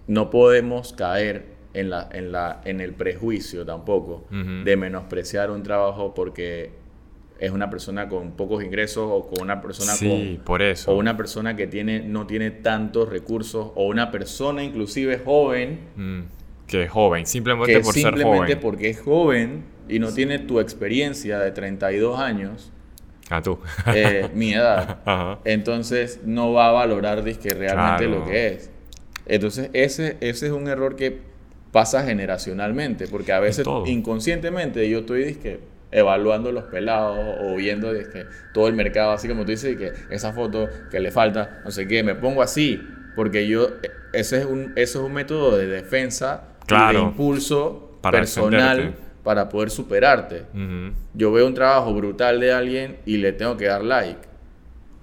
no 0.06 0.30
podemos 0.30 0.94
caer 0.94 1.56
en, 1.74 1.90
la, 1.90 2.08
en, 2.10 2.32
la, 2.32 2.62
en 2.64 2.80
el 2.80 2.94
prejuicio 2.94 3.66
tampoco 3.66 4.24
de 4.30 4.76
menospreciar 4.78 5.50
un 5.50 5.62
trabajo 5.62 6.14
porque 6.14 6.70
es 7.40 7.50
una 7.50 7.70
persona 7.70 8.08
con 8.08 8.32
pocos 8.32 8.62
ingresos 8.62 9.08
o 9.10 9.28
con 9.28 9.40
una 9.42 9.62
persona 9.62 9.94
sí, 9.94 10.38
por 10.44 10.60
eso. 10.60 10.92
o 10.92 10.96
una 10.96 11.16
persona 11.16 11.56
que 11.56 11.66
tiene 11.66 12.00
no 12.00 12.26
tiene 12.26 12.50
tantos 12.50 13.08
recursos 13.08 13.72
o 13.74 13.86
una 13.86 14.10
persona 14.10 14.62
inclusive 14.62 15.18
joven 15.24 15.80
mm, 15.96 16.20
que 16.66 16.84
es 16.84 16.90
joven 16.90 17.26
simplemente 17.26 17.80
por 17.80 17.94
ser 17.94 18.22
joven. 18.22 18.58
porque 18.60 18.90
es 18.90 19.00
joven 19.00 19.64
y 19.88 19.98
no 19.98 20.12
tiene 20.12 20.38
tu 20.38 20.60
experiencia 20.60 21.38
de 21.38 21.50
32 21.50 22.20
años 22.20 22.70
ah 23.30 23.40
tú. 23.40 23.58
eh, 23.94 24.28
mi 24.34 24.52
edad 24.52 24.98
entonces 25.44 26.20
no 26.24 26.52
va 26.52 26.68
a 26.68 26.72
valorar 26.72 27.24
que 27.24 27.54
realmente 27.54 28.06
lo 28.06 28.24
que 28.24 28.48
es. 28.48 28.70
Entonces 29.26 29.70
ese 29.72 30.16
ese 30.20 30.46
es 30.46 30.52
un 30.52 30.68
error 30.68 30.96
que 30.96 31.20
pasa 31.70 32.04
generacionalmente 32.04 33.06
porque 33.06 33.32
a 33.32 33.38
veces 33.38 33.64
inconscientemente 33.86 34.88
yo 34.90 35.00
estoy 35.00 35.24
disque 35.24 35.60
evaluando 35.92 36.52
los 36.52 36.64
pelados 36.64 37.18
o 37.40 37.56
viendo 37.56 37.92
todo 38.52 38.68
el 38.68 38.74
mercado, 38.74 39.12
así 39.12 39.28
como 39.28 39.44
tú 39.44 39.50
dices, 39.50 39.74
y 39.74 39.76
que 39.76 39.92
esa 40.10 40.32
foto 40.32 40.68
que 40.90 41.00
le 41.00 41.10
falta, 41.10 41.60
no 41.64 41.70
sé 41.70 41.88
qué, 41.88 42.02
me 42.02 42.14
pongo 42.14 42.42
así, 42.42 42.80
porque 43.16 43.46
yo, 43.48 43.68
ese 44.12 44.38
es 44.38 44.44
un, 44.44 44.72
eso 44.76 45.00
es 45.00 45.06
un 45.06 45.12
método 45.12 45.56
de 45.56 45.66
defensa 45.66 46.44
de 46.68 46.98
impulso 46.98 47.98
personal 48.02 48.94
para 49.24 49.48
poder 49.48 49.70
superarte. 49.70 50.44
Yo 51.14 51.32
veo 51.32 51.46
un 51.46 51.54
trabajo 51.54 51.92
brutal 51.92 52.40
de 52.40 52.52
alguien 52.52 52.98
y 53.04 53.16
le 53.18 53.32
tengo 53.32 53.56
que 53.56 53.66
dar 53.66 53.84
like, 53.84 54.20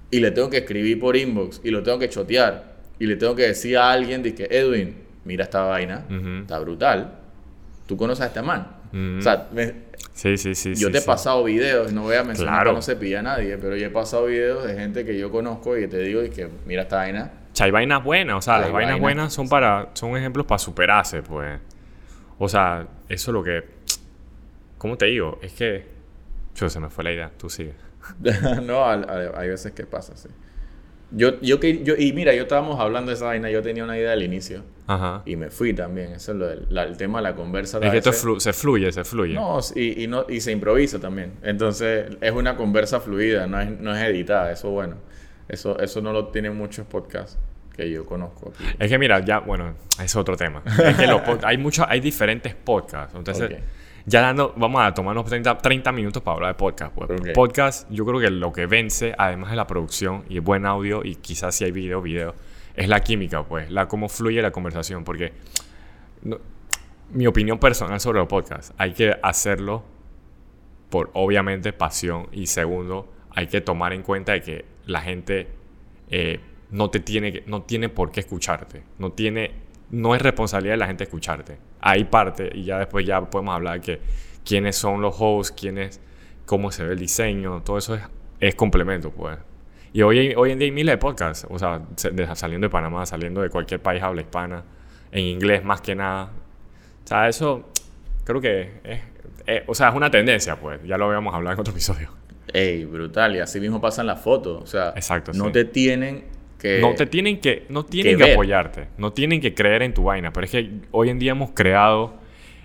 y 0.10 0.20
le 0.20 0.32
tengo 0.32 0.50
que 0.50 0.58
escribir 0.58 1.00
por 1.00 1.18
inbox, 1.18 1.62
y 1.64 1.70
lo 1.70 1.84
tengo 1.84 2.00
que 2.00 2.10
chotear, 2.10 2.78
y 2.98 3.06
le 3.06 3.18
tengo 3.18 3.36
que 3.36 3.44
decir 3.44 3.78
a 3.78 3.92
alguien 3.92 4.24
que, 4.24 4.48
Edwin, 4.50 4.96
mira 5.26 5.44
esta 5.44 5.64
vaina, 5.64 6.06
está 6.42 6.60
brutal, 6.60 7.20
tú 7.86 7.98
conoces 7.98 8.24
a 8.24 8.28
este 8.28 8.42
man. 8.42 8.68
O 9.20 9.22
sea, 9.22 9.50
Sí, 10.18 10.36
sí, 10.38 10.56
sí. 10.56 10.74
Yo 10.74 10.90
te 10.90 10.98
he 10.98 11.02
pasado 11.02 11.44
videos, 11.44 11.94
no 11.94 12.02
voy 12.02 12.16
a 12.16 12.24
mencionar 12.24 12.66
que 12.66 12.74
no 12.74 12.82
se 12.82 12.96
pilla 12.96 13.20
a 13.20 13.22
nadie, 13.22 13.56
pero 13.60 13.76
yo 13.76 13.86
he 13.86 13.92
pasado 13.92 14.26
videos 14.26 14.66
de 14.66 14.74
gente 14.74 15.06
que 15.06 15.16
yo 15.16 15.30
conozco 15.30 15.78
y 15.78 15.82
que 15.82 15.88
te 15.88 16.00
digo 16.00 16.24
y 16.24 16.32
que 16.32 16.50
mira 16.66 16.82
esta 16.82 16.98
vaina. 16.98 17.32
O 17.60 17.64
hay 17.64 17.70
vainas 17.70 18.04
buenas, 18.04 18.38
o 18.38 18.42
sea, 18.42 18.58
las 18.58 18.72
vainas, 18.72 19.00
buenas 19.00 19.32
son 19.32 19.48
para 19.48 19.92
son 19.94 20.18
ejemplos 20.18 20.48
para 20.48 20.58
superarse, 20.58 21.22
pues. 21.22 21.60
O 22.40 22.50
sea, 22.50 22.88
eso 23.08 23.32
es 23.32 23.34
lo 23.34 23.44
que 23.44 23.78
¿Cómo 24.80 24.98
te 24.98 25.06
digo? 25.06 25.38
Es 25.42 25.54
que 25.54 25.86
yo 26.56 26.68
se 26.68 26.80
me 26.80 26.90
fue 26.90 27.04
la 27.04 27.12
idea, 27.12 27.32
tú 27.38 27.50
sigue. 27.50 27.74
no, 28.64 28.86
hay 28.88 29.50
veces 29.50 29.72
que 29.72 29.86
pasa, 29.86 30.16
sí. 30.16 30.30
Yo, 31.12 31.40
yo, 31.42 31.60
yo, 31.60 31.96
y 31.98 32.12
mira, 32.12 32.34
yo 32.34 32.44
estábamos 32.44 32.80
hablando 32.80 33.12
de 33.12 33.16
esa 33.16 33.26
vaina, 33.26 33.50
yo 33.50 33.62
tenía 33.62 33.84
una 33.84 33.98
idea 33.98 34.12
al 34.12 34.24
inicio. 34.24 34.64
Ajá. 34.88 35.22
Y 35.26 35.36
me 35.36 35.50
fui 35.50 35.74
también. 35.74 36.14
Eso 36.14 36.34
es 36.34 36.38
lo 36.38 36.48
del, 36.48 36.78
el 36.78 36.98
tema 36.98 37.20
de 37.20 37.24
la 37.24 37.36
conversa. 37.36 37.80
Es 37.82 37.92
que 37.92 37.98
esto 37.98 38.40
se 38.40 38.54
fluye, 38.54 38.92
se 38.92 39.04
fluye. 39.04 39.34
No, 39.34 39.60
y, 39.76 40.04
y, 40.04 40.08
no, 40.08 40.26
y 40.28 40.42
se 40.42 40.52
improvisa 40.52 41.00
también. 41.00 41.34
Entonces, 41.44 42.18
es 42.20 42.32
una 42.32 42.58
conversa 42.58 43.00
fluida, 43.00 43.48
no 43.48 43.60
es, 43.60 43.70
no 43.80 43.96
es 43.96 44.04
editada. 44.04 44.52
Eso, 44.52 44.70
bueno, 44.70 44.96
eso, 45.48 45.80
eso 45.80 46.02
no 46.02 46.12
lo 46.12 46.28
tienen 46.28 46.56
muchos 46.58 46.86
podcasts 46.86 47.38
que 47.76 47.90
yo 47.90 48.06
conozco. 48.06 48.52
Es 48.80 48.90
que 48.90 48.98
mira, 48.98 49.24
ya, 49.24 49.40
bueno, 49.40 49.76
es 50.04 50.16
otro 50.16 50.36
tema. 50.36 50.64
es 50.66 50.96
que 50.96 51.08
hay, 51.44 51.58
muchos, 51.58 51.86
hay 51.88 52.00
diferentes 52.00 52.56
podcasts. 52.56 53.16
Entonces, 53.16 53.58
ya 54.08 54.22
dando, 54.22 54.54
vamos 54.56 54.82
a 54.82 54.94
tomarnos 54.94 55.26
30, 55.26 55.58
30 55.58 55.92
minutos 55.92 56.24
para 56.24 56.36
hablar 56.36 56.54
de 56.54 56.58
podcast. 56.58 56.96
Pues. 56.96 57.10
Podcast, 57.34 57.92
yo 57.92 58.06
creo 58.06 58.22
que 58.22 58.32
lo 58.32 58.54
que 58.54 58.66
vence, 58.66 59.14
además 59.18 59.50
de 59.50 59.58
la 59.58 59.68
producción 59.68 60.24
y 60.30 60.36
el 60.36 60.42
buen 60.42 60.66
audio, 60.66 61.04
y 61.04 61.16
quizás 61.16 61.54
si 61.56 61.66
hay 61.66 61.72
video, 61.72 62.02
video, 62.02 62.34
es 62.74 62.88
la 62.88 63.02
química, 63.02 63.44
pues, 63.44 63.70
la 63.70 63.90
cómo 63.90 64.08
fluye 64.08 64.42
la 64.42 64.52
conversación. 64.52 65.04
Porque 65.04 65.34
mi 67.12 67.28
opinión 67.28 67.60
personal 67.60 68.00
sobre 68.00 68.20
los 68.20 68.30
podcasts, 68.30 68.74
hay 68.78 68.94
que 68.94 69.14
hacerlo 69.22 69.84
por 70.90 71.10
obviamente 71.14 71.74
pasión 71.74 72.30
y 72.32 72.48
segundo, 72.48 73.12
hay 73.32 73.48
que 73.48 73.60
tomar 73.60 73.92
en 73.92 74.04
cuenta 74.04 74.32
de 74.32 74.42
que 74.42 74.66
la 74.86 75.02
gente 75.02 75.50
eh, 76.10 76.40
no 76.72 76.90
te 76.90 77.02
tiene 77.02 77.44
no 77.46 77.64
tiene 77.64 77.90
por 77.90 78.12
qué 78.12 78.22
escucharte, 78.22 78.84
no 79.00 79.12
tiene 79.12 79.52
no 79.92 80.16
es 80.16 80.22
responsabilidad 80.22 80.74
de 80.74 80.78
la 80.78 80.88
gente 80.88 81.04
escucharte. 81.04 81.58
Hay 81.80 82.06
parte, 82.06 82.50
y 82.54 82.64
ya 82.64 82.80
después 82.80 83.06
ya 83.06 83.22
podemos 83.22 83.56
hablar 83.56 83.76
de 83.76 83.82
que 83.82 84.02
quiénes 84.46 84.76
son 84.76 85.02
los 85.02 85.16
hosts, 85.18 85.56
quiénes, 85.60 86.02
cómo 86.46 86.72
se 86.72 86.84
ve 86.84 86.94
el 86.94 87.00
diseño, 87.00 87.62
todo 87.64 87.78
eso 87.78 87.96
es, 87.96 88.02
es 88.40 88.56
complemento, 88.56 89.12
pues. 89.12 89.38
Y 89.94 90.02
hoy, 90.02 90.34
hoy 90.36 90.52
en 90.52 90.60
día 90.60 90.68
hay 90.68 90.72
miles 90.72 90.94
de 90.94 90.98
podcasts, 90.98 91.48
o 91.50 91.58
sea, 91.58 91.82
saliendo 92.36 92.66
de 92.66 92.70
Panamá, 92.70 93.06
saliendo 93.06 93.42
de 93.42 93.50
cualquier 93.50 93.82
país 93.82 94.04
habla 94.04 94.22
hispana, 94.22 94.64
en 95.12 95.24
inglés 95.24 95.64
más 95.64 95.82
que 95.82 95.96
nada. 95.96 96.32
O 97.04 97.08
sea, 97.08 97.30
eso 97.30 97.70
creo 98.26 98.42
que 98.42 98.82
es 98.84 99.00
o 99.68 99.74
sea, 99.74 99.90
es 99.90 99.96
una 99.96 100.12
tendencia, 100.12 100.58
pues. 100.58 100.82
Ya 100.84 100.98
lo 100.98 101.06
habíamos 101.06 101.34
hablado 101.34 101.54
en 101.54 101.60
otro 101.60 101.72
episodio. 101.72 102.10
Ey, 102.52 102.86
brutal. 102.86 103.36
Y 103.36 103.40
así 103.40 103.60
mismo 103.60 103.80
pasan 103.80 104.08
las 104.08 104.20
fotos. 104.20 104.62
O 104.62 104.66
sea, 104.68 104.90
Exacto, 104.96 105.32
no 105.34 105.46
sí. 105.46 105.52
te 105.52 105.66
tienen 105.66 106.26
que... 106.58 106.80
no 106.82 106.96
te 106.96 107.06
tienen 107.06 107.40
que, 107.40 107.66
no 107.70 107.84
tienen 107.86 108.18
que 108.18 108.24
que, 108.26 108.34
apoyarte, 108.34 108.88
no 108.98 109.14
tienen 109.14 109.42
que 109.42 109.54
creer 109.54 109.84
en 109.84 109.94
tu 109.94 110.04
vaina, 110.04 110.32
pero 110.34 110.46
es 110.46 110.52
que 110.52 110.72
hoy 110.92 111.10
en 111.10 111.20
día 111.20 111.32
hemos 111.32 111.52
creado 111.52 112.16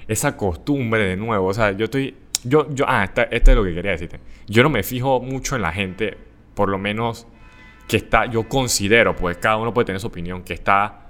esa 0.09 0.37
costumbre 0.37 1.02
de 1.05 1.16
nuevo, 1.16 1.46
o 1.46 1.55
sea, 1.55 1.72
yo 1.72 1.85
estoy, 1.85 2.16
yo, 2.44 2.68
yo, 2.74 2.85
ah, 2.88 3.05
esta, 3.05 3.22
esto 3.24 3.50
es 3.52 3.57
lo 3.57 3.64
que 3.64 3.74
quería 3.74 3.92
decirte, 3.92 4.18
yo 4.46 4.62
no 4.62 4.70
me 4.70 4.83
fijo 4.83 5.20
mucho 5.20 5.57
en 5.57 5.62
la 5.62 5.72
gente, 5.72 6.16
por 6.55 6.68
lo 6.68 6.78
menos 6.78 7.26
que 7.88 7.96
está, 7.98 8.26
yo 8.26 8.48
considero, 8.48 9.14
pues 9.14 9.37
cada 9.38 9.57
uno 9.59 9.72
puede 9.74 9.87
tener 9.87 10.00
su 10.00 10.07
opinión, 10.09 10.42
que 10.42 10.55
está, 10.55 11.07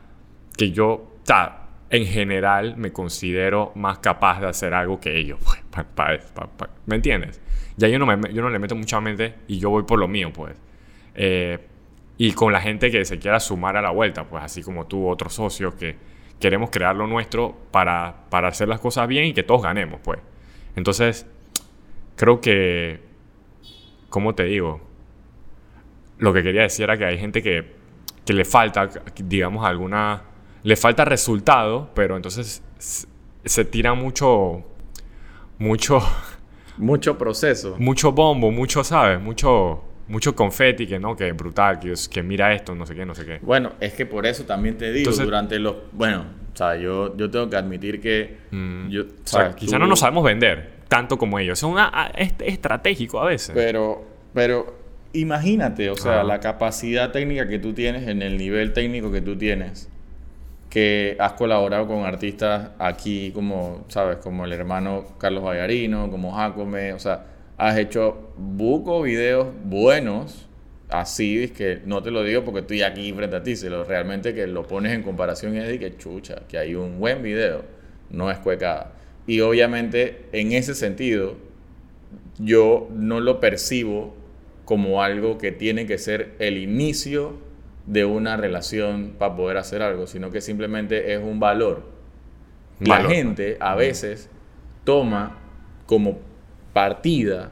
que 0.56 0.70
yo, 0.72 1.16
sea, 1.24 1.58
en 1.90 2.06
general 2.06 2.76
me 2.76 2.90
considero 2.92 3.72
más 3.74 3.98
capaz 3.98 4.40
de 4.40 4.46
hacer 4.48 4.72
algo 4.74 4.98
que 4.98 5.16
ellos, 5.18 5.38
pues, 5.44 5.60
pa- 5.70 6.18
pa- 6.34 6.46
pa- 6.56 6.70
¿me 6.86 6.96
entiendes? 6.96 7.40
Ya 7.76 7.88
yo 7.88 7.98
no, 7.98 8.06
me, 8.06 8.32
yo 8.32 8.42
no 8.42 8.50
le 8.50 8.58
meto 8.58 8.74
mucha 8.74 9.00
mente 9.00 9.34
y 9.48 9.58
yo 9.58 9.70
voy 9.70 9.82
por 9.84 9.98
lo 9.98 10.08
mío, 10.08 10.30
pues. 10.32 10.54
Eh, 11.14 11.58
y 12.24 12.34
con 12.34 12.52
la 12.52 12.60
gente 12.60 12.92
que 12.92 13.04
se 13.04 13.18
quiera 13.18 13.40
sumar 13.40 13.76
a 13.76 13.82
la 13.82 13.90
vuelta, 13.90 14.22
pues 14.28 14.44
así 14.44 14.62
como 14.62 14.86
tú, 14.86 15.08
otros 15.08 15.34
socios 15.34 15.74
que 15.74 15.96
queremos 16.38 16.70
crear 16.70 16.94
lo 16.94 17.08
nuestro 17.08 17.52
para, 17.72 18.14
para 18.30 18.46
hacer 18.46 18.68
las 18.68 18.78
cosas 18.78 19.08
bien 19.08 19.24
y 19.24 19.34
que 19.34 19.42
todos 19.42 19.60
ganemos, 19.60 19.98
pues. 20.04 20.20
Entonces, 20.76 21.26
creo 22.14 22.40
que, 22.40 23.00
¿cómo 24.08 24.36
te 24.36 24.44
digo? 24.44 24.80
Lo 26.18 26.32
que 26.32 26.44
quería 26.44 26.62
decir 26.62 26.84
era 26.84 26.96
que 26.96 27.06
hay 27.06 27.18
gente 27.18 27.42
que, 27.42 27.74
que 28.24 28.32
le 28.32 28.44
falta, 28.44 28.88
digamos, 29.16 29.66
alguna... 29.66 30.22
Le 30.62 30.76
falta 30.76 31.04
resultado, 31.04 31.90
pero 31.92 32.14
entonces 32.14 32.62
se, 32.78 33.08
se 33.44 33.64
tira 33.64 33.94
mucho... 33.94 34.62
Mucho... 35.58 36.00
Mucho 36.76 37.18
proceso. 37.18 37.74
mucho 37.80 38.12
bombo, 38.12 38.52
mucho, 38.52 38.84
¿sabes? 38.84 39.20
Mucho, 39.20 39.82
mucho 40.12 40.36
confeti, 40.36 40.86
que 40.86 40.98
no, 40.98 41.16
que 41.16 41.28
es 41.28 41.36
brutal, 41.36 41.80
que, 41.80 41.92
es- 41.92 42.08
que 42.08 42.22
mira 42.22 42.52
esto, 42.54 42.74
no 42.74 42.86
sé 42.86 42.94
qué, 42.94 43.04
no 43.06 43.14
sé 43.14 43.24
qué. 43.24 43.38
Bueno, 43.42 43.72
es 43.80 43.94
que 43.94 44.06
por 44.06 44.26
eso 44.26 44.44
también 44.44 44.76
te 44.76 44.86
digo, 44.92 44.98
Entonces- 44.98 45.24
durante 45.24 45.58
los... 45.58 45.74
Bueno, 45.92 46.24
o 46.52 46.56
sea, 46.56 46.76
yo, 46.76 47.16
yo 47.16 47.30
tengo 47.30 47.48
que 47.48 47.56
admitir 47.56 48.00
que... 48.00 48.36
Mm. 48.50 48.88
yo, 48.90 49.02
O 49.02 49.04
sea, 49.24 49.40
¿sabes? 49.40 49.56
quizá 49.56 49.76
Tú- 49.76 49.78
no 49.80 49.86
nos 49.88 50.00
sabemos 50.00 50.22
vender 50.24 50.70
tanto 50.88 51.16
como 51.16 51.38
ellos. 51.38 51.58
Es, 51.58 51.62
una, 51.64 51.90
a- 51.92 52.08
es 52.08 52.34
estratégico 52.40 53.20
a 53.20 53.24
veces. 53.24 53.52
Pero, 53.54 54.04
pero 54.34 54.76
imagínate, 55.14 55.88
o 55.90 55.96
sea, 55.96 56.16
Ajá. 56.16 56.24
la 56.24 56.40
capacidad 56.40 57.10
técnica 57.10 57.48
que 57.48 57.58
tú 57.58 57.72
tienes 57.72 58.06
en 58.06 58.20
el 58.22 58.36
nivel 58.36 58.72
técnico 58.74 59.10
que 59.10 59.22
tú 59.22 59.36
tienes, 59.36 59.88
que 60.70 61.16
has 61.18 61.32
colaborado 61.34 61.86
con 61.86 62.04
artistas 62.04 62.70
aquí 62.78 63.30
como, 63.32 63.84
sabes, 63.88 64.16
como 64.18 64.44
el 64.44 64.52
hermano 64.52 65.04
Carlos 65.18 65.44
Vallarino, 65.44 66.10
como 66.10 66.32
Jacome, 66.34 66.92
o 66.94 66.98
sea, 66.98 67.24
has 67.56 67.78
hecho 67.78 68.32
buco 68.36 69.02
videos 69.02 69.48
buenos, 69.64 70.48
así 70.88 71.42
es 71.42 71.52
que 71.52 71.80
no 71.84 72.02
te 72.02 72.10
lo 72.10 72.22
digo 72.22 72.44
porque 72.44 72.60
estoy 72.60 72.82
aquí 72.82 73.12
frente 73.12 73.36
a 73.36 73.42
ti, 73.42 73.56
sino 73.56 73.84
realmente 73.84 74.34
que 74.34 74.46
lo 74.46 74.66
pones 74.66 74.92
en 74.92 75.02
comparación 75.02 75.54
y 75.54 75.58
es 75.58 75.68
de 75.68 75.78
que 75.78 75.96
chucha, 75.96 76.42
que 76.48 76.58
hay 76.58 76.74
un 76.74 76.98
buen 76.98 77.22
video, 77.22 77.64
no 78.10 78.30
es 78.30 78.38
cuecada. 78.38 78.92
Y 79.26 79.40
obviamente 79.40 80.26
en 80.32 80.52
ese 80.52 80.74
sentido, 80.74 81.36
yo 82.38 82.88
no 82.92 83.20
lo 83.20 83.40
percibo 83.40 84.14
como 84.64 85.02
algo 85.02 85.38
que 85.38 85.52
tiene 85.52 85.86
que 85.86 85.98
ser 85.98 86.34
el 86.38 86.58
inicio 86.58 87.36
de 87.86 88.04
una 88.04 88.36
relación 88.36 89.14
para 89.18 89.36
poder 89.36 89.56
hacer 89.56 89.82
algo, 89.82 90.06
sino 90.06 90.30
que 90.30 90.40
simplemente 90.40 91.14
es 91.14 91.20
un 91.22 91.40
valor. 91.40 91.82
La 92.80 93.04
gente 93.04 93.56
a 93.60 93.74
veces 93.74 94.28
toma 94.84 95.38
como 95.86 96.18
partida 96.72 97.50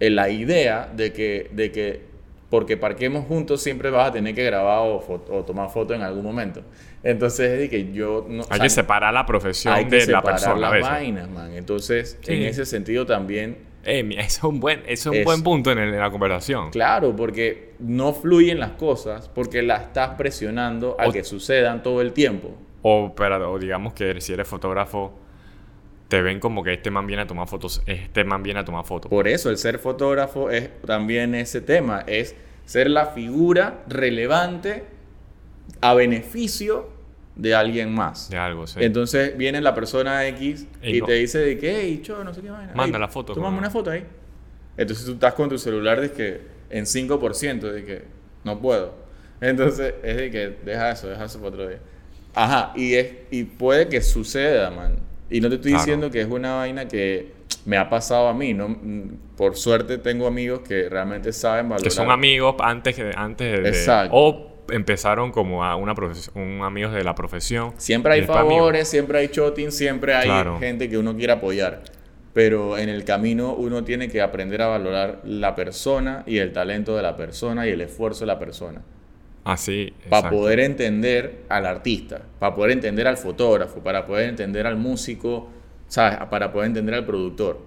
en 0.00 0.14
la 0.16 0.30
idea 0.30 0.90
de 0.94 1.12
que, 1.12 1.50
de 1.52 1.72
que 1.72 2.08
porque 2.50 2.76
parquemos 2.78 3.26
juntos 3.26 3.60
siempre 3.62 3.90
vas 3.90 4.08
a 4.08 4.12
tener 4.12 4.34
que 4.34 4.42
grabar 4.44 4.78
o, 4.88 5.02
fo- 5.06 5.20
o 5.30 5.44
tomar 5.44 5.68
foto 5.70 5.92
en 5.92 6.00
algún 6.02 6.22
momento. 6.24 6.62
Entonces 7.02 7.50
es 7.52 7.58
de 7.58 7.68
que 7.68 7.92
yo 7.92 8.24
no... 8.28 8.42
o 8.42 8.46
hay 8.48 8.56
sea, 8.58 8.62
que 8.64 8.70
separar 8.70 9.12
la 9.12 9.26
profesión 9.26 9.74
hay 9.74 9.84
que 9.86 9.96
de 9.96 10.06
la 10.12 10.22
persona 10.22 10.54
a 10.54 10.58
las 10.58 10.72
veces. 10.72 10.88
vainas, 10.88 11.28
man. 11.28 11.52
Entonces, 11.52 12.18
Sí. 12.22 12.32
en 12.34 12.42
ese 12.44 12.64
sentido 12.64 13.04
también 13.06 13.58
Eh, 13.84 14.08
es 14.18 14.42
un 14.42 14.60
buen, 14.60 14.80
eso 14.86 15.10
es 15.10 15.14
un 15.14 15.14
Es- 15.16 15.24
buen 15.24 15.42
punto 15.42 15.70
en, 15.70 15.78
el- 15.78 15.92
en 15.92 16.00
la 16.00 16.10
conversación. 16.10 16.70
Claro, 16.70 17.14
porque 17.14 17.74
no 17.80 18.14
fluyen 18.14 18.58
las 18.60 18.72
cosas 18.72 19.28
porque 19.28 19.60
las 19.62 19.82
estás 19.82 20.10
presionando 20.16 20.96
a 20.98 21.08
O- 21.08 21.12
que 21.12 21.24
sucedan 21.24 21.82
todo 21.82 22.00
el 22.00 22.12
tiempo. 22.14 22.54
O, 22.82 23.12
pero, 23.14 23.52
o 23.52 23.58
digamos 23.58 23.92
que 23.92 24.20
si 24.22 24.32
eres 24.32 24.48
fotógrafo, 24.48 25.12
te 26.08 26.22
ven 26.22 26.40
como 26.40 26.64
que 26.64 26.72
este 26.72 26.90
man 26.90 27.06
viene 27.06 27.22
a 27.22 27.26
tomar 27.26 27.46
fotos, 27.48 27.82
este 27.86 28.24
man 28.24 28.42
viene 28.42 28.60
a 28.60 28.64
tomar 28.64 28.84
fotos. 28.84 29.10
Por 29.10 29.28
eso 29.28 29.50
el 29.50 29.58
ser 29.58 29.78
fotógrafo 29.78 30.50
es 30.50 30.70
también 30.82 31.34
ese 31.34 31.60
tema, 31.60 32.02
es 32.06 32.34
ser 32.64 32.90
la 32.90 33.06
figura 33.06 33.84
relevante 33.86 34.84
a 35.80 35.94
beneficio 35.94 36.88
de 37.36 37.54
alguien 37.54 37.94
más. 37.94 38.30
De 38.30 38.38
algo, 38.38 38.66
sí. 38.66 38.80
Entonces 38.82 39.36
viene 39.36 39.60
la 39.60 39.74
persona 39.74 40.26
X 40.28 40.66
Ey, 40.82 40.96
y 40.96 41.00
no. 41.00 41.06
te 41.06 41.12
dice 41.12 41.38
de 41.38 41.58
que, 41.58 41.80
hey, 41.80 42.00
cho, 42.02 42.24
no 42.24 42.32
sé 42.32 42.40
qué 42.40 42.50
vaina. 42.50 42.72
Manda 42.74 42.98
la 42.98 43.08
foto, 43.08 43.34
Tómame 43.34 43.58
una 43.58 43.70
foto 43.70 43.90
ahí. 43.90 44.04
Entonces 44.76 45.04
tú 45.04 45.12
estás 45.12 45.34
con 45.34 45.48
tu 45.48 45.58
celular 45.58 46.00
de 46.00 46.10
que 46.10 46.40
en 46.70 46.84
5% 46.84 47.60
de 47.60 47.84
que 47.84 48.04
no 48.44 48.58
puedo. 48.60 48.94
Entonces 49.40 49.94
es 50.02 50.16
de 50.16 50.30
que 50.30 50.56
deja 50.64 50.90
eso, 50.90 51.08
deja 51.08 51.24
eso 51.24 51.38
para 51.38 51.50
otro 51.50 51.68
día. 51.68 51.78
Ajá, 52.34 52.72
y, 52.76 52.94
es, 52.94 53.12
y 53.30 53.44
puede 53.44 53.88
que 53.88 54.00
suceda, 54.00 54.70
man. 54.70 55.07
Y 55.30 55.40
no 55.40 55.48
te 55.48 55.56
estoy 55.56 55.72
Claro. 55.72 55.84
diciendo 55.84 56.10
que 56.10 56.20
es 56.22 56.28
una 56.28 56.54
vaina 56.56 56.88
que 56.88 57.32
me 57.66 57.76
ha 57.76 57.88
pasado 57.90 58.28
a 58.28 58.34
mí, 58.34 58.54
¿no? 58.54 58.68
Mm, 58.68 59.18
Por 59.36 59.56
suerte 59.56 59.98
tengo 59.98 60.26
amigos 60.26 60.60
que 60.60 60.88
realmente 60.88 61.32
saben 61.32 61.68
valorar. 61.68 61.84
que 61.84 61.90
son 61.90 62.10
amigos 62.10 62.56
antes, 62.60 62.96
que, 62.96 63.10
antes 63.14 63.62
de... 63.62 63.68
Exacto. 63.68 64.10
O 64.16 64.48
empezaron 64.70 65.30
como 65.32 65.64
a 65.64 65.76
una 65.76 65.94
un 66.34 66.60
amigos 66.62 66.92
de 66.92 67.04
la 67.04 67.14
profesión. 67.14 67.72
Siempre 67.76 68.14
hay 68.14 68.22
favores, 68.22 68.88
siempre 68.88 69.18
hay 69.18 69.28
shotting, 69.28 69.70
siempre 69.72 70.14
hay 70.14 70.26
Claro. 70.26 70.58
gente 70.58 70.88
que 70.88 70.98
uno 70.98 71.16
quiere 71.16 71.32
apoyar. 71.34 71.82
Pero 72.34 72.76
en 72.78 72.88
el 72.88 73.04
camino 73.04 73.54
uno 73.54 73.82
tiene 73.84 74.08
que 74.08 74.20
aprender 74.20 74.62
a 74.62 74.66
valorar 74.68 75.20
la 75.24 75.54
persona 75.54 76.22
y 76.26 76.38
el 76.38 76.52
talento 76.52 76.96
de 76.96 77.02
la 77.02 77.16
persona 77.16 77.66
y 77.66 77.70
el 77.70 77.80
esfuerzo 77.80 78.20
de 78.20 78.26
la 78.26 78.38
persona. 78.38 78.82
Así, 79.52 79.94
Para 80.10 80.18
exacto. 80.20 80.36
poder 80.36 80.60
entender 80.60 81.44
al 81.48 81.64
artista, 81.66 82.20
para 82.38 82.54
poder 82.54 82.72
entender 82.72 83.06
al 83.06 83.16
fotógrafo, 83.16 83.80
para 83.82 84.06
poder 84.06 84.28
entender 84.28 84.66
al 84.66 84.76
músico, 84.76 85.48
¿sabes? 85.88 86.18
Para 86.30 86.52
poder 86.52 86.66
entender 86.68 86.94
al 86.94 87.06
productor 87.06 87.58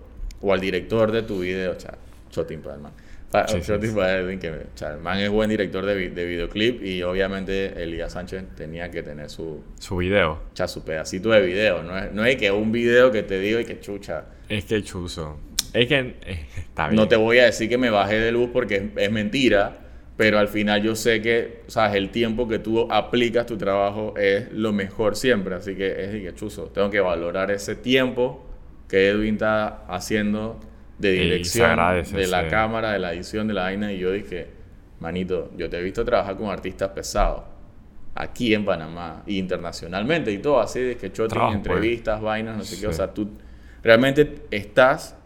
o 0.42 0.54
al 0.54 0.60
director 0.62 1.12
de 1.12 1.24
tu 1.24 1.40
video. 1.40 1.74
cha, 1.76 1.96
Shotting 2.32 2.62
para 2.62 2.76
el 2.76 2.82
man. 2.82 2.92
Pa- 3.32 3.48
Sí, 3.48 3.62
sí, 3.62 3.72
sí. 3.82 3.88
para 3.96 4.26
que 4.40 4.54
cha, 4.76 4.92
el 4.94 5.00
man 5.00 5.18
es 5.20 5.30
buen 5.30 5.50
director 5.50 5.86
de, 5.86 5.96
vi- 5.96 6.10
de 6.10 6.26
videoclip 6.26 6.84
y 6.84 7.02
obviamente 7.02 7.82
Elías 7.82 8.12
Sánchez 8.14 8.44
tenía 8.56 8.92
que 8.92 9.02
tener 9.04 9.30
su, 9.30 9.64
Su 9.80 9.98
video. 9.98 10.40
cha, 10.54 10.68
su 10.68 10.84
pedacito 10.84 11.30
de 11.32 11.42
video. 11.42 11.82
No 11.82 11.98
es, 11.98 12.12
no 12.14 12.24
es 12.26 12.36
que 12.36 12.52
un 12.52 12.72
video 12.72 13.10
que 13.12 13.24
te 13.24 13.40
digo 13.40 13.60
y 13.60 13.66
que 13.66 13.80
chucha. 13.80 14.26
Es 14.50 14.66
que 14.66 14.84
chuzo. 14.84 15.40
Es 15.74 15.88
que 15.88 16.00
eh, 16.26 16.46
está 16.58 16.88
bien. 16.90 16.98
No 16.98 17.08
te 17.08 17.16
voy 17.16 17.40
a 17.40 17.46
decir 17.46 17.70
que 17.70 17.78
me 17.78 17.90
bajé 17.90 18.20
de 18.20 18.32
luz 18.34 18.50
porque 18.52 18.76
es, 18.76 18.84
es 18.98 19.12
mentira, 19.12 19.78
pero 20.18 20.40
al 20.40 20.48
final 20.48 20.84
yo 20.84 20.96
sé 20.96 21.22
que, 21.22 21.64
sabes, 21.68 21.96
el 21.96 22.10
tiempo 22.10 22.48
que 22.48 22.60
tú 22.60 22.88
aplicas 22.92 23.46
tu 23.46 23.58
trabajo 23.58 24.14
es 24.18 24.52
lo 24.52 24.74
mejor 24.74 25.16
siempre. 25.16 25.56
Así 25.56 25.76
que 25.76 26.04
es 26.04 26.12
que 26.12 26.36
chuzo. 26.36 26.66
Tengo 26.66 26.90
que 26.90 27.00
valorar 27.00 27.50
ese 27.50 27.76
tiempo 27.76 28.46
que 28.88 29.10
Edwin 29.10 29.36
está 29.36 29.86
haciendo 29.88 30.60
de 30.98 31.12
dirección, 31.14 31.72
agradece, 31.72 32.18
de 32.18 32.28
la 32.28 32.44
sí. 32.44 32.50
cámara, 32.50 32.92
de 32.92 33.00
la 33.00 33.14
edición, 33.14 33.48
de 33.48 33.54
la 33.54 33.64
vaina. 33.64 33.92
Y 33.92 34.00
yo 34.00 34.12
dije, 34.12 34.48
manito, 35.00 35.50
yo 35.58 35.70
te 35.70 35.80
he 35.80 35.82
visto 35.82 36.06
trabajar 36.06 36.38
con 36.38 36.50
artistas 36.50 36.90
pesados. 36.90 37.44
Aquí 38.14 38.54
en 38.54 38.66
Panamá, 38.66 39.24
y 39.26 39.40
internacionalmente 39.40 40.32
y 40.32 40.40
todo, 40.40 40.60
así 40.60 40.82
de 40.82 40.98
que 40.98 41.10
shooting, 41.10 41.40
pues. 41.40 41.56
entrevistas, 41.56 42.22
vainas, 42.22 42.58
no 42.58 42.64
sé 42.64 42.80
qué. 42.80 42.88
O 42.88 42.94
sea, 42.94 43.14
tú 43.14 43.30
realmente 43.82 44.44
estás 44.52 45.18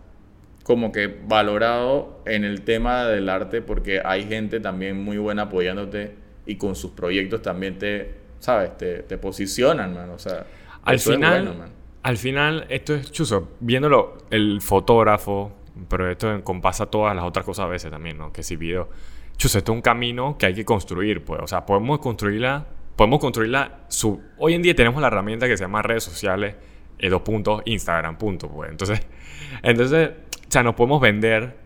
como 0.66 0.92
que 0.92 1.16
valorado 1.28 2.24
en 2.26 2.44
el 2.44 2.64
tema 2.64 3.06
del 3.06 3.30
arte 3.30 3.62
porque 3.62 4.02
hay 4.04 4.28
gente 4.28 4.60
también 4.60 4.98
muy 4.98 5.20
buena 5.20 5.44
apoyándote 5.44 6.16
y 6.48 6.56
con 6.56 6.76
sus 6.76 6.90
proyectos 6.92 7.44
también 7.44 7.78
te, 7.78 8.16
¿sabes? 8.40 8.76
Te, 8.76 9.04
te 9.04 9.20
posicionan, 9.20 9.94
man. 9.94 10.10
O 10.10 10.18
sea, 10.18 10.48
Al 10.82 10.98
final, 10.98 11.44
bueno, 11.46 11.60
man. 11.60 11.70
al 12.02 12.18
final, 12.18 12.66
esto 12.70 12.96
es 12.96 13.12
chuzo. 13.12 13.52
Viéndolo, 13.60 14.18
el 14.32 14.60
fotógrafo, 14.60 15.54
pero 15.88 16.10
esto 16.10 16.44
compasa 16.44 16.88
todas 16.88 17.16
las 17.16 17.26
otras 17.26 17.46
cosas 17.46 17.66
a 17.66 17.68
veces 17.68 17.92
también, 17.92 18.18
¿no? 18.18 18.34
Que 18.34 18.42
si 18.42 18.56
video. 18.56 18.90
Chuzo, 19.38 19.60
esto 19.60 19.72
es 19.72 19.76
un 19.76 19.84
camino 19.84 20.36
que 20.36 20.48
hay 20.48 20.56
que 20.56 20.66
construir, 20.66 21.24
pues. 21.24 21.42
O 21.44 21.48
sea, 21.48 21.68
podemos 21.68 22.00
construirla, 22.00 22.66
podemos 22.96 23.20
construirla. 23.20 23.82
Su, 23.88 24.20
hoy 24.40 24.56
en 24.56 24.64
día 24.64 24.74
tenemos 24.74 25.00
la 25.00 25.08
herramienta 25.08 25.48
que 25.48 25.58
se 25.58 25.64
llama 25.64 25.84
redes 25.84 26.04
sociales, 26.04 26.56
eh, 26.98 27.10
dos 27.10 27.22
puntos, 27.22 27.62
Instagram, 27.66 28.18
punto, 28.18 28.50
pues. 28.50 28.72
Entonces, 28.72 29.02
entonces, 29.64 30.12
o 30.48 30.52
sea, 30.52 30.64
nos 30.64 30.76
podemos 30.76 31.02
vender 31.02 31.58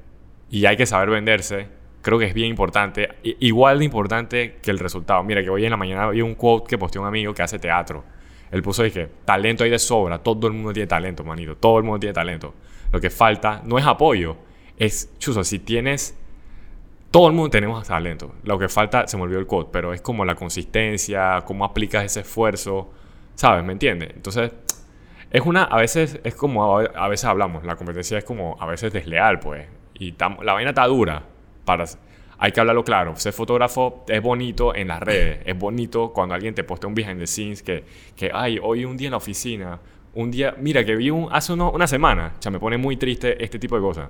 y 0.50 0.65
hay 0.65 0.78
que 0.78 0.86
saber 0.86 1.10
venderse. 1.10 1.68
Creo 2.02 2.18
que 2.18 2.26
es 2.26 2.34
bien 2.34 2.50
importante. 2.50 3.10
Igual 3.24 3.80
de 3.80 3.86
importante 3.86 4.58
que 4.62 4.72
el 4.72 4.80
resultado. 4.80 5.22
Mira, 5.24 5.44
que 5.44 5.50
hoy 5.50 5.65
en 5.65 5.72
la 5.72 5.78
mañana 5.78 6.10
vi 6.10 6.22
un 6.22 6.36
quote 6.36 6.68
que 6.70 6.78
posteó 6.78 7.02
un 7.02 7.08
amigo 7.08 7.34
que 7.34 7.44
hace 7.44 7.60
teatro. 7.60 8.04
Él 8.52 8.63
puso 8.63 8.84
que 8.84 9.10
talento 9.26 9.63
hay 9.63 9.70
de 9.70 9.80
sobra, 9.80 10.18
todo 10.20 10.48
el 10.48 10.54
mundo 10.54 10.74
tiene 10.74 10.88
talento, 10.88 11.24
manito, 11.24 11.56
todo 11.56 11.78
el 11.78 11.84
mundo 11.84 12.00
tiene 12.00 12.13
talento. 12.13 12.56
Lo 12.92 13.00
que 13.00 13.10
falta 13.10 13.62
no 13.63 13.78
es 13.78 13.86
apoyo, 13.86 14.38
es, 14.78 15.12
chuzo, 15.20 15.44
si 15.44 15.60
tienes, 15.60 16.18
todo 17.12 17.28
el 17.28 17.34
mundo 17.34 17.52
tenemos 17.52 17.88
talento. 17.88 18.34
Lo 18.44 18.58
que 18.58 18.70
falta, 18.70 19.08
se 19.08 19.18
me 19.18 19.24
olvidó 19.24 19.39
el 19.39 19.46
code, 19.46 19.70
pero 19.72 19.94
es 19.94 20.02
como 20.02 20.26
la 20.26 20.36
consistencia, 20.36 21.44
cómo 21.46 21.63
aplicas 21.63 22.04
ese 22.04 22.22
esfuerzo, 22.22 22.89
¿sabes? 23.36 23.63
¿Me 23.63 23.74
entiendes? 23.74 24.12
Entonces, 24.15 24.52
es 25.32 25.42
una, 25.42 25.63
a 25.63 25.78
veces, 25.78 26.20
es 26.24 26.36
como, 26.36 26.80
a 26.80 27.08
veces 27.08 27.26
hablamos, 27.26 27.63
la 27.63 27.76
competencia 27.76 28.18
es 28.18 28.24
como 28.24 28.58
a 28.60 28.65
veces 28.65 28.92
desleal, 28.92 29.39
pues. 29.39 29.68
Y 29.94 30.15
la 30.18 30.54
vaina 30.54 30.70
está 30.70 30.88
dura 30.88 31.24
para 31.65 31.86
hay 32.42 32.54
que 32.54 32.60
hablarlo 32.62 32.86
claro. 32.86 33.15
Ser 33.18 33.34
fotógrafo 33.34 34.06
es 34.08 34.22
bonito 34.22 34.74
en 34.74 34.88
las 34.88 35.02
redes. 35.02 35.42
Es 35.46 35.60
bonito 35.60 36.13
cuando 36.13 36.34
alguien 36.34 36.56
te 36.56 36.63
postea 36.63 36.88
un 36.88 36.96
behind 36.96 37.20
the 37.20 37.28
scenes 37.28 37.62
que, 37.62 37.84
que 38.15 38.32
ay, 38.34 38.58
hoy 38.63 38.86
un 38.86 38.96
día 38.96 39.08
en 39.08 39.12
la 39.12 39.18
oficina. 39.18 39.80
Un 40.13 40.32
día, 40.32 40.56
mira, 40.58 40.84
que 40.86 40.96
vi 40.96 41.10
un, 41.10 41.28
hace 41.32 41.52
una 41.52 41.86
semana. 41.86 42.34
O 42.39 42.42
sea, 42.42 42.50
me 42.50 42.60
pone 42.60 42.78
muy 42.78 42.96
triste 42.96 43.44
este 43.44 43.60
tipo 43.60 43.76
de 43.76 43.82
cosas. 43.82 44.10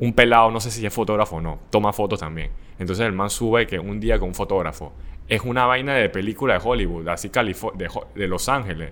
Un 0.00 0.12
pelado, 0.12 0.50
no 0.50 0.60
sé 0.60 0.72
si 0.72 0.84
es 0.84 0.92
fotógrafo 0.92 1.36
o 1.36 1.40
no, 1.40 1.60
toma 1.70 1.92
fotos 1.92 2.18
también. 2.18 2.50
Entonces 2.80 3.06
el 3.06 3.12
man 3.12 3.30
sube 3.30 3.64
que 3.68 3.78
un 3.78 4.00
día 4.00 4.18
con 4.18 4.28
un 4.30 4.34
fotógrafo. 4.34 4.92
Es 5.28 5.42
una 5.42 5.64
vaina 5.64 5.94
de 5.94 6.08
película 6.08 6.54
de 6.54 6.60
Hollywood, 6.62 7.06
así 7.08 7.28
de, 7.28 7.88
de 8.16 8.26
Los 8.26 8.48
Ángeles. 8.48 8.90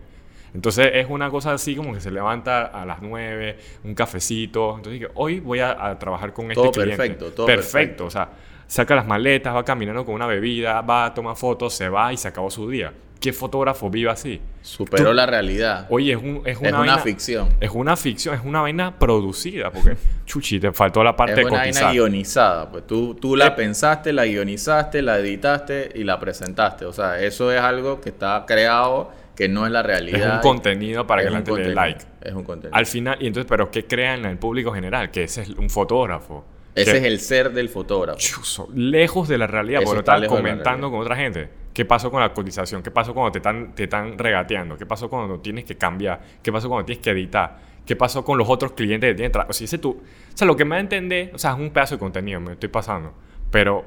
Entonces 0.54 0.90
es 0.94 1.06
una 1.08 1.30
cosa 1.30 1.52
así 1.52 1.76
como 1.76 1.92
que 1.92 2.00
se 2.00 2.10
levanta 2.10 2.66
a 2.66 2.84
las 2.84 3.02
9, 3.02 3.58
un 3.84 3.94
cafecito. 3.94 4.76
Entonces 4.76 5.08
hoy 5.14 5.40
voy 5.40 5.60
a, 5.60 5.98
trabajar 5.98 6.32
con 6.32 6.50
este 6.50 6.62
todo 6.62 6.72
cliente. 6.72 6.96
Perfecto, 6.96 7.32
todo 7.32 7.46
perfecto. 7.46 7.70
Perfecto, 7.70 8.06
o 8.06 8.10
sea, 8.10 8.30
saca 8.66 8.94
las 8.94 9.06
maletas, 9.06 9.54
va 9.54 9.64
caminando 9.64 10.04
con 10.04 10.14
una 10.14 10.26
bebida, 10.26 10.80
va 10.80 11.06
a 11.06 11.14
tomar 11.14 11.36
fotos, 11.36 11.74
se 11.74 11.88
va 11.88 12.12
y 12.12 12.16
se 12.16 12.28
acabó 12.28 12.50
su 12.50 12.68
día. 12.68 12.92
¿Qué 13.20 13.34
fotógrafo 13.34 13.90
vive 13.90 14.08
así? 14.08 14.40
Superó 14.62 15.12
la 15.12 15.26
realidad. 15.26 15.86
Oye, 15.90 16.12
es, 16.12 16.16
un, 16.16 16.40
es 16.46 16.56
una, 16.56 16.80
una 16.80 16.98
ficción. 16.98 17.50
Es 17.60 17.70
una 17.70 17.94
ficción, 17.94 18.34
es 18.34 18.40
una 18.42 18.62
vaina 18.62 18.98
producida, 18.98 19.70
porque, 19.70 19.96
chuchi, 20.24 20.58
te 20.58 20.72
faltó 20.72 21.04
la 21.04 21.14
parte 21.14 21.34
de 21.34 21.42
Es 21.42 21.46
una 21.48 21.58
vaina 21.58 21.92
guionizada, 21.92 22.70
pues 22.70 22.86
tú, 22.86 23.14
tú 23.14 23.36
la 23.36 23.48
eh, 23.48 23.50
pensaste, 23.50 24.14
la 24.14 24.24
guionizaste, 24.24 25.02
la 25.02 25.18
editaste 25.18 25.90
y 25.94 26.04
la 26.04 26.18
presentaste. 26.18 26.86
O 26.86 26.94
sea, 26.94 27.20
eso 27.20 27.52
es 27.52 27.60
algo 27.60 28.00
que 28.00 28.08
está 28.08 28.44
creado 28.46 29.12
que 29.40 29.48
no 29.48 29.64
es 29.64 29.72
la 29.72 29.82
realidad. 29.82 30.20
Es 30.20 30.34
un 30.34 30.40
contenido 30.42 31.06
para 31.06 31.22
que 31.22 31.30
la 31.30 31.36
gente 31.38 31.52
le 31.52 31.68
dé 31.68 31.74
like. 31.74 32.04
Es 32.20 32.34
un 32.34 32.44
contenido. 32.44 32.76
Al 32.76 32.84
final, 32.84 33.16
y 33.20 33.26
entonces, 33.26 33.48
pero 33.48 33.70
¿qué 33.70 33.86
crean 33.86 34.26
el 34.26 34.36
público 34.36 34.70
general? 34.70 35.10
Que 35.10 35.22
ese 35.22 35.40
es 35.40 35.48
un 35.48 35.70
fotógrafo. 35.70 36.44
Ese 36.74 36.98
es 36.98 37.04
el 37.04 37.20
ser 37.20 37.50
del 37.50 37.70
fotógrafo. 37.70 38.68
lejos 38.74 39.28
de 39.28 39.38
la 39.38 39.46
realidad, 39.46 39.80
porque 39.82 39.94
lo 39.94 40.00
estás 40.00 40.28
comentando 40.28 40.90
con 40.90 41.00
otra 41.00 41.16
gente. 41.16 41.48
¿Qué 41.72 41.86
pasó 41.86 42.10
con 42.10 42.20
la 42.20 42.34
cotización? 42.34 42.82
¿Qué 42.82 42.90
pasó 42.90 43.14
cuando 43.14 43.32
te 43.32 43.38
están, 43.38 43.74
te 43.74 43.84
están 43.84 44.18
regateando? 44.18 44.76
¿Qué 44.76 44.84
pasó 44.84 45.08
cuando 45.08 45.40
tienes 45.40 45.64
que 45.64 45.78
cambiar? 45.78 46.20
¿Qué 46.42 46.52
pasó 46.52 46.68
cuando 46.68 46.84
tienes 46.84 47.02
que 47.02 47.10
editar? 47.10 47.60
¿Qué 47.86 47.96
pasó 47.96 48.22
con 48.22 48.36
los 48.36 48.46
otros 48.46 48.72
clientes 48.72 49.08
que 49.08 49.14
tienen 49.14 49.32
O 49.48 49.52
sea, 49.54 49.64
ese 49.64 49.78
tú, 49.78 50.02
o 50.02 50.36
sea, 50.36 50.46
lo 50.46 50.54
que 50.54 50.66
me 50.66 50.74
da 50.74 50.76
a 50.76 50.80
entender, 50.80 51.30
o 51.32 51.38
sea, 51.38 51.52
es 51.52 51.58
un 51.58 51.70
pedazo 51.70 51.94
de 51.94 51.98
contenido, 51.98 52.40
me 52.40 52.52
estoy 52.52 52.68
pasando. 52.68 53.14
Pero 53.50 53.86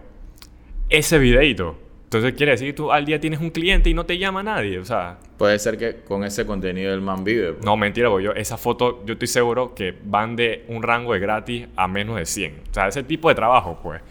ese 0.90 1.20
videito, 1.20 1.78
entonces 2.18 2.38
quiere 2.38 2.52
decir 2.54 2.68
que 2.68 2.74
tú 2.74 2.92
al 2.92 3.06
día 3.06 3.20
tienes 3.20 3.40
un 3.40 3.50
cliente 3.50 3.90
y 3.90 3.94
no 3.94 4.06
te 4.06 4.18
llama 4.18 4.44
nadie, 4.44 4.80
o 4.80 4.86
sea... 4.86 5.18
Puede 5.38 5.58
ser 5.60 5.78
que 5.78 5.98
con 6.04 6.24
ese 6.24 6.46
contenido 6.46 6.94
el 6.94 7.02
man 7.02 7.24
vive. 7.24 7.54
Pues. 7.54 7.66
No, 7.66 7.76
mentira, 7.76 8.10
porque 8.10 8.26
yo, 8.26 8.32
esa 8.34 8.58
foto, 8.58 9.04
yo 9.06 9.14
estoy 9.14 9.28
seguro 9.28 9.74
que 9.74 9.96
van 10.04 10.36
de 10.36 10.66
un 10.68 10.84
rango 10.84 11.14
de 11.14 11.20
gratis 11.20 11.68
a 11.76 11.88
menos 11.88 12.18
de 12.18 12.26
100. 12.26 12.62
O 12.72 12.74
sea, 12.74 12.88
ese 12.88 13.04
tipo 13.04 13.30
de 13.30 13.36
trabajo, 13.36 13.80
pues. 13.82 14.02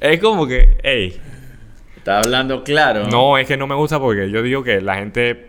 es 0.00 0.20
como 0.20 0.46
que, 0.46 0.78
hey... 0.82 1.20
Está 1.96 2.18
hablando 2.18 2.62
claro. 2.62 3.06
No, 3.06 3.38
es 3.38 3.48
que 3.48 3.56
no 3.56 3.66
me 3.66 3.74
gusta 3.74 3.98
porque 3.98 4.30
yo 4.30 4.42
digo 4.42 4.62
que 4.62 4.80
la 4.80 4.96
gente... 4.96 5.48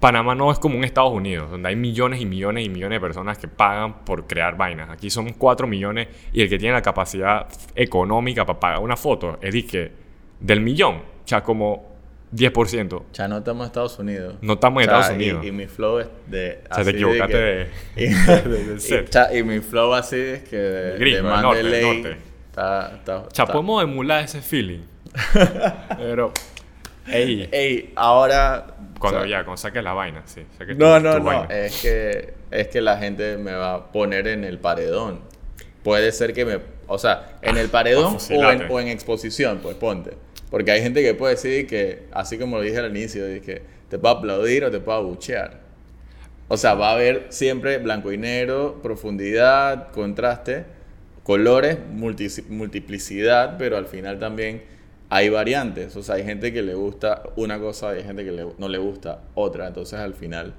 Panamá 0.00 0.34
no 0.34 0.52
es 0.52 0.58
como 0.58 0.78
un 0.78 0.84
Estados 0.84 1.12
Unidos, 1.12 1.50
donde 1.50 1.70
hay 1.70 1.76
millones 1.76 2.20
y 2.20 2.26
millones 2.26 2.64
y 2.64 2.68
millones 2.68 2.96
de 2.96 3.00
personas 3.00 3.36
que 3.36 3.48
pagan 3.48 4.04
por 4.04 4.26
crear 4.26 4.56
vainas. 4.56 4.90
Aquí 4.90 5.10
son 5.10 5.32
4 5.32 5.66
millones 5.66 6.08
y 6.32 6.42
el 6.42 6.48
que 6.48 6.58
tiene 6.58 6.74
la 6.74 6.82
capacidad 6.82 7.48
económica 7.74 8.46
para 8.46 8.60
pagar 8.60 8.78
una 8.78 8.96
foto 8.96 9.38
es 9.42 9.64
que 9.64 9.90
del 10.38 10.60
millón, 10.60 10.96
o 10.96 11.28
sea, 11.28 11.42
como 11.42 11.98
10%. 12.34 13.02
Ya 13.12 13.26
no 13.26 13.38
estamos 13.38 13.62
en 13.62 13.66
Estados 13.66 13.98
Unidos. 13.98 14.36
No 14.40 14.52
estamos 14.54 14.82
en 14.82 14.88
Estados 14.88 15.16
Unidos. 15.16 15.44
Y, 15.44 15.52
mi 15.52 15.66
flow 15.66 15.98
es 15.98 16.08
de. 16.26 16.60
O 16.70 16.74
sea, 16.74 16.84
te 16.84 16.90
equivocaste 16.90 17.36
de. 17.36 17.68
y, 19.38 19.42
mi 19.42 19.60
flow 19.60 19.94
así 19.94 20.16
es 20.16 20.42
que. 20.44 20.56
De, 20.56 20.98
Gringo, 20.98 21.28
de 21.28 21.42
norte, 21.42 21.82
norte. 21.82 22.16
Está, 22.50 22.92
está, 22.96 23.18
o 23.18 23.28
sea, 23.32 23.46
podemos 23.46 23.82
emular 23.82 24.24
ese 24.24 24.42
feeling. 24.42 24.80
Pero. 25.96 26.32
Ey. 27.10 27.48
Ey, 27.52 27.92
ahora 27.96 28.78
cuando 28.98 29.24
ya, 29.26 29.44
cuando 29.44 29.56
saques 29.56 29.82
la 29.82 29.92
vaina, 29.92 30.22
sí. 30.26 30.42
no, 30.76 30.98
no, 31.00 31.18
no. 31.18 31.44
Es 31.48 31.80
que, 31.80 32.34
es 32.50 32.68
que 32.68 32.80
la 32.80 32.98
gente 32.98 33.36
me 33.36 33.52
va 33.52 33.74
a 33.74 33.92
poner 33.92 34.28
en 34.28 34.44
el 34.44 34.58
paredón. 34.58 35.20
Puede 35.82 36.12
ser 36.12 36.32
que 36.32 36.44
me. 36.44 36.58
O 36.86 36.98
sea, 36.98 37.38
en 37.42 37.56
el 37.56 37.68
paredón 37.68 38.16
o 38.70 38.80
en, 38.80 38.88
exposición, 38.88 39.60
pues 39.62 39.76
ponte. 39.76 40.12
Porque 40.50 40.70
hay 40.70 40.82
gente 40.82 41.02
que 41.02 41.14
puede 41.14 41.34
decir 41.34 41.66
que, 41.66 42.06
así 42.12 42.38
como 42.38 42.56
lo 42.56 42.62
dije 42.62 42.78
al 42.78 42.90
inicio, 42.90 43.24
que 43.42 43.62
te 43.88 43.98
puedo 43.98 44.16
aplaudir 44.16 44.64
o 44.64 44.70
te 44.70 44.80
puedo 44.80 44.98
abuchear. 44.98 45.60
O 46.48 46.56
sea, 46.56 46.74
va 46.74 46.90
a 46.90 46.92
haber 46.94 47.26
siempre 47.28 47.76
blanco 47.78 48.10
y 48.10 48.16
negro, 48.16 48.80
profundidad, 48.82 49.90
contraste, 49.92 50.64
colores, 51.22 51.76
multiplicidad, 51.90 53.56
pero 53.58 53.76
al 53.76 53.84
final 53.84 54.18
también 54.18 54.62
hay 55.10 55.28
variantes, 55.30 55.96
o 55.96 56.02
sea, 56.02 56.16
hay 56.16 56.24
gente 56.24 56.52
que 56.52 56.62
le 56.62 56.74
gusta 56.74 57.22
una 57.36 57.58
cosa 57.58 57.94
y 57.94 57.98
hay 57.98 58.04
gente 58.04 58.24
que 58.24 58.46
no 58.58 58.68
le 58.68 58.78
gusta 58.78 59.22
otra, 59.34 59.66
entonces 59.66 59.98
al 59.98 60.14
final 60.14 60.54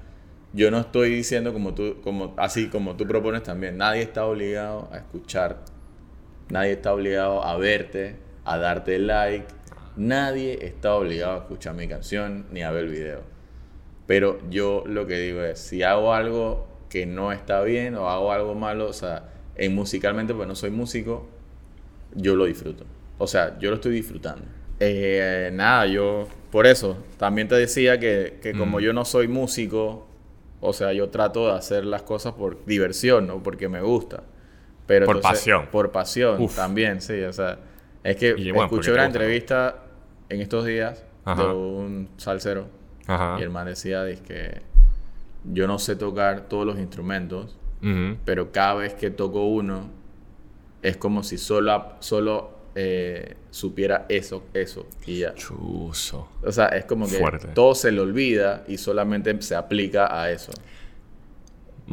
yo 0.53 0.71
no 0.71 0.79
estoy 0.79 1.11
diciendo 1.11 1.53
como 1.53 1.75
tú, 1.75 2.01
como, 2.03 2.33
así 2.37 2.69
como 2.69 2.95
tú 2.95 3.07
propones 3.07 3.43
también, 3.43 3.77
nadie 3.77 4.01
está 4.01 4.25
obligado 4.25 4.89
a 4.91 4.97
escuchar, 4.97 5.59
nadie 6.49 6.71
está 6.71 6.93
obligado 6.93 7.45
a 7.45 7.57
verte, 7.57 8.15
a 8.45 8.57
darte 8.57 8.97
like, 8.97 9.45
nadie 9.95 10.65
está 10.65 10.95
obligado 10.95 11.33
a 11.33 11.37
escuchar 11.39 11.75
mi 11.75 11.87
canción 11.87 12.47
ni 12.51 12.63
a 12.63 12.71
ver 12.71 12.85
el 12.85 12.91
video. 12.91 13.21
Pero 14.07 14.39
yo 14.49 14.83
lo 14.87 15.05
que 15.05 15.19
digo 15.19 15.43
es, 15.43 15.59
si 15.59 15.83
hago 15.83 16.15
algo 16.15 16.67
que 16.89 17.05
no 17.05 17.31
está 17.31 17.61
bien 17.61 17.93
o 17.93 18.09
hago 18.09 18.31
algo 18.31 18.55
malo, 18.55 18.87
o 18.87 18.93
sea, 18.93 19.29
en 19.55 19.75
musicalmente, 19.75 20.33
pues 20.33 20.47
no 20.47 20.55
soy 20.55 20.71
músico, 20.71 21.27
yo 22.15 22.35
lo 22.35 22.45
disfruto. 22.45 22.85
O 23.19 23.27
sea, 23.27 23.59
yo 23.59 23.69
lo 23.69 23.75
estoy 23.75 23.91
disfrutando. 23.93 24.45
Eh, 24.79 25.51
nada, 25.53 25.85
yo 25.85 26.27
por 26.51 26.65
eso 26.65 26.97
también 27.17 27.47
te 27.47 27.55
decía 27.55 27.99
que, 27.99 28.39
que 28.41 28.53
como 28.53 28.77
mm. 28.77 28.81
yo 28.81 28.93
no 28.93 29.05
soy 29.05 29.27
músico, 29.27 30.07
o 30.61 30.73
sea, 30.73 30.93
yo 30.93 31.09
trato 31.09 31.47
de 31.47 31.53
hacer 31.53 31.85
las 31.85 32.01
cosas 32.01 32.33
por 32.33 32.65
diversión, 32.65 33.27
no 33.27 33.43
porque 33.43 33.69
me 33.69 33.81
gusta. 33.81 34.23
Pero 34.87 35.05
por 35.05 35.21
pasión. 35.21 35.67
Por 35.71 35.91
pasión 35.91 36.47
también, 36.55 36.99
sí. 37.01 37.21
O 37.21 37.31
sea, 37.31 37.59
es 38.03 38.15
que 38.15 38.31
escuché 38.31 38.91
una 38.91 39.05
entrevista 39.05 39.83
en 40.29 40.41
estos 40.41 40.65
días 40.65 41.05
de 41.25 41.43
un 41.43 42.09
salsero 42.17 42.67
y 43.37 43.41
el 43.43 43.49
man 43.49 43.67
decía 43.67 44.03
que 44.25 44.61
yo 45.43 45.67
no 45.67 45.77
sé 45.77 45.95
tocar 45.95 46.41
todos 46.47 46.65
los 46.65 46.79
instrumentos, 46.79 47.57
pero 48.25 48.51
cada 48.51 48.75
vez 48.75 48.93
que 48.93 49.11
toco 49.11 49.45
uno 49.45 49.89
es 50.81 50.97
como 50.97 51.23
si 51.23 51.37
solo, 51.37 51.93
solo 51.99 52.58
eh, 52.75 53.35
supiera 53.49 54.05
eso, 54.09 54.45
eso 54.53 54.85
y 55.05 55.19
ya. 55.19 55.33
Chuso. 55.33 56.29
O 56.43 56.51
sea, 56.51 56.67
es 56.67 56.85
como 56.85 57.07
que 57.07 57.19
todo 57.53 57.73
se 57.75 57.91
le 57.91 57.99
olvida 57.99 58.63
y 58.67 58.77
solamente 58.77 59.41
se 59.41 59.55
aplica 59.55 60.21
a 60.21 60.31
eso. 60.31 60.51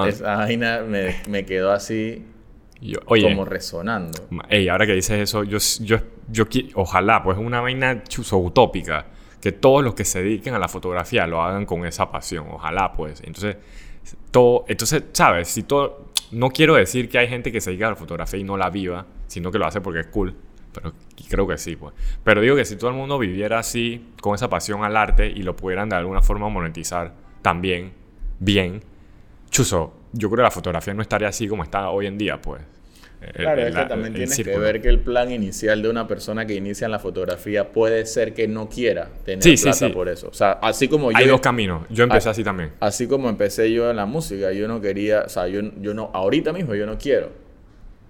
Esa 0.06 0.36
vaina 0.36 0.82
me, 0.82 1.46
quedó 1.46 1.72
así 1.72 2.24
como 3.08 3.44
resonando. 3.46 4.28
Ey, 4.50 4.68
ahora 4.68 4.86
que 4.86 4.92
dices 4.92 5.18
eso, 5.20 5.44
yo, 5.44 5.58
yo, 5.80 5.98
yo 6.28 6.44
ojalá, 6.74 7.22
pues 7.22 7.38
es 7.38 7.44
una 7.44 7.62
vaina 7.62 8.04
chuso 8.04 8.36
utópica, 8.36 9.06
que 9.40 9.52
todos 9.52 9.82
los 9.82 9.94
que 9.94 10.04
se 10.04 10.22
dediquen 10.22 10.52
a 10.54 10.58
la 10.58 10.68
fotografía 10.68 11.26
lo 11.26 11.42
hagan 11.42 11.64
con 11.64 11.86
esa 11.86 12.10
pasión, 12.10 12.46
ojalá 12.50 12.92
pues. 12.92 13.22
Entonces, 13.24 13.56
todo, 14.30 14.66
entonces, 14.68 15.04
¿sabes? 15.12 15.48
Si 15.48 15.62
todo, 15.62 16.12
no 16.32 16.50
quiero 16.50 16.74
decir 16.74 17.08
que 17.08 17.18
hay 17.18 17.28
gente 17.28 17.50
que 17.50 17.62
se 17.62 17.70
dedica 17.70 17.86
a 17.86 17.90
la 17.90 17.96
fotografía 17.96 18.38
y 18.38 18.44
no 18.44 18.58
la 18.58 18.68
viva, 18.68 19.06
sino 19.26 19.50
que 19.50 19.58
lo 19.58 19.66
hace 19.66 19.80
porque 19.80 20.00
es 20.00 20.06
cool 20.08 20.36
pero 20.76 20.92
creo 21.28 21.46
que 21.46 21.56
sí, 21.58 21.76
pues. 21.76 21.94
Pero 22.22 22.40
digo 22.40 22.54
que 22.54 22.64
si 22.64 22.76
todo 22.76 22.90
el 22.90 22.96
mundo 22.96 23.18
viviera 23.18 23.58
así, 23.58 24.12
con 24.20 24.34
esa 24.34 24.48
pasión 24.48 24.84
al 24.84 24.96
arte 24.96 25.26
y 25.26 25.42
lo 25.42 25.56
pudieran 25.56 25.88
de 25.88 25.96
alguna 25.96 26.22
forma 26.22 26.48
monetizar 26.48 27.14
también, 27.42 27.92
bien, 28.38 28.82
chuso, 29.50 29.94
yo 30.12 30.28
creo 30.28 30.38
que 30.38 30.42
la 30.42 30.50
fotografía 30.50 30.92
no 30.94 31.02
estaría 31.02 31.28
así 31.28 31.48
como 31.48 31.62
está 31.62 31.88
hoy 31.90 32.06
en 32.06 32.18
día, 32.18 32.40
pues. 32.40 32.62
Claro, 33.32 33.62
es 33.62 33.74
que 33.74 33.84
también 33.86 34.12
tienes 34.12 34.36
que 34.36 34.58
ver 34.58 34.82
que 34.82 34.88
el 34.88 35.00
plan 35.00 35.32
inicial 35.32 35.80
de 35.82 35.88
una 35.88 36.06
persona 36.06 36.46
que 36.46 36.54
inicia 36.54 36.84
en 36.84 36.92
la 36.92 36.98
fotografía 36.98 37.72
puede 37.72 38.04
ser 38.04 38.34
que 38.34 38.46
no 38.46 38.68
quiera 38.68 39.08
tener 39.24 39.58
plata 39.58 39.92
por 39.92 40.08
eso. 40.10 40.28
O 40.28 40.34
sea, 40.34 40.52
así 40.52 40.86
como 40.86 41.10
yo... 41.10 41.16
Hay 41.16 41.26
dos 41.26 41.40
caminos. 41.40 41.86
Yo 41.88 42.04
empecé 42.04 42.28
así 42.28 42.44
también. 42.44 42.72
Así 42.78 43.08
como 43.08 43.30
empecé 43.30 43.72
yo 43.72 43.90
en 43.90 43.96
la 43.96 44.04
música, 44.04 44.52
yo 44.52 44.68
no 44.68 44.82
quería... 44.82 45.22
O 45.22 45.28
sea, 45.30 45.48
yo, 45.48 45.62
yo 45.80 45.94
no... 45.94 46.10
Ahorita 46.12 46.52
mismo 46.52 46.74
yo 46.74 46.84
no 46.84 46.98
quiero. 46.98 47.32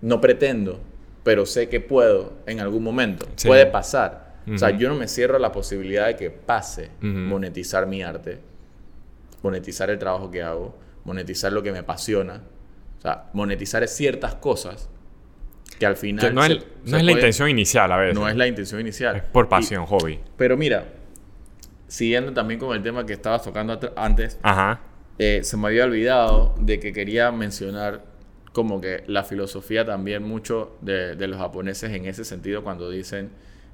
No 0.03 0.21
pretendo 0.21 0.81
pero 1.27 1.45
sé 1.45 1.69
que 1.69 1.81
puedo 1.81 2.35
en 2.47 2.61
algún 2.61 2.85
momento. 2.85 3.27
Puede 3.45 3.67
pasar. 3.67 4.37
O 4.49 4.57
sea, 4.57 4.71
yo 4.71 4.89
no 4.89 4.95
me 4.95 5.09
cierro 5.09 5.35
a 5.35 5.41
la 5.41 5.51
posibilidad 5.51 6.07
de 6.07 6.15
que 6.15 6.31
pase 6.31 6.91
monetizar 7.01 7.85
mi 7.89 8.01
arte, 8.05 8.39
monetizar 9.43 9.91
el 9.91 9.99
trabajo 9.99 10.31
que 10.31 10.41
hago, 10.45 10.79
monetizar 11.05 11.53
lo 11.53 11.65
que 11.65 11.73
me 11.73 11.79
apasiona. 11.79 12.43
O 12.99 13.01
sea, 13.03 13.25
monetizar 13.33 13.87
ciertas 13.89 14.37
cosas 14.37 14.89
que 15.81 15.85
al 15.85 15.97
final... 15.97 16.29
Que 16.29 16.33
no 16.33 16.45
es, 16.45 16.49
se- 16.53 16.55
no 16.85 16.91
se 16.91 16.97
es 16.99 17.03
la 17.03 17.11
intención 17.13 17.49
inicial 17.49 17.91
a 17.91 17.97
veces. 17.97 18.15
No 18.15 18.29
es 18.29 18.37
la 18.37 18.47
intención 18.47 18.81
inicial. 18.81 19.17
Es 19.17 19.23
por 19.25 19.47
Y- 19.47 19.49
pasión, 19.49 19.85
hobby. 19.85 20.21
pero 20.37 20.57
mira, 20.57 20.85
siguiendo 21.89 22.33
también 22.33 22.61
con 22.61 22.75
el 22.77 22.85
tema 22.85 23.05
que 23.05 23.15
estabas 23.15 23.43
tocando 23.43 23.81
antes, 23.97 24.39
Ajá. 24.43 24.81
eh, 25.19 25.41
se 25.43 25.57
me 25.57 25.67
había 25.67 25.87
olvidado 25.87 26.55
de 26.61 26.79
que 26.79 26.93
quería 26.93 27.33
mencionar 27.33 28.03
como 28.57 28.81
que 28.81 29.05
la 29.07 29.23
filosofía 29.23 29.85
también 29.85 30.23
mucho 30.23 30.79
de, 30.81 31.15
de 31.15 31.27
los 31.27 31.37
japoneses 31.37 31.91
en 31.91 32.07
ese 32.07 32.25
sentido 32.25 32.65
cuando 32.65 32.89
dicen 32.89 33.29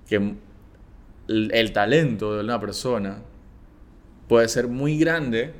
que 0.08 0.16
el, 0.16 1.50
el 1.54 1.72
talento 1.72 2.34
de 2.34 2.42
una 2.42 2.58
persona 2.58 3.18
puede 4.26 4.48
ser 4.48 4.66
muy 4.66 4.98
grande, 4.98 5.52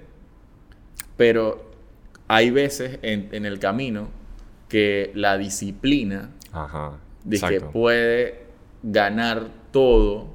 pero 1.17 1.71
hay 2.27 2.51
veces 2.51 2.99
en, 3.03 3.29
en 3.31 3.47
el 3.47 3.61
camino 3.61 4.09
que 4.69 5.13
la 5.15 5.39
disciplina 5.39 6.33
Ajá. 6.51 6.99
de 7.23 7.39
que 7.39 7.61
puede 7.61 8.47
ganar 8.83 9.47
todo 9.71 10.31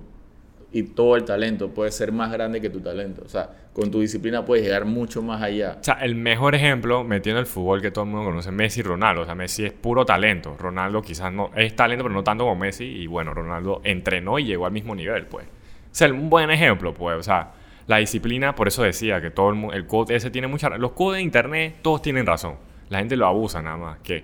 y 0.71 0.83
todo 0.83 1.17
el 1.17 1.25
talento 1.25 1.73
puede 1.73 1.91
ser 1.91 2.13
más 2.13 2.31
grande 2.31 2.61
que 2.61 2.69
tu 2.69 2.79
talento. 2.79 3.23
O 3.25 3.27
sea, 3.27 3.49
con 3.79 3.91
tu 3.91 4.01
disciplina 4.01 4.43
puedes 4.43 4.65
llegar 4.65 4.85
mucho 4.85 5.21
más 5.21 5.41
allá. 5.41 5.77
O 5.79 5.83
sea, 5.83 5.95
el 6.01 6.15
mejor 6.15 6.55
ejemplo 6.55 7.03
metiendo 7.03 7.39
el 7.39 7.45
fútbol 7.45 7.79
que 7.81 7.91
todo 7.91 8.05
el 8.05 8.09
mundo 8.09 8.25
conoce, 8.25 8.51
Messi 8.51 8.79
y 8.79 8.83
Ronaldo. 8.83 9.21
O 9.21 9.25
sea, 9.25 9.35
Messi 9.35 9.65
es 9.65 9.71
puro 9.71 10.03
talento. 10.05 10.55
Ronaldo 10.59 11.01
quizás 11.03 11.31
no 11.31 11.51
es 11.55 11.75
talento, 11.75 12.03
pero 12.03 12.13
no 12.15 12.23
tanto 12.23 12.43
como 12.43 12.55
Messi. 12.55 12.85
Y 12.85 13.05
bueno, 13.07 13.33
Ronaldo 13.35 13.81
entrenó 13.83 14.39
y 14.39 14.45
llegó 14.45 14.65
al 14.65 14.71
mismo 14.71 14.95
nivel, 14.95 15.27
pues. 15.27 15.45
O 15.45 15.49
sea, 15.91 16.07
un 16.11 16.29
buen 16.29 16.49
ejemplo, 16.49 16.93
pues. 16.93 17.17
O 17.17 17.23
sea, 17.23 17.51
la 17.85 17.97
disciplina, 17.97 18.55
por 18.55 18.67
eso 18.67 18.81
decía 18.83 19.21
que 19.21 19.29
todo 19.29 19.49
el, 19.49 19.55
mu- 19.55 19.71
el 19.71 19.85
quote 19.85 20.15
ese 20.15 20.31
tiene 20.31 20.47
mucha 20.47 20.69
Los 20.77 20.93
quotes 20.93 21.17
de 21.19 21.23
internet, 21.23 21.75
todos 21.83 22.01
tienen 22.01 22.25
razón. 22.25 22.55
La 22.89 22.97
gente 22.99 23.15
lo 23.15 23.27
abusa 23.27 23.61
nada 23.61 23.77
más. 23.77 23.99
Que 23.99 24.23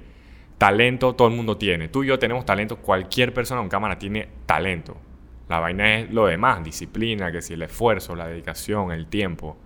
talento 0.58 1.14
todo 1.14 1.28
el 1.28 1.36
mundo 1.36 1.58
tiene. 1.58 1.88
Tú 1.90 2.04
y 2.04 2.08
yo 2.08 2.18
tenemos 2.20 2.46
talento. 2.46 2.78
Cualquier 2.78 3.34
persona 3.34 3.62
con 3.62 3.70
cámara 3.70 4.00
tiene 4.00 4.28
talento. 4.46 4.98
La 5.50 5.60
vaina 5.60 6.00
es 6.00 6.12
lo 6.12 6.26
demás, 6.26 6.64
disciplina, 6.64 7.32
que 7.32 7.42
si 7.42 7.54
el 7.54 7.62
esfuerzo, 7.64 8.16
la 8.16 8.28
dedicación, 8.28 8.92
el 8.92 9.08
tiempo. 9.08 9.58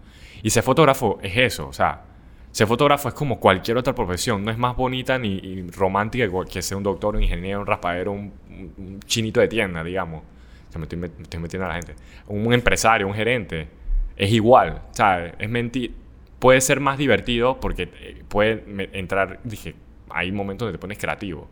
Y 0.44 0.50
ser 0.50 0.64
fotógrafo 0.64 1.20
es 1.22 1.36
eso, 1.38 1.68
o 1.68 1.74
sea, 1.74 2.04
ser 2.52 2.68
fotógrafo 2.68 3.08
es 3.10 3.14
como 3.14 3.40
cualquier 3.40 3.78
otra 3.78 3.94
profesión, 3.94 4.44
no 4.44 4.52
es 4.52 4.58
más 4.58 4.76
bonita 4.76 5.18
ni 5.20 5.64
romántica 5.72 6.28
que 6.50 6.62
ser 6.62 6.78
un 6.78 6.84
doctor, 6.84 7.16
un 7.16 7.24
ingeniero, 7.24 7.60
un 7.62 7.68
raspadero, 7.68 8.12
un, 8.12 8.34
un- 8.78 9.00
chinito 9.06 9.40
de 9.40 9.48
tienda, 9.48 9.84
digamos. 9.84 10.24
Se 10.70 10.78
me 10.80 10.84
estoy, 10.84 10.98
me 11.00 11.08
estoy 11.08 11.40
metiendo 11.40 11.66
a 11.66 11.70
la 11.70 11.76
gente. 11.76 11.96
Un 12.28 12.52
empresario, 12.54 13.08
un 13.08 13.14
gerente, 13.14 13.68
es 14.16 14.32
igual, 14.32 14.82
o 14.92 14.94
sea, 14.94 15.28
es 15.38 15.50
mentir. 15.50 15.94
Puede 16.40 16.62
ser 16.62 16.80
más 16.80 16.98
divertido 16.98 17.60
porque 17.60 17.90
eh, 18.00 18.24
puede 18.28 18.64
entrar, 18.94 19.40
dije, 19.44 19.76
hay 20.10 20.32
momentos 20.32 20.66
donde 20.66 20.78
te 20.78 20.82
pones 20.82 20.98
creativo, 20.98 21.48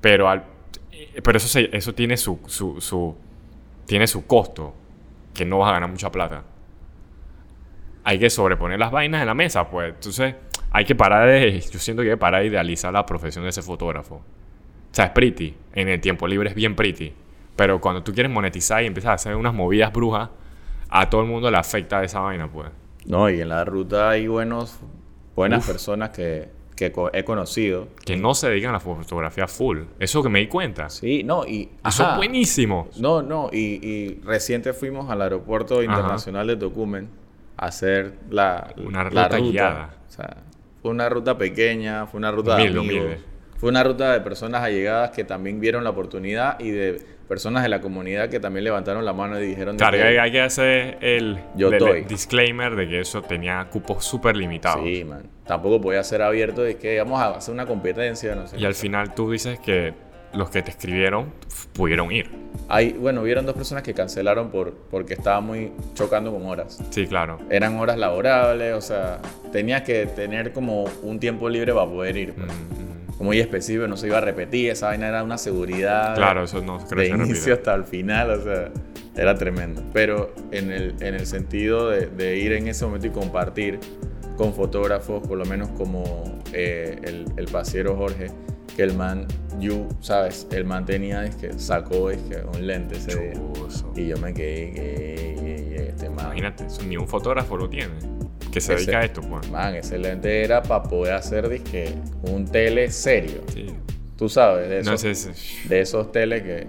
pero, 0.00 0.28
al, 0.28 0.44
eh, 0.92 1.20
pero 1.22 1.38
eso, 1.38 1.48
se- 1.48 1.74
eso 1.76 1.94
tiene 1.94 2.16
su, 2.16 2.38
su, 2.46 2.80
su, 2.80 3.16
tiene 3.90 4.06
su 4.06 4.24
costo, 4.24 4.72
que 5.34 5.44
no 5.44 5.58
vas 5.58 5.70
a 5.70 5.72
ganar 5.72 5.90
mucha 5.90 6.12
plata. 6.12 6.44
Hay 8.04 8.20
que 8.20 8.30
sobreponer 8.30 8.78
las 8.78 8.92
vainas 8.92 9.20
en 9.20 9.26
la 9.26 9.34
mesa, 9.34 9.68
pues. 9.68 9.92
Entonces, 9.94 10.36
hay 10.70 10.84
que 10.84 10.94
parar 10.94 11.26
de. 11.26 11.58
Yo 11.58 11.80
siento 11.80 12.04
que 12.04 12.10
hay 12.10 12.14
que 12.14 12.16
parar 12.16 12.42
de 12.42 12.46
idealizar 12.46 12.92
la 12.92 13.04
profesión 13.04 13.42
de 13.42 13.50
ese 13.50 13.62
fotógrafo. 13.62 14.14
O 14.14 14.22
sea, 14.92 15.06
es 15.06 15.10
pretty. 15.10 15.56
En 15.72 15.88
el 15.88 16.00
tiempo 16.00 16.28
libre 16.28 16.50
es 16.50 16.54
bien 16.54 16.76
pretty. 16.76 17.12
Pero 17.56 17.80
cuando 17.80 18.04
tú 18.04 18.14
quieres 18.14 18.30
monetizar 18.30 18.80
y 18.84 18.86
empiezas 18.86 19.10
a 19.10 19.14
hacer 19.14 19.34
unas 19.34 19.54
movidas 19.54 19.92
brujas, 19.92 20.30
a 20.88 21.10
todo 21.10 21.22
el 21.22 21.26
mundo 21.26 21.50
le 21.50 21.56
afecta 21.56 22.04
esa 22.04 22.20
vaina, 22.20 22.46
pues. 22.46 22.70
No, 23.06 23.28
y 23.28 23.40
en 23.40 23.48
la 23.48 23.64
ruta 23.64 24.10
hay 24.10 24.28
buenos, 24.28 24.78
buenas 25.34 25.64
Uf. 25.64 25.66
personas 25.66 26.10
que, 26.10 26.48
que 26.80 26.92
co- 26.92 27.10
he 27.12 27.24
conocido. 27.24 27.88
Que 28.06 28.16
no 28.16 28.34
se 28.34 28.48
dedican 28.48 28.70
a 28.70 28.72
la 28.74 28.80
fotografía 28.80 29.46
full. 29.46 29.80
Eso 29.98 30.22
que 30.22 30.30
me 30.30 30.38
di 30.40 30.46
cuenta. 30.48 30.88
Sí, 30.88 31.22
no, 31.22 31.46
y... 31.46 31.64
Eso 31.86 32.02
ajá. 32.04 32.10
es 32.12 32.16
buenísimo. 32.16 32.88
No, 32.98 33.20
no, 33.22 33.50
y, 33.52 33.58
y 33.86 34.20
reciente 34.24 34.72
fuimos 34.72 35.10
al 35.10 35.20
aeropuerto 35.20 35.82
internacional 35.82 36.46
de 36.46 36.56
Tocumen 36.56 37.08
a 37.58 37.66
hacer 37.66 38.14
la, 38.30 38.72
Una 38.78 39.04
la 39.10 39.24
ruta 39.28 39.38
guiada. 39.38 39.94
O 40.08 40.10
sea, 40.10 40.36
fue 40.80 40.90
una 40.90 41.08
ruta 41.10 41.36
pequeña, 41.36 42.06
fue 42.06 42.16
una 42.18 42.30
ruta 42.30 42.54
Humilde, 42.54 42.72
de 42.72 42.78
amigos. 42.80 43.04
humilde. 43.04 43.24
Fue 43.58 43.68
una 43.68 43.84
ruta 43.84 44.14
de 44.14 44.20
personas 44.22 44.62
allegadas 44.62 45.10
que 45.10 45.22
también 45.24 45.60
vieron 45.60 45.84
la 45.84 45.90
oportunidad 45.90 46.58
y 46.60 46.70
de 46.70 47.02
personas 47.30 47.62
de 47.62 47.68
la 47.68 47.80
comunidad 47.80 48.28
que 48.28 48.40
también 48.40 48.64
levantaron 48.64 49.04
la 49.04 49.12
mano 49.12 49.38
y 49.40 49.46
dijeron... 49.46 49.76
Claro, 49.76 49.96
que- 49.96 50.18
hay, 50.18 50.32
que 50.32 50.40
hacer 50.40 50.98
el, 51.00 51.38
Yo 51.54 51.72
estoy. 51.72 52.02
disclaimer 52.02 52.74
de 52.74 52.88
que 52.88 53.00
eso 53.00 53.22
tenía 53.22 53.64
cupos 53.70 54.04
súper 54.04 54.36
limitados. 54.36 54.84
Sí, 54.84 55.04
man. 55.04 55.22
Tampoco 55.46 55.80
podía 55.80 56.02
ser 56.02 56.22
abierto 56.22 56.62
de 56.62 56.76
que 56.76 56.98
vamos 56.98 57.20
a 57.20 57.28
hacer 57.36 57.54
una 57.54 57.66
competencia, 57.66 58.34
no 58.34 58.48
sé. 58.48 58.58
Y 58.58 58.64
al 58.64 58.74
final 58.74 59.14
tú 59.14 59.30
dices 59.30 59.60
que 59.60 59.94
los 60.32 60.50
que 60.50 60.62
te 60.62 60.70
escribieron 60.70 61.32
pudieron 61.72 62.10
ir. 62.10 62.30
Hay, 62.68 62.94
bueno, 62.94 63.22
hubieron 63.22 63.46
dos 63.46 63.54
personas 63.54 63.84
que 63.84 63.94
cancelaron 63.94 64.50
por, 64.50 64.74
porque 64.90 65.14
estaba 65.14 65.40
muy 65.40 65.70
chocando 65.94 66.32
con 66.32 66.44
horas. 66.46 66.82
Sí, 66.90 67.06
claro. 67.06 67.38
Eran 67.48 67.76
horas 67.78 67.96
laborables, 67.96 68.74
o 68.74 68.80
sea, 68.80 69.20
tenías 69.52 69.82
que 69.82 70.06
tener 70.06 70.52
como 70.52 70.84
un 71.02 71.20
tiempo 71.20 71.48
libre 71.48 71.72
para 71.72 71.86
poder 71.86 72.16
ir. 72.16 72.34
pues. 72.34 72.46
Mm, 72.48 72.79
muy 73.20 73.38
específico, 73.38 73.86
no 73.86 73.96
se 73.96 74.06
iba 74.06 74.18
a 74.18 74.22
repetir, 74.22 74.70
esa 74.70 74.86
vaina 74.86 75.08
era 75.08 75.22
una 75.22 75.38
seguridad. 75.38 76.14
Claro, 76.14 76.44
eso 76.44 76.60
no 76.62 76.78
creo 76.78 77.16
de 77.16 77.24
inicio 77.24 77.54
hasta 77.54 77.74
el 77.74 77.84
final, 77.84 78.30
o 78.30 78.42
sea, 78.42 78.70
era 79.16 79.34
tremendo. 79.34 79.82
Pero 79.92 80.34
en 80.50 80.70
el, 80.72 80.94
en 81.00 81.14
el 81.14 81.26
sentido 81.26 81.90
de, 81.90 82.06
de 82.06 82.38
ir 82.38 82.52
en 82.52 82.66
ese 82.68 82.84
momento 82.86 83.06
y 83.06 83.10
compartir 83.10 83.78
con 84.36 84.54
fotógrafos, 84.54 85.26
por 85.26 85.36
lo 85.36 85.44
menos 85.44 85.68
como 85.70 86.40
eh, 86.52 86.98
el, 87.04 87.26
el 87.36 87.44
pasiero 87.46 87.94
Jorge, 87.96 88.28
que 88.74 88.82
el 88.84 88.94
man, 88.94 89.26
you, 89.58 89.86
¿sabes? 90.00 90.46
El 90.50 90.64
man 90.64 90.86
tenía, 90.86 91.24
es 91.26 91.34
que 91.36 91.52
sacó 91.58 92.10
es 92.10 92.18
que, 92.22 92.36
un 92.56 92.66
lente 92.66 92.96
ese 92.96 93.18
día. 93.20 93.32
Y 93.96 94.06
yo 94.06 94.16
me 94.16 94.32
quedé, 94.32 94.72
que, 94.72 95.34
que- 95.36 95.74
que 95.76 95.88
este 95.90 96.08
man. 96.08 96.26
Imagínate, 96.26 96.64
eso 96.66 96.82
ni 96.84 96.96
un 96.96 97.06
fotógrafo 97.06 97.56
lo 97.56 97.68
tiene. 97.68 97.92
Que 98.52 98.60
se 98.60 98.74
Ese- 98.74 98.82
dedica 98.86 99.00
a 99.00 99.04
esto, 99.04 99.20
pues. 99.22 99.48
Man, 99.50 99.74
ese 99.76 99.98
lente 99.98 100.42
era 100.44 100.62
para 100.62 100.82
poder 100.82 101.14
hacer 101.14 101.48
disque, 101.48 101.94
un 102.22 102.46
tele 102.46 102.90
serio. 102.90 103.42
Sí. 103.52 103.66
Tú 104.16 104.28
sabes, 104.28 104.68
de 104.68 104.82
No 104.82 104.94
esos, 104.94 105.00
sé 105.18 105.32
si- 105.34 105.68
de 105.68 105.80
esos 105.80 106.10
teles 106.12 106.42
que, 106.42 106.66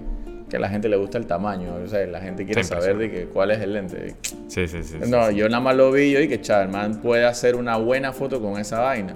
que 0.49 0.57
a 0.57 0.59
la 0.59 0.69
gente 0.69 0.87
le 0.89 0.95
gusta 0.97 1.17
el 1.17 1.25
tamaño. 1.25 1.73
O 1.83 1.87
sea, 1.87 2.05
la 2.07 2.21
gente 2.21 2.45
quiere 2.45 2.63
saber 2.63 2.97
de 2.97 3.09
que, 3.11 3.25
cuál 3.25 3.51
es 3.51 3.59
el 3.61 3.73
lente. 3.73 4.15
Sí, 4.47 4.67
sí, 4.67 4.83
sí. 4.83 4.97
sí, 5.01 5.09
No, 5.09 5.29
sí. 5.29 5.35
yo 5.35 5.49
nada 5.49 5.61
más 5.61 5.75
lo 5.75 5.91
vi 5.91 6.03
y 6.03 6.11
yo 6.11 6.19
dije, 6.19 6.39
chaval, 6.39 6.67
el 6.67 6.71
man 6.71 7.01
puede 7.01 7.25
hacer 7.25 7.55
una 7.55 7.77
buena 7.77 8.13
foto 8.13 8.41
con 8.41 8.59
esa 8.59 8.79
vaina. 8.79 9.13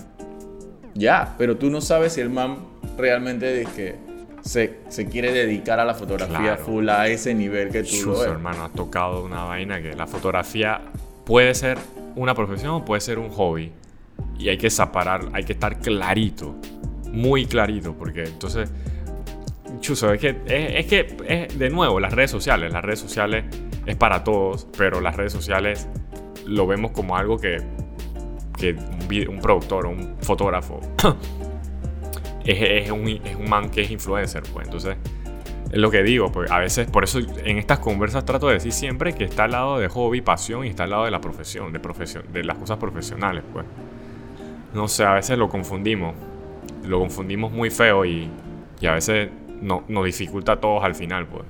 Ya, 0.93 1.35
pero 1.37 1.57
tú 1.57 1.69
no 1.69 1.81
sabes 1.81 2.13
si 2.13 2.21
el 2.21 2.29
man 2.29 2.57
realmente 2.97 3.61
es 3.61 3.69
que 3.69 3.95
se, 4.41 4.75
se 4.89 5.07
quiere 5.07 5.31
dedicar 5.33 5.79
a 5.79 5.85
la 5.85 5.93
fotografía 5.93 6.37
Claro. 6.37 6.63
full 6.63 6.87
a 6.89 7.07
ese 7.07 7.33
nivel 7.33 7.69
que 7.69 7.83
tú 7.83 7.89
lo 7.91 7.97
Chuzo, 8.13 8.19
ves. 8.21 8.31
hermano, 8.31 8.63
has 8.65 8.71
tocado 8.73 9.23
una 9.23 9.43
vaina 9.43 9.81
que 9.81 9.93
la 9.93 10.07
fotografía 10.07 10.81
puede 11.25 11.53
ser 11.55 11.77
una 12.15 12.33
profesión 12.33 12.83
puede 12.85 13.01
ser 13.01 13.19
un 13.19 13.29
hobby. 13.29 13.71
Y 14.37 14.49
hay 14.49 14.57
que 14.57 14.69
separar, 14.69 15.29
hay 15.33 15.43
que 15.43 15.53
estar 15.53 15.79
clarito, 15.79 16.55
muy 17.11 17.45
clarito, 17.45 17.93
porque 17.93 18.23
entonces, 18.23 18.71
chuzo, 19.79 20.13
es 20.13 20.19
que, 20.19 20.41
es, 20.45 20.85
que, 20.85 21.17
es, 21.27 21.59
de 21.59 21.69
nuevo, 21.69 21.99
las 21.99 22.13
redes 22.13 22.31
sociales, 22.31 22.71
las 22.71 22.83
redes 22.83 22.99
sociales 22.99 23.45
es 23.85 23.95
para 23.95 24.23
todos, 24.23 24.67
pero 24.77 25.01
las 25.01 25.15
redes 25.15 25.33
sociales 25.33 25.87
lo 26.45 26.67
vemos 26.67 26.91
como 26.91 27.17
algo 27.17 27.37
que, 27.37 27.57
que 28.57 28.73
un, 28.73 29.35
un 29.35 29.41
productor 29.41 29.85
un 29.85 30.15
fotógrafo 30.21 30.79
es, 32.45 32.85
es 32.85 32.91
un, 32.91 33.07
es 33.07 33.35
un 33.35 33.49
man 33.49 33.69
que 33.69 33.81
es 33.81 33.91
influencer, 33.91 34.43
pues 34.53 34.65
entonces... 34.65 34.95
Es 35.71 35.79
lo 35.79 35.91
que 35.91 36.03
digo, 36.03 36.31
pues 36.31 36.49
a 36.51 36.59
veces, 36.59 36.87
por 36.87 37.03
eso 37.03 37.19
en 37.19 37.57
estas 37.57 37.79
conversas 37.79 38.25
trato 38.25 38.47
de 38.47 38.55
decir 38.55 38.71
siempre 38.71 39.13
que 39.13 39.25
está 39.25 39.45
al 39.45 39.51
lado 39.51 39.79
de 39.79 39.87
hobby, 39.87 40.21
pasión 40.21 40.65
y 40.65 40.69
está 40.69 40.83
al 40.83 40.91
lado 40.91 41.05
de 41.05 41.11
la 41.11 41.19
profesión, 41.21 41.73
de, 41.73 41.79
profesión, 41.79 42.23
de 42.31 42.43
las 42.43 42.57
cosas 42.57 42.77
profesionales, 42.77 43.43
pues. 43.51 43.65
No 44.73 44.87
sé, 44.87 45.03
a 45.03 45.13
veces 45.13 45.37
lo 45.37 45.49
confundimos, 45.49 46.13
lo 46.85 46.99
confundimos 46.99 47.51
muy 47.51 47.69
feo 47.69 48.05
y, 48.05 48.29
y 48.79 48.85
a 48.87 48.93
veces 48.93 49.29
no, 49.61 49.83
nos 49.87 50.05
dificulta 50.05 50.53
a 50.53 50.59
todos 50.59 50.83
al 50.83 50.95
final, 50.95 51.27
pues. 51.27 51.45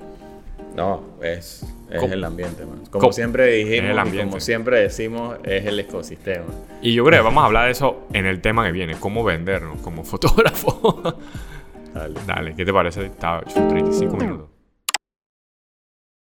No, 0.76 1.02
es, 1.22 1.64
es 1.90 2.02
el 2.02 2.22
ambiente, 2.22 2.66
man. 2.66 2.82
Como 2.90 3.10
siempre 3.10 3.46
dijimos 3.46 4.12
y 4.12 4.18
como 4.18 4.40
siempre 4.40 4.80
decimos, 4.80 5.36
es 5.42 5.64
el 5.64 5.80
ecosistema. 5.80 6.44
Y 6.82 6.92
yo 6.92 7.04
creo 7.04 7.20
que 7.20 7.24
vamos 7.24 7.42
a 7.42 7.46
hablar 7.46 7.64
de 7.64 7.72
eso 7.72 8.06
en 8.12 8.26
el 8.26 8.42
tema 8.42 8.64
que 8.66 8.72
viene, 8.72 8.94
cómo 9.00 9.24
vendernos 9.24 9.80
como 9.80 10.04
fotógrafo. 10.04 11.16
Dale. 11.96 12.20
Dale, 12.26 12.54
¿qué 12.54 12.64
te 12.64 12.72
parece? 12.72 13.06
Está 13.06 13.40
35 13.40 14.16
minutos. 14.16 14.55